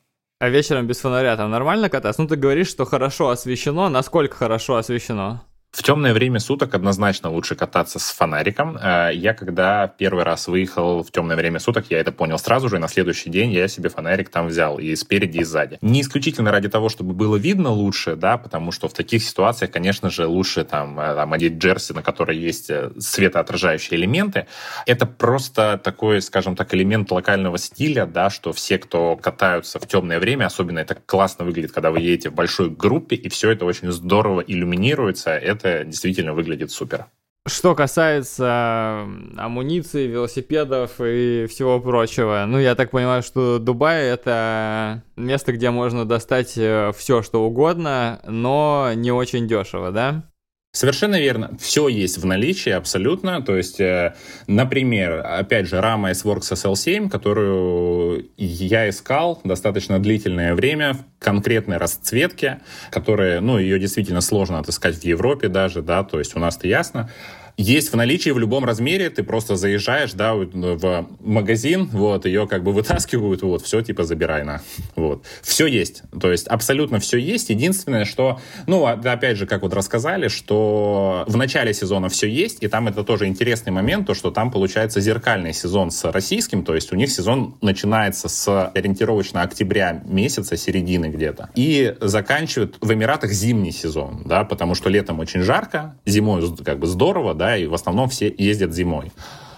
А 0.42 0.50
вечером 0.50 0.88
без 0.88 1.00
фонаря 1.00 1.38
там 1.38 1.52
нормально 1.52 1.88
кататься? 1.88 2.20
Ну, 2.20 2.28
ты 2.28 2.36
говоришь, 2.36 2.68
что 2.68 2.84
хорошо 2.84 3.30
освещено. 3.30 3.90
Насколько 3.90 4.38
хорошо 4.38 4.78
освещено? 4.78 5.44
В 5.72 5.84
темное 5.84 6.14
время 6.14 6.42
суток 6.42 6.76
однозначно 6.76 7.30
лучше 7.30 7.56
кататься 7.56 7.98
с 7.98 8.12
фонариком. 8.12 8.78
Э, 8.78 9.12
я 9.14 9.34
когда 9.34 9.88
первый 9.88 10.26
раз 10.26 10.50
выехал 10.50 11.02
в 11.02 11.12
темное 11.12 11.38
время 11.38 11.60
суток, 11.60 11.86
я 11.90 12.00
это 12.00 12.12
понял 12.12 12.38
сразу 12.38 12.68
же, 12.68 12.76
и 12.76 12.80
на 12.80 12.90
следующий 12.90 13.30
день 13.30 13.54
я 13.54 13.70
себе 13.70 13.88
фонарик 13.88 14.28
там 14.28 14.48
взял 14.48 14.80
и 14.80 14.94
спереди, 14.98 15.38
и 15.38 15.44
сзади. 15.46 15.78
Не 15.82 16.02
исключительно 16.02 16.52
ради 16.52 16.68
того, 16.68 16.90
чтобы 16.90 17.14
было 17.14 17.38
видно 17.38 17.70
лучше, 17.70 18.18
да, 18.18 18.38
потому 18.38 18.74
что 18.74 18.90
в 18.90 18.94
таких 18.94 19.24
ситуациях, 19.24 19.72
конечно 19.72 20.10
же, 20.10 20.28
лучше 20.28 20.66
там, 20.66 21.00
э, 21.00 21.16
там 21.16 21.32
одеть 21.32 21.54
джерси, 21.54 21.94
на 21.94 22.04
которой 22.04 22.38
есть 22.38 22.70
э, 22.70 22.92
светоотражающие 23.00 23.98
элементы. 23.98 24.48
Это 24.86 25.06
просто 25.06 25.80
такой, 25.82 26.22
скажем 26.22 26.58
так, 26.58 26.74
элемент 26.74 27.10
локального 27.12 27.58
стиля, 27.58 28.06
да, 28.06 28.30
что 28.30 28.52
все, 28.52 28.78
кто 28.78 29.16
катаются 29.16 29.80
в 29.80 29.88
темное 29.88 30.20
время, 30.20 30.48
особенно 30.48 30.80
это 30.80 30.96
классно 30.96 31.46
выглядит, 31.46 31.72
когда 31.72 31.92
вы 31.92 32.02
едете 32.02 32.30
в 32.30 32.34
большой 32.34 32.70
группе, 32.70 33.16
и 33.16 33.30
все 33.30 33.52
это 33.52 33.64
очень 33.64 33.90
здорово 33.94 34.42
иллюминируется. 34.42 35.30
Это 35.30 35.61
это 35.64 35.86
действительно 35.86 36.34
выглядит 36.34 36.72
супер. 36.72 37.08
Что 37.48 37.74
касается 37.74 39.08
амуниции, 39.36 40.06
велосипедов 40.06 41.02
и 41.02 41.48
всего 41.50 41.80
прочего, 41.80 42.46
ну, 42.48 42.60
я 42.60 42.76
так 42.76 42.92
понимаю, 42.92 43.24
что 43.24 43.58
Дубай— 43.58 44.04
это 44.06 45.04
место, 45.16 45.52
где 45.52 45.72
можно 45.72 46.06
достать 46.06 46.54
э, 46.56 46.92
все, 46.96 47.24
что 47.24 47.44
угодно, 47.44 48.22
но 48.28 48.92
не 48.94 49.12
очень 49.12 49.48
дешево, 49.48 49.92
да? 49.92 50.31
Совершенно 50.74 51.20
верно. 51.20 51.52
Все 51.60 51.90
есть 51.90 52.18
в 52.18 52.26
наличии 52.26 52.70
абсолютно. 52.70 53.42
То 53.42 53.58
есть, 53.58 53.82
э, 53.82 54.16
например, 54.48 55.22
опять 55.26 55.68
же, 55.68 55.82
рама 55.82 56.12
S-Works 56.12 56.54
SL7, 56.54 57.10
которую 57.10 58.30
я 58.38 58.88
искал 58.88 59.42
достаточно 59.44 60.00
длительное 60.00 60.56
время 60.56 60.94
в 60.94 61.04
конкретной 61.20 61.76
расцветке, 61.76 62.62
которая, 62.90 63.42
ну, 63.42 63.60
ее 63.60 63.80
действительно 63.80 64.22
сложно 64.22 64.60
отыскать 64.60 64.96
в 64.96 65.04
Европе 65.04 65.50
даже, 65.50 65.82
да, 65.82 66.06
то 66.06 66.20
есть 66.20 66.38
у 66.38 66.40
нас-то 66.40 66.66
ясно 66.70 67.10
есть 67.58 67.92
в 67.92 67.96
наличии 67.96 68.30
в 68.30 68.40
любом 68.40 68.66
размере, 68.66 69.10
ты 69.10 69.24
просто 69.24 69.56
заезжаешь, 69.56 70.14
да, 70.14 70.34
в 70.34 71.08
магазин, 71.20 71.90
вот, 71.92 72.26
ее 72.26 72.48
как 72.48 72.64
бы 72.64 72.72
вытаскивают, 72.74 73.42
вот, 73.42 73.62
все, 73.62 73.82
типа, 73.82 74.04
забирай 74.04 74.44
на, 74.44 74.62
вот. 74.96 75.24
Все 75.42 75.66
есть, 75.68 76.04
то 76.20 76.32
есть 76.32 76.48
абсолютно 76.48 77.00
все 77.00 77.18
есть, 77.18 77.50
единственное, 77.50 78.06
что, 78.06 78.40
ну, 78.68 78.86
а, 78.86 78.92
опять 78.92 79.38
же, 79.38 79.46
как 79.46 79.62
вот 79.62 79.74
рассказали, 79.74 80.28
что 80.28 81.24
в 81.28 81.38
начале 81.38 81.74
сезона 81.74 82.10
все 82.10 82.28
есть, 82.28 82.58
и 82.62 82.68
там 82.68 82.88
это 82.88 83.04
тоже 83.04 83.28
интересный 83.28 83.72
момент, 83.72 84.08
то, 84.08 84.14
что 84.14 84.32
там 84.32 84.52
получается 84.52 85.00
зеркальный 85.02 85.54
сезон 85.54 85.92
с 85.92 86.04
российским, 86.12 86.64
то 86.64 86.76
есть 86.76 86.92
у 86.92 86.96
них 86.96 87.12
сезон 87.12 87.56
начинается 87.62 88.30
с 88.30 88.70
ориентировочно 88.74 89.42
октября 89.42 90.02
месяца, 90.06 90.58
середины 90.58 91.08
где-то, 91.08 91.50
и 91.56 91.96
заканчивают 92.02 92.78
в 92.82 92.94
Эмиратах 92.94 93.32
зимний 93.32 93.72
сезон, 93.72 94.24
да, 94.26 94.44
потому 94.44 94.76
что 94.76 94.90
летом 94.90 95.20
очень 95.20 95.42
жарко, 95.42 95.96
зимой 96.06 96.42
как 96.64 96.80
бы 96.80 96.88
здорово, 96.88 97.34
да, 97.42 97.58
и 97.58 97.66
в 97.66 97.74
основном 97.74 98.08
все 98.08 98.32
ездят 98.38 98.72
зимой. 98.72 99.12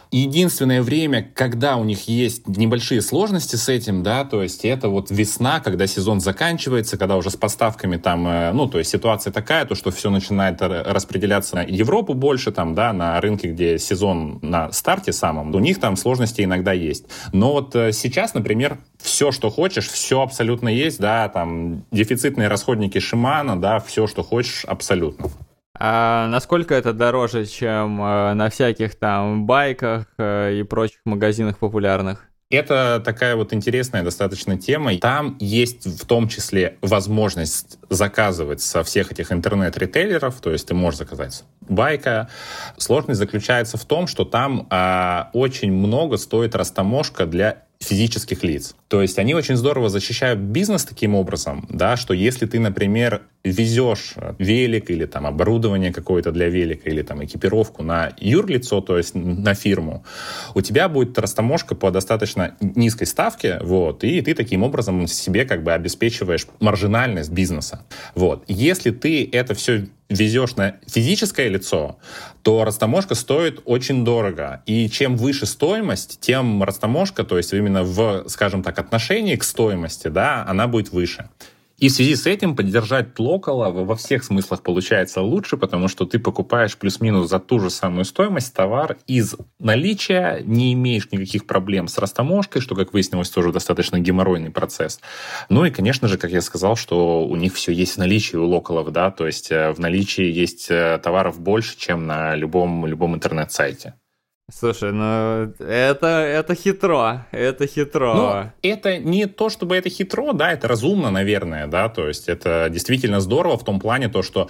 Единственное 0.09 0.81
время, 0.81 1.27
когда 1.33 1.75
у 1.75 1.83
них 1.83 2.07
есть 2.07 2.47
небольшие 2.47 3.01
сложности 3.01 3.57
с 3.57 3.67
этим, 3.67 4.03
да, 4.03 4.23
то 4.23 4.41
есть 4.41 4.63
это 4.63 4.87
вот 4.87 5.11
весна, 5.11 5.59
когда 5.59 5.85
сезон 5.85 6.21
заканчивается, 6.21 6.97
когда 6.97 7.17
уже 7.17 7.29
с 7.29 7.35
поставками 7.35 7.97
там, 7.97 8.25
э, 8.27 8.51
ну, 8.53 8.67
то 8.67 8.77
есть 8.77 8.91
ситуация 8.91 9.33
такая, 9.33 9.65
то, 9.65 9.75
что 9.75 9.91
все 9.91 10.09
начинает 10.11 10.61
распределяться 10.61 11.55
на 11.55 11.63
Европу 11.63 12.13
больше, 12.13 12.51
там, 12.51 12.73
да, 12.73 12.93
на 12.93 13.19
рынке, 13.19 13.49
где 13.49 13.77
сезон 13.79 14.39
на 14.41 14.71
старте 14.71 15.11
самом, 15.11 15.53
у 15.53 15.59
них 15.59 15.79
там 15.79 15.97
сложности 15.97 16.41
иногда 16.41 16.71
есть. 16.71 17.05
Но 17.33 17.51
вот 17.51 17.75
э, 17.75 17.91
сейчас, 17.91 18.33
например, 18.33 18.77
все, 19.01 19.31
что 19.31 19.49
хочешь, 19.49 19.87
все 19.89 20.21
абсолютно 20.21 20.69
есть, 20.69 20.99
да, 20.99 21.27
там, 21.27 21.83
дефицитные 21.91 22.47
расходники 22.47 22.99
Шимана, 22.99 23.59
да, 23.59 23.79
все, 23.79 24.05
что 24.05 24.23
хочешь, 24.23 24.63
абсолютно. 24.63 25.31
А 25.77 26.27
насколько 26.27 26.75
это 26.75 26.93
дороже, 26.93 27.45
чем 27.45 28.01
э, 28.01 28.33
на 28.33 28.49
всяких 28.49 28.95
там 28.95 29.45
байках 29.45 30.05
э, 30.17 30.59
и 30.59 30.63
прочих 30.63 30.99
магазинах 31.05 31.57
популярных? 31.57 32.29
Это 32.51 33.01
такая 33.03 33.36
вот 33.36 33.51
интересная 33.51 34.03
достаточно 34.03 34.59
тема. 34.59 34.95
Там 34.99 35.38
есть 35.39 35.88
в 35.88 36.05
том 36.05 36.28
числе 36.28 36.78
возможность 36.82 37.80
заказывать 37.89 38.61
со 38.61 38.84
всех 38.84 39.11
этих 39.11 39.32
интернет-ритейлеров, 39.32 40.39
то 40.39 40.51
есть 40.51 40.67
ты 40.67 40.76
можешь 40.76 40.99
заказать 40.99 41.43
байка. 41.61 42.30
Сложность 42.78 43.17
заключается 43.17 43.78
в 43.78 43.86
том, 43.86 44.05
что 44.05 44.24
там 44.24 44.67
а, 44.69 45.32
очень 45.34 45.71
много 45.74 46.17
стоит 46.17 46.53
растаможка 46.53 47.26
для 47.26 47.63
физических 47.80 48.43
лиц. 48.43 48.76
То 48.93 49.01
есть 49.01 49.17
они 49.17 49.33
очень 49.33 49.55
здорово 49.55 49.89
защищают 49.89 50.39
бизнес 50.39 50.85
таким 50.85 51.15
образом, 51.15 51.65
да, 51.67 51.97
что 51.97 52.13
если 52.13 52.45
ты, 52.45 52.59
например, 52.59 53.23
везешь 53.43 54.13
велик 54.37 54.91
или 54.91 55.05
там 55.05 55.25
оборудование 55.25 55.91
какое-то 55.91 56.31
для 56.31 56.47
велика 56.47 56.91
или 56.91 57.01
там 57.01 57.25
экипировку 57.25 57.81
на 57.81 58.11
юрлицо, 58.19 58.81
то 58.81 58.99
есть 58.99 59.15
на 59.15 59.55
фирму, 59.55 60.05
у 60.53 60.61
тебя 60.61 60.89
будет 60.89 61.17
растаможка 61.17 61.73
по 61.73 61.89
достаточно 61.89 62.55
низкой 62.61 63.05
ставке, 63.05 63.57
вот, 63.63 64.03
и 64.03 64.21
ты 64.21 64.35
таким 64.35 64.61
образом 64.61 65.07
себе 65.07 65.45
как 65.45 65.63
бы 65.63 65.73
обеспечиваешь 65.73 66.45
маржинальность 66.59 67.31
бизнеса. 67.31 67.87
Вот. 68.13 68.43
Если 68.47 68.91
ты 68.91 69.27
это 69.31 69.55
все 69.55 69.87
везешь 70.09 70.55
на 70.55 70.75
физическое 70.87 71.47
лицо, 71.49 71.97
то 72.43 72.63
растаможка 72.63 73.15
стоит 73.15 73.61
очень 73.65 74.05
дорого. 74.05 74.61
И 74.65 74.89
чем 74.89 75.15
выше 75.17 75.45
стоимость, 75.45 76.19
тем 76.19 76.61
растаможка, 76.63 77.23
то 77.23 77.37
есть 77.37 77.53
именно 77.53 77.83
в, 77.83 78.25
скажем 78.27 78.63
так, 78.63 78.75
отношении 78.84 79.36
к 79.36 79.43
стоимости, 79.43 80.07
да, 80.07 80.45
она 80.47 80.67
будет 80.67 80.91
выше. 80.91 81.29
И 81.84 81.89
в 81.89 81.91
связи 81.91 82.15
с 82.15 82.27
этим 82.27 82.55
поддержать 82.55 83.19
локала 83.19 83.69
во 83.69 83.95
всех 83.95 84.23
смыслах 84.23 84.61
получается 84.61 85.21
лучше, 85.21 85.57
потому 85.57 85.88
что 85.88 86.05
ты 86.05 86.19
покупаешь 86.19 86.77
плюс-минус 86.77 87.29
за 87.29 87.39
ту 87.39 87.59
же 87.59 87.69
самую 87.69 88.05
стоимость 88.05 88.53
товар 88.53 88.97
из 89.07 89.36
наличия, 89.59 90.41
не 90.45 90.71
имеешь 90.73 91.09
никаких 91.11 91.45
проблем 91.45 91.88
с 91.88 91.97
растаможкой, 91.97 92.61
что, 92.61 92.75
как 92.75 92.93
выяснилось, 92.93 93.29
тоже 93.29 93.51
достаточно 93.51 93.99
геморройный 93.99 94.51
процесс. 94.51 95.01
Ну 95.49 95.65
и, 95.65 95.71
конечно 95.71 96.07
же, 96.07 96.17
как 96.17 96.31
я 96.31 96.41
сказал, 96.41 96.77
что 96.77 97.25
у 97.27 97.36
них 97.36 97.53
все 97.55 97.73
есть 97.73 97.95
в 97.95 97.97
наличии 97.97 98.38
у 98.38 98.47
локалов, 98.47 98.91
да, 98.91 99.11
то 99.11 99.25
есть 99.25 99.51
э, 99.51 99.71
в 99.73 99.79
наличии 99.79 100.23
есть 100.23 100.67
э, 100.69 100.99
товаров 101.03 101.41
больше, 101.41 101.77
чем 101.77 102.05
на 102.05 102.36
любом, 102.36 102.86
любом 102.86 103.15
интернет-сайте. 103.15 103.95
Слушай, 104.60 104.91
ну 104.91 105.54
это, 105.60 106.08
это 106.08 106.56
хитро, 106.56 107.26
это 107.32 107.68
хитро. 107.68 108.14
Ну, 108.14 108.51
это 108.62 108.97
не 108.97 109.26
то, 109.26 109.49
чтобы 109.49 109.76
это 109.76 109.89
хитро, 109.89 110.34
да, 110.34 110.51
это 110.51 110.68
разумно, 110.68 111.10
наверное, 111.10 111.68
да, 111.68 111.89
то 111.89 112.08
есть 112.08 112.30
это 112.30 112.70
действительно 112.70 113.20
здорово 113.20 113.58
в 113.58 113.66
том 113.66 113.80
плане, 113.80 114.10
то, 114.10 114.22
что 114.22 114.49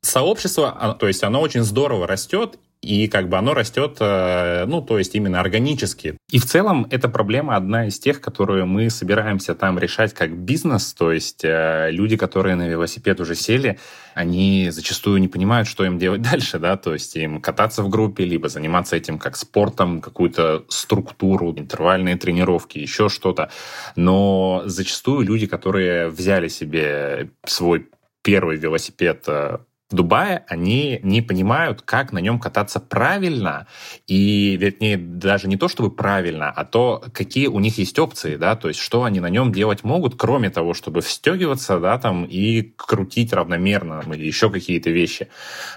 сообщество, 0.00 0.96
то 0.98 1.06
есть 1.06 1.22
оно 1.22 1.40
очень 1.40 1.62
здорово 1.62 2.06
растет, 2.06 2.58
и 2.84 3.08
как 3.08 3.28
бы 3.28 3.38
оно 3.38 3.54
растет, 3.54 3.96
э, 4.00 4.64
ну, 4.66 4.82
то 4.82 4.98
есть 4.98 5.14
именно 5.14 5.40
органически. 5.40 6.18
И 6.30 6.38
в 6.38 6.44
целом 6.44 6.86
эта 6.90 7.08
проблема 7.08 7.56
одна 7.56 7.86
из 7.86 7.98
тех, 7.98 8.20
которые 8.20 8.64
мы 8.66 8.90
собираемся 8.90 9.54
там 9.54 9.78
решать 9.78 10.12
как 10.12 10.36
бизнес, 10.36 10.92
то 10.92 11.10
есть 11.10 11.44
э, 11.44 11.88
люди, 11.90 12.16
которые 12.16 12.56
на 12.56 12.68
велосипед 12.68 13.20
уже 13.20 13.34
сели, 13.34 13.78
они 14.14 14.68
зачастую 14.70 15.20
не 15.20 15.28
понимают, 15.28 15.66
что 15.66 15.84
им 15.84 15.98
делать 15.98 16.22
дальше, 16.30 16.58
да, 16.58 16.76
то 16.76 16.92
есть 16.92 17.16
им 17.16 17.40
кататься 17.40 17.82
в 17.82 17.88
группе, 17.88 18.24
либо 18.24 18.48
заниматься 18.48 18.96
этим 18.96 19.18
как 19.18 19.36
спортом, 19.36 20.00
какую-то 20.00 20.64
структуру, 20.68 21.52
интервальные 21.52 22.16
тренировки, 22.16 22.78
еще 22.78 23.08
что-то. 23.08 23.50
Но 23.96 24.62
зачастую 24.66 25.26
люди, 25.26 25.46
которые 25.46 26.08
взяли 26.08 26.48
себе 26.48 27.30
свой 27.46 27.88
первый 28.22 28.56
велосипед 28.56 29.24
э, 29.26 29.58
Дубае 29.94 30.44
они 30.48 30.98
не 31.02 31.22
понимают, 31.22 31.82
как 31.82 32.12
на 32.12 32.18
нем 32.18 32.40
кататься 32.40 32.80
правильно, 32.80 33.66
и, 34.06 34.56
вернее, 34.56 34.96
даже 34.96 35.48
не 35.48 35.56
то, 35.56 35.68
чтобы 35.68 35.90
правильно, 35.90 36.50
а 36.50 36.64
то, 36.64 37.04
какие 37.12 37.46
у 37.46 37.60
них 37.60 37.78
есть 37.78 37.98
опции, 37.98 38.36
да, 38.36 38.56
то 38.56 38.68
есть 38.68 38.80
что 38.80 39.04
они 39.04 39.20
на 39.20 39.28
нем 39.28 39.52
делать 39.52 39.84
могут, 39.84 40.16
кроме 40.16 40.50
того, 40.50 40.74
чтобы 40.74 41.00
встегиваться, 41.00 41.78
да, 41.78 41.98
там, 41.98 42.24
и 42.24 42.62
крутить 42.76 43.32
равномерно, 43.32 44.02
или 44.12 44.26
еще 44.26 44.50
какие-то 44.50 44.90
вещи. 44.90 45.28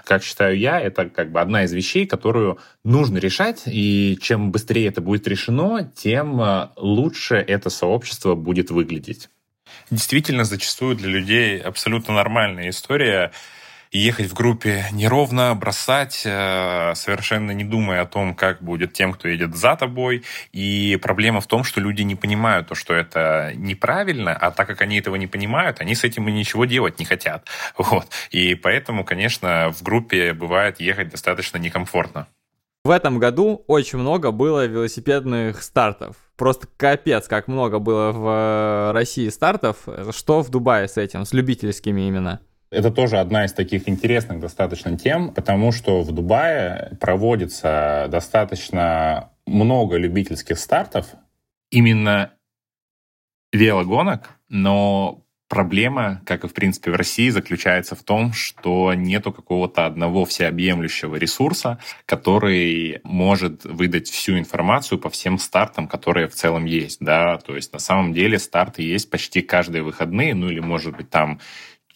Как 0.04 0.22
считаю 0.22 0.58
я, 0.58 0.80
это 0.80 1.08
как 1.08 1.30
бы 1.30 1.40
одна 1.40 1.64
из 1.64 1.72
вещей, 1.72 2.06
которую 2.06 2.58
нужно 2.84 3.18
решать, 3.18 3.62
и 3.66 4.18
чем 4.20 4.50
быстрее 4.50 4.88
это 4.88 5.00
будет 5.00 5.28
решено, 5.28 5.90
тем 5.94 6.40
э, 6.40 6.68
лучше 6.76 7.36
это 7.36 7.70
сообщество 7.70 8.34
будет 8.34 8.70
выглядеть. 8.70 9.28
Действительно, 9.90 10.44
зачастую 10.44 10.96
для 10.96 11.08
людей 11.08 11.60
абсолютно 11.60 12.14
нормальная 12.14 12.70
история— 12.70 13.32
ехать 13.92 14.26
в 14.26 14.34
группе 14.34 14.84
неровно, 14.92 15.54
бросать, 15.54 16.22
э, 16.24 16.92
совершенно 16.94 17.52
не 17.52 17.64
думая 17.64 18.02
о 18.02 18.06
том, 18.06 18.34
как 18.34 18.62
будет 18.62 18.92
тем, 18.92 19.12
кто 19.12 19.28
едет 19.28 19.56
за 19.56 19.76
тобой. 19.76 20.24
И 20.52 20.98
проблема 21.00 21.40
в 21.40 21.46
том, 21.46 21.64
что 21.64 21.80
люди 21.80 22.02
не 22.02 22.14
понимают 22.14 22.68
то, 22.68 22.74
что 22.74 22.94
это 22.94 23.52
неправильно, 23.54 24.34
а 24.34 24.50
так 24.50 24.66
как 24.66 24.82
они 24.82 24.98
этого 24.98 25.16
не 25.16 25.26
понимают, 25.26 25.80
они 25.80 25.94
с 25.94 26.04
этим 26.04 26.28
и 26.28 26.32
ничего 26.32 26.64
делать 26.64 26.98
не 26.98 27.04
хотят. 27.04 27.46
Вот. 27.78 28.08
И 28.30 28.54
поэтому, 28.54 29.04
конечно, 29.04 29.72
в 29.72 29.82
группе 29.82 30.32
бывает 30.32 30.80
ехать 30.80 31.08
достаточно 31.08 31.58
некомфортно. 31.58 32.26
В 32.84 32.90
этом 32.90 33.18
году 33.18 33.64
очень 33.66 33.98
много 33.98 34.30
было 34.30 34.66
велосипедных 34.66 35.62
стартов. 35.62 36.16
Просто 36.36 36.68
капец, 36.76 37.26
как 37.28 37.48
много 37.48 37.78
было 37.78 38.12
в 38.12 38.26
э, 38.26 38.92
России 38.92 39.28
стартов. 39.28 39.78
Что 40.12 40.42
в 40.42 40.50
Дубае 40.50 40.88
с 40.88 40.96
этим, 40.96 41.24
с 41.24 41.32
любительскими 41.32 42.02
именно? 42.08 42.40
Это 42.70 42.90
тоже 42.90 43.18
одна 43.18 43.46
из 43.46 43.52
таких 43.52 43.88
интересных 43.88 44.40
достаточно 44.40 44.96
тем, 44.98 45.32
потому 45.32 45.72
что 45.72 46.02
в 46.02 46.12
Дубае 46.12 46.96
проводится 47.00 48.06
достаточно 48.10 49.30
много 49.46 49.96
любительских 49.96 50.58
стартов, 50.58 51.06
именно 51.70 52.32
велогонок, 53.52 54.38
но 54.50 55.24
проблема, 55.48 56.20
как 56.26 56.44
и 56.44 56.48
в 56.48 56.52
принципе 56.52 56.90
в 56.90 56.96
России, 56.96 57.30
заключается 57.30 57.96
в 57.96 58.02
том, 58.02 58.34
что 58.34 58.92
нету 58.92 59.32
какого-то 59.32 59.86
одного 59.86 60.26
всеобъемлющего 60.26 61.16
ресурса, 61.16 61.78
который 62.04 63.00
может 63.02 63.64
выдать 63.64 64.08
всю 64.10 64.38
информацию 64.38 64.98
по 64.98 65.08
всем 65.08 65.38
стартам, 65.38 65.88
которые 65.88 66.28
в 66.28 66.34
целом 66.34 66.66
есть, 66.66 66.98
да, 67.00 67.38
то 67.38 67.56
есть 67.56 67.72
на 67.72 67.78
самом 67.78 68.12
деле 68.12 68.38
старты 68.38 68.82
есть 68.82 69.10
почти 69.10 69.40
каждые 69.40 69.82
выходные, 69.82 70.34
ну 70.34 70.50
или 70.50 70.60
может 70.60 70.96
быть 70.96 71.08
там 71.08 71.40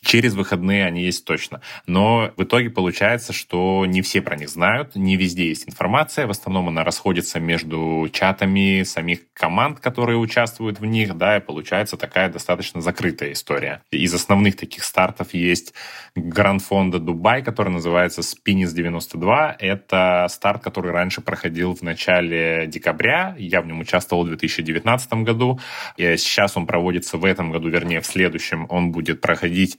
Через 0.02 0.34
выходные 0.34 0.84
они 0.84 1.04
есть 1.04 1.24
точно. 1.24 1.60
Но 1.86 2.32
в 2.36 2.42
итоге 2.42 2.70
получается, 2.70 3.32
что 3.32 3.86
не 3.86 4.02
все 4.02 4.20
про 4.20 4.36
них 4.36 4.48
знают, 4.48 4.96
не 4.96 5.16
везде 5.16 5.48
есть 5.48 5.68
информация. 5.68 6.26
В 6.26 6.30
основном 6.30 6.68
она 6.68 6.82
расходится 6.82 7.38
между 7.38 8.08
чатами 8.12 8.82
самих 8.82 9.20
команд, 9.32 9.78
которые 9.78 10.18
участвуют 10.18 10.80
в 10.80 10.84
них, 10.84 11.16
да, 11.16 11.36
и 11.36 11.40
получается 11.40 11.96
такая 11.96 12.28
достаточно 12.28 12.80
закрытая 12.80 13.32
история. 13.32 13.82
Из 13.92 14.12
основных 14.12 14.56
таких 14.56 14.82
стартов 14.82 15.34
есть 15.34 15.72
Гранд 16.16 16.62
Фонда 16.62 16.98
Дубай, 16.98 17.42
который 17.42 17.70
называется 17.70 18.22
Spinis 18.22 18.72
92. 18.72 19.56
Это 19.60 20.26
старт, 20.28 20.62
который 20.62 20.90
раньше 20.90 21.20
проходил 21.20 21.76
в 21.76 21.82
начале 21.82 22.66
декабря. 22.66 23.36
Я 23.38 23.62
в 23.62 23.66
нем 23.66 23.80
участвовал 23.80 24.24
в 24.24 24.28
2019 24.28 25.12
году. 25.24 25.60
И 25.96 26.16
сейчас 26.16 26.56
он 26.56 26.66
проводится 26.66 27.18
в 27.18 27.24
этом 27.24 27.52
году, 27.52 27.68
вернее, 27.68 28.00
в 28.00 28.06
следующем 28.06 28.66
он 28.68 28.90
будет 28.90 29.20
проходить 29.20 29.78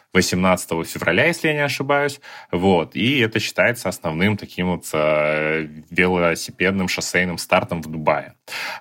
18 0.13 0.87
февраля, 0.87 1.25
если 1.25 1.47
я 1.47 1.53
не 1.53 1.61
ошибаюсь. 1.61 2.19
Вот. 2.51 2.95
И 2.95 3.19
это 3.19 3.39
считается 3.39 3.87
основным 3.87 4.35
таким 4.35 4.71
вот 4.71 4.85
э, 4.91 5.67
велосипедным 5.89 6.89
шоссейным 6.89 7.37
стартом 7.37 7.81
в 7.81 7.87
Дубае. 7.87 8.33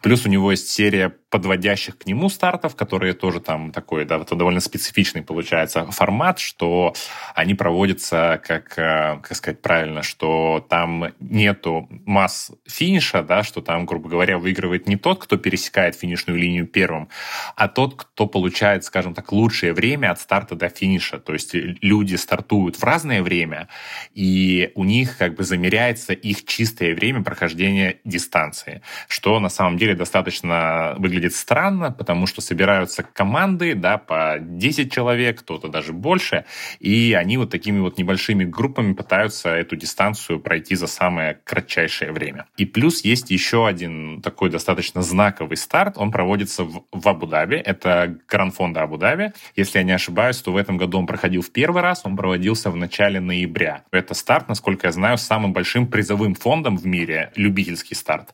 Плюс 0.02 0.26
у 0.26 0.28
него 0.28 0.50
есть 0.50 0.70
серия 0.70 1.14
подводящих 1.30 1.96
к 1.96 2.06
нему 2.06 2.28
стартов, 2.28 2.74
которые 2.74 3.14
тоже 3.14 3.40
там 3.40 3.70
такой, 3.70 4.04
да, 4.04 4.18
это 4.18 4.34
довольно 4.34 4.58
специфичный 4.58 5.22
получается 5.22 5.86
формат, 5.92 6.40
что 6.40 6.92
они 7.36 7.54
проводятся, 7.54 8.40
как, 8.44 8.76
э, 8.76 9.20
как 9.22 9.36
сказать 9.36 9.62
правильно, 9.62 10.02
что 10.02 10.66
там 10.68 11.12
нету 11.20 11.88
масс 12.04 12.50
финиша, 12.66 13.22
да, 13.22 13.44
что 13.44 13.60
там, 13.60 13.86
грубо 13.86 14.08
говоря, 14.08 14.38
выигрывает 14.38 14.88
не 14.88 14.96
тот, 14.96 15.22
кто 15.22 15.36
пересекает 15.36 15.94
финишную 15.94 16.38
линию 16.38 16.66
первым, 16.66 17.08
а 17.54 17.68
тот, 17.68 17.94
кто 17.94 18.26
получает, 18.26 18.84
скажем 18.84 19.14
так, 19.14 19.30
лучшее 19.30 19.72
время 19.72 20.10
от 20.10 20.20
старта 20.20 20.56
до 20.56 20.68
финиша. 20.68 21.19
То 21.20 21.32
есть 21.32 21.50
люди 21.54 22.16
стартуют 22.16 22.76
в 22.76 22.84
разное 22.84 23.22
время, 23.22 23.68
и 24.14 24.72
у 24.74 24.84
них 24.84 25.16
как 25.16 25.34
бы 25.34 25.44
замеряется 25.44 26.12
их 26.12 26.44
чистое 26.44 26.94
время 26.94 27.22
прохождения 27.22 27.98
дистанции, 28.04 28.82
что 29.08 29.38
на 29.40 29.48
самом 29.48 29.78
деле 29.78 29.94
достаточно 29.94 30.94
выглядит 30.98 31.34
странно, 31.34 31.90
потому 31.90 32.26
что 32.26 32.40
собираются 32.40 33.02
команды, 33.02 33.74
да, 33.74 33.98
по 33.98 34.36
10 34.40 34.92
человек, 34.92 35.40
кто-то 35.40 35.68
даже 35.68 35.92
больше, 35.92 36.44
и 36.78 37.14
они 37.18 37.36
вот 37.36 37.50
такими 37.50 37.80
вот 37.80 37.98
небольшими 37.98 38.44
группами 38.44 38.92
пытаются 38.92 39.50
эту 39.50 39.76
дистанцию 39.76 40.40
пройти 40.40 40.74
за 40.74 40.86
самое 40.86 41.40
кратчайшее 41.44 42.12
время. 42.12 42.46
И 42.56 42.64
плюс 42.64 43.04
есть 43.04 43.30
еще 43.30 43.66
один 43.66 44.22
такой 44.22 44.50
достаточно 44.50 45.02
знаковый 45.02 45.56
старт, 45.56 45.94
он 45.96 46.10
проводится 46.10 46.64
в, 46.64 46.84
в 46.92 47.08
Абу-Даби, 47.08 47.56
это 47.56 48.18
Гран-фонда 48.28 48.82
Абу-Даби. 48.82 49.32
Если 49.56 49.78
я 49.78 49.84
не 49.84 49.92
ошибаюсь, 49.92 50.38
то 50.38 50.52
в 50.52 50.56
этом 50.56 50.76
году 50.76 50.98
он 50.98 51.06
проходил 51.10 51.42
в 51.42 51.50
первый 51.50 51.82
раз, 51.82 52.02
он 52.04 52.16
проводился 52.16 52.70
в 52.70 52.76
начале 52.76 53.18
ноября. 53.18 53.82
Это 53.90 54.14
старт, 54.14 54.48
насколько 54.48 54.86
я 54.86 54.92
знаю, 54.92 55.18
с 55.18 55.22
самым 55.22 55.52
большим 55.52 55.88
призовым 55.88 56.36
фондом 56.36 56.76
в 56.76 56.86
мире, 56.86 57.32
любительский 57.34 57.96
старт. 57.96 58.32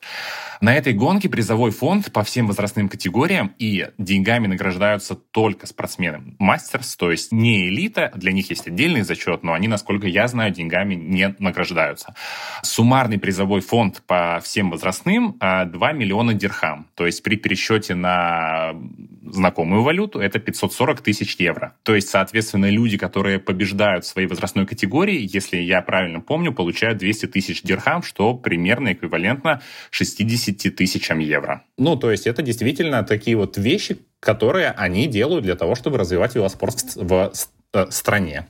На 0.61 0.75
этой 0.75 0.93
гонке 0.93 1.27
призовой 1.27 1.71
фонд 1.71 2.11
по 2.11 2.23
всем 2.23 2.45
возрастным 2.45 2.87
категориям 2.87 3.55
и 3.57 3.87
деньгами 3.97 4.45
награждаются 4.45 5.15
только 5.15 5.65
спортсмены. 5.65 6.35
Мастерс, 6.37 6.95
то 6.95 7.09
есть 7.09 7.31
не 7.31 7.67
элита, 7.67 8.11
для 8.15 8.31
них 8.31 8.51
есть 8.51 8.67
отдельный 8.67 9.01
зачет, 9.01 9.41
но 9.41 9.53
они, 9.53 9.67
насколько 9.67 10.05
я 10.05 10.27
знаю, 10.27 10.51
деньгами 10.51 10.93
не 10.93 11.35
награждаются. 11.39 12.13
Суммарный 12.61 13.17
призовой 13.17 13.61
фонд 13.61 14.03
по 14.05 14.39
всем 14.43 14.69
возрастным 14.69 15.35
2 15.39 15.39
а, 15.39 15.93
миллиона 15.93 16.35
дирхам. 16.35 16.87
То 16.93 17.07
есть 17.07 17.23
при 17.23 17.37
пересчете 17.37 17.95
на 17.95 18.75
знакомую 19.23 19.83
валюту 19.83 20.19
это 20.19 20.39
540 20.39 21.01
тысяч 21.01 21.35
евро. 21.35 21.75
То 21.83 21.95
есть, 21.95 22.09
соответственно, 22.09 22.66
люди, 22.71 22.97
которые 22.97 23.39
побеждают 23.39 24.05
в 24.05 24.07
своей 24.07 24.27
возрастной 24.27 24.65
категории, 24.65 25.27
если 25.33 25.57
я 25.57 25.81
правильно 25.81 26.19
помню, 26.19 26.53
получают 26.53 26.97
200 26.97 27.27
тысяч 27.27 27.61
дирхам, 27.63 28.03
что 28.03 28.33
примерно 28.33 28.93
эквивалентно 28.93 29.61
60 29.91 30.75
тысячам 30.75 31.19
евро. 31.19 31.63
Ну, 31.77 31.95
то 31.95 32.11
есть 32.11 32.27
это 32.27 32.41
действительно 32.41 33.03
такие 33.03 33.37
вот 33.37 33.57
вещи, 33.57 33.97
которые 34.19 34.71
они 34.71 35.07
делают 35.07 35.43
для 35.43 35.55
того, 35.55 35.75
чтобы 35.75 35.97
развивать 35.97 36.35
велоспорт 36.35 36.95
в 36.95 37.31
э, 37.73 37.85
стране. 37.89 38.47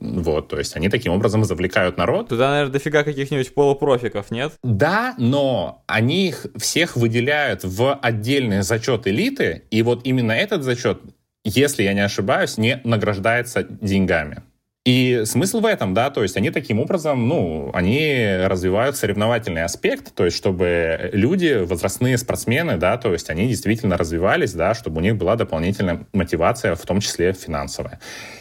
Вот, 0.00 0.48
то 0.48 0.58
есть 0.58 0.76
они 0.76 0.88
таким 0.88 1.12
образом 1.12 1.44
завлекают 1.44 1.96
народ. 1.96 2.28
Туда, 2.28 2.50
наверное, 2.50 2.72
дофига 2.72 3.04
каких-нибудь 3.04 3.54
полупрофиков, 3.54 4.30
нет? 4.30 4.52
Да, 4.64 5.14
но 5.16 5.84
они 5.86 6.28
их 6.28 6.46
всех 6.56 6.96
выделяют 6.96 7.62
в 7.62 7.94
отдельный 7.94 8.62
зачет 8.62 9.06
элиты, 9.06 9.62
и 9.70 9.82
вот 9.82 10.00
именно 10.04 10.32
этот 10.32 10.64
зачет, 10.64 11.00
если 11.48 11.84
я 11.84 11.94
не 11.94 12.04
ошибаюсь, 12.04 12.58
не 12.58 12.80
награждается 12.84 13.62
деньгами. 13.62 14.42
И 14.84 15.22
смысл 15.24 15.58
в 15.58 15.66
этом, 15.66 15.94
да, 15.94 16.10
то 16.10 16.22
есть 16.22 16.36
они 16.36 16.50
таким 16.50 16.78
образом, 16.78 17.26
ну, 17.26 17.72
они 17.74 18.24
развивают 18.44 18.96
соревновательный 18.96 19.64
аспект, 19.64 20.14
то 20.14 20.24
есть 20.24 20.36
чтобы 20.36 21.10
люди, 21.12 21.64
возрастные 21.64 22.16
спортсмены, 22.16 22.76
да, 22.76 22.96
то 22.96 23.12
есть 23.12 23.28
они 23.28 23.48
действительно 23.48 23.96
развивались, 23.96 24.52
да, 24.52 24.74
чтобы 24.74 24.98
у 24.98 25.00
них 25.00 25.16
была 25.16 25.34
дополнительная 25.34 26.06
мотивация, 26.12 26.76
в 26.76 26.82
том 26.82 27.00
числе 27.00 27.32
финансовая. 27.32 27.98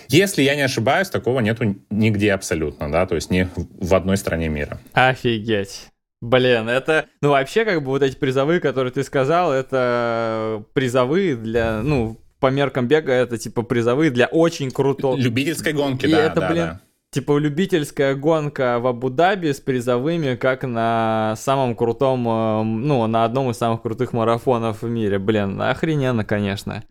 Если 0.08 0.44
я 0.44 0.56
не 0.56 0.62
ошибаюсь, 0.62 1.10
такого 1.10 1.40
нету 1.40 1.78
нигде 1.90 2.32
абсолютно, 2.32 2.92
да, 2.92 3.08
то 3.08 3.16
есть 3.16 3.32
не 3.32 3.50
в 3.56 3.96
одной 3.96 4.18
стране 4.18 4.48
мира. 4.48 4.80
Офигеть. 4.94 5.88
Блин, 6.22 6.70
это, 6.70 7.06
ну 7.22 7.32
вообще 7.32 7.66
как 7.66 7.82
бы 7.82 7.88
вот 7.88 8.04
эти 8.04 8.16
призовые, 8.16 8.60
которые 8.60 8.94
ты 8.94 9.04
сказал, 9.04 9.52
это 9.52 10.64
призовые 10.74 11.36
для, 11.36 11.82
ну, 11.82 12.20
по 12.46 12.52
меркам 12.52 12.88
бега 12.88 13.12
это 13.12 13.40
типа 13.40 13.64
призовые 13.64 14.12
для 14.12 14.28
очень 14.28 14.70
крутого... 14.70 15.18
Любительской 15.18 15.74
гонки, 15.74 16.06
И 16.06 16.12
да, 16.12 16.20
это, 16.20 16.42
да, 16.42 16.50
блин, 16.52 16.64
да. 16.66 16.82
Типа 17.10 17.40
любительская 17.40 18.14
гонка 18.14 18.78
в 18.80 18.86
Абу-Даби 18.86 19.52
с 19.52 19.60
призовыми, 19.60 20.36
как 20.36 20.62
на 20.62 21.34
самом 21.38 21.76
крутом, 21.76 22.28
э, 22.30 22.62
ну, 22.62 23.08
на 23.08 23.24
одном 23.24 23.50
из 23.50 23.58
самых 23.58 23.82
крутых 23.82 24.14
марафонов 24.14 24.84
в 24.84 24.88
мире. 24.88 25.18
Блин, 25.18 25.60
охрененно, 25.60 26.24
конечно. 26.24 26.84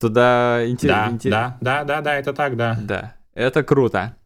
Туда 0.00 0.66
интересно. 0.66 1.08
Да, 1.08 1.14
интер... 1.14 1.30
да, 1.30 1.58
да, 1.60 1.84
да, 1.84 2.00
да, 2.00 2.14
это 2.16 2.32
так, 2.32 2.56
да. 2.56 2.78
Да, 2.80 3.14
это 3.34 3.62
круто. 3.62 4.16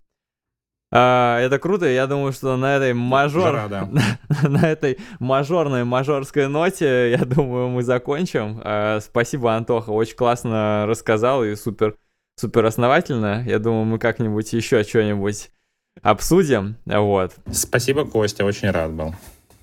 А, 0.92 1.40
это 1.40 1.58
круто, 1.58 1.86
я 1.86 2.06
думаю, 2.06 2.32
что 2.32 2.56
на 2.56 2.76
этой 2.76 2.94
мажор... 2.94 3.42
Жара, 3.42 3.68
да. 3.68 3.88
на 4.48 4.70
этой 4.70 4.98
мажорной 5.18 5.84
мажорской 5.84 6.46
ноте, 6.46 7.10
я 7.10 7.24
думаю, 7.24 7.68
мы 7.68 7.82
закончим. 7.82 8.60
А, 8.62 9.00
спасибо, 9.00 9.54
Антоха, 9.54 9.90
очень 9.90 10.16
классно 10.16 10.86
рассказал 10.86 11.44
и 11.44 11.56
супер, 11.56 11.96
супер 12.36 12.64
основательно. 12.64 13.42
Я 13.46 13.58
думаю, 13.58 13.84
мы 13.84 13.98
как-нибудь 13.98 14.52
еще 14.52 14.84
что-нибудь 14.84 15.50
обсудим, 16.02 16.76
вот. 16.84 17.32
Спасибо, 17.50 18.04
Костя, 18.04 18.44
очень 18.44 18.70
рад 18.70 18.92
был. 18.92 19.14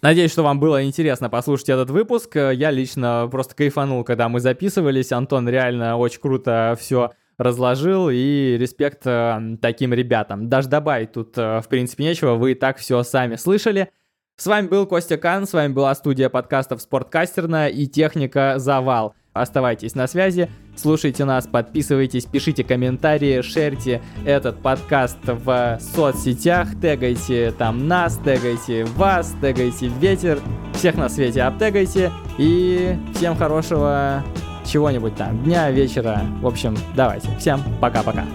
Надеюсь, 0.02 0.34
что 0.34 0.44
вам 0.44 0.60
было 0.60 0.84
интересно 0.84 1.30
послушать 1.30 1.70
этот 1.70 1.90
выпуск. 1.90 2.36
Я 2.36 2.72
лично 2.72 3.30
просто 3.32 3.56
кайфанул, 3.56 4.04
когда 4.04 4.28
мы 4.28 4.42
записывались. 4.42 5.14
Антон 5.14 5.48
реально 5.48 5.96
очень 5.96 6.20
круто 6.20 6.76
все 6.78 7.12
разложил, 7.38 8.10
и 8.10 8.58
респект 8.60 9.06
э, 9.06 9.58
таким 9.62 9.94
ребятам. 9.94 10.50
Даже 10.50 10.70
добавить 10.70 11.14
тут, 11.14 11.38
э, 11.38 11.62
в 11.62 11.68
принципе, 11.68 12.04
нечего, 12.04 12.36
вы 12.36 12.52
и 12.52 12.56
так 12.56 12.78
все 12.78 13.04
сами 13.04 13.36
слышали. 13.36 13.90
С 14.36 14.48
вами 14.48 14.68
был 14.68 14.88
Костя 14.88 15.18
Кан, 15.18 15.46
с 15.46 15.54
вами 15.54 15.74
была 15.74 15.94
студия 15.96 16.30
подкастов 16.30 16.82
«Спорткастерная» 16.82 17.70
и 17.70 17.86
техника 17.86 18.56
«Завал». 18.58 19.16
Оставайтесь 19.34 19.96
на 19.96 20.06
связи, 20.06 20.48
слушайте 20.76 21.26
нас, 21.26 21.48
подписывайтесь, 21.48 22.26
пишите 22.26 22.64
комментарии, 22.64 23.42
шерьте 23.42 24.00
этот 24.26 24.62
подкаст 24.62 25.18
в 25.24 25.80
соцсетях, 25.80 26.68
тегайте 26.80 27.52
там 27.52 27.88
нас, 27.88 28.18
тегайте 28.18 28.86
вас, 28.86 29.34
тегайте 29.42 29.88
ветер, 29.88 30.40
всех 30.76 30.98
на 30.98 31.10
свете 31.10 31.42
обтегайте 31.44 32.12
и 32.38 32.96
всем 33.16 33.36
хорошего 33.36 34.24
чего-нибудь 34.66 35.16
там, 35.16 35.44
дня, 35.44 35.70
вечера. 35.72 36.22
В 36.42 36.48
общем, 36.48 36.76
давайте. 36.96 37.30
Всем 37.38 37.62
пока-пока. 37.80 38.26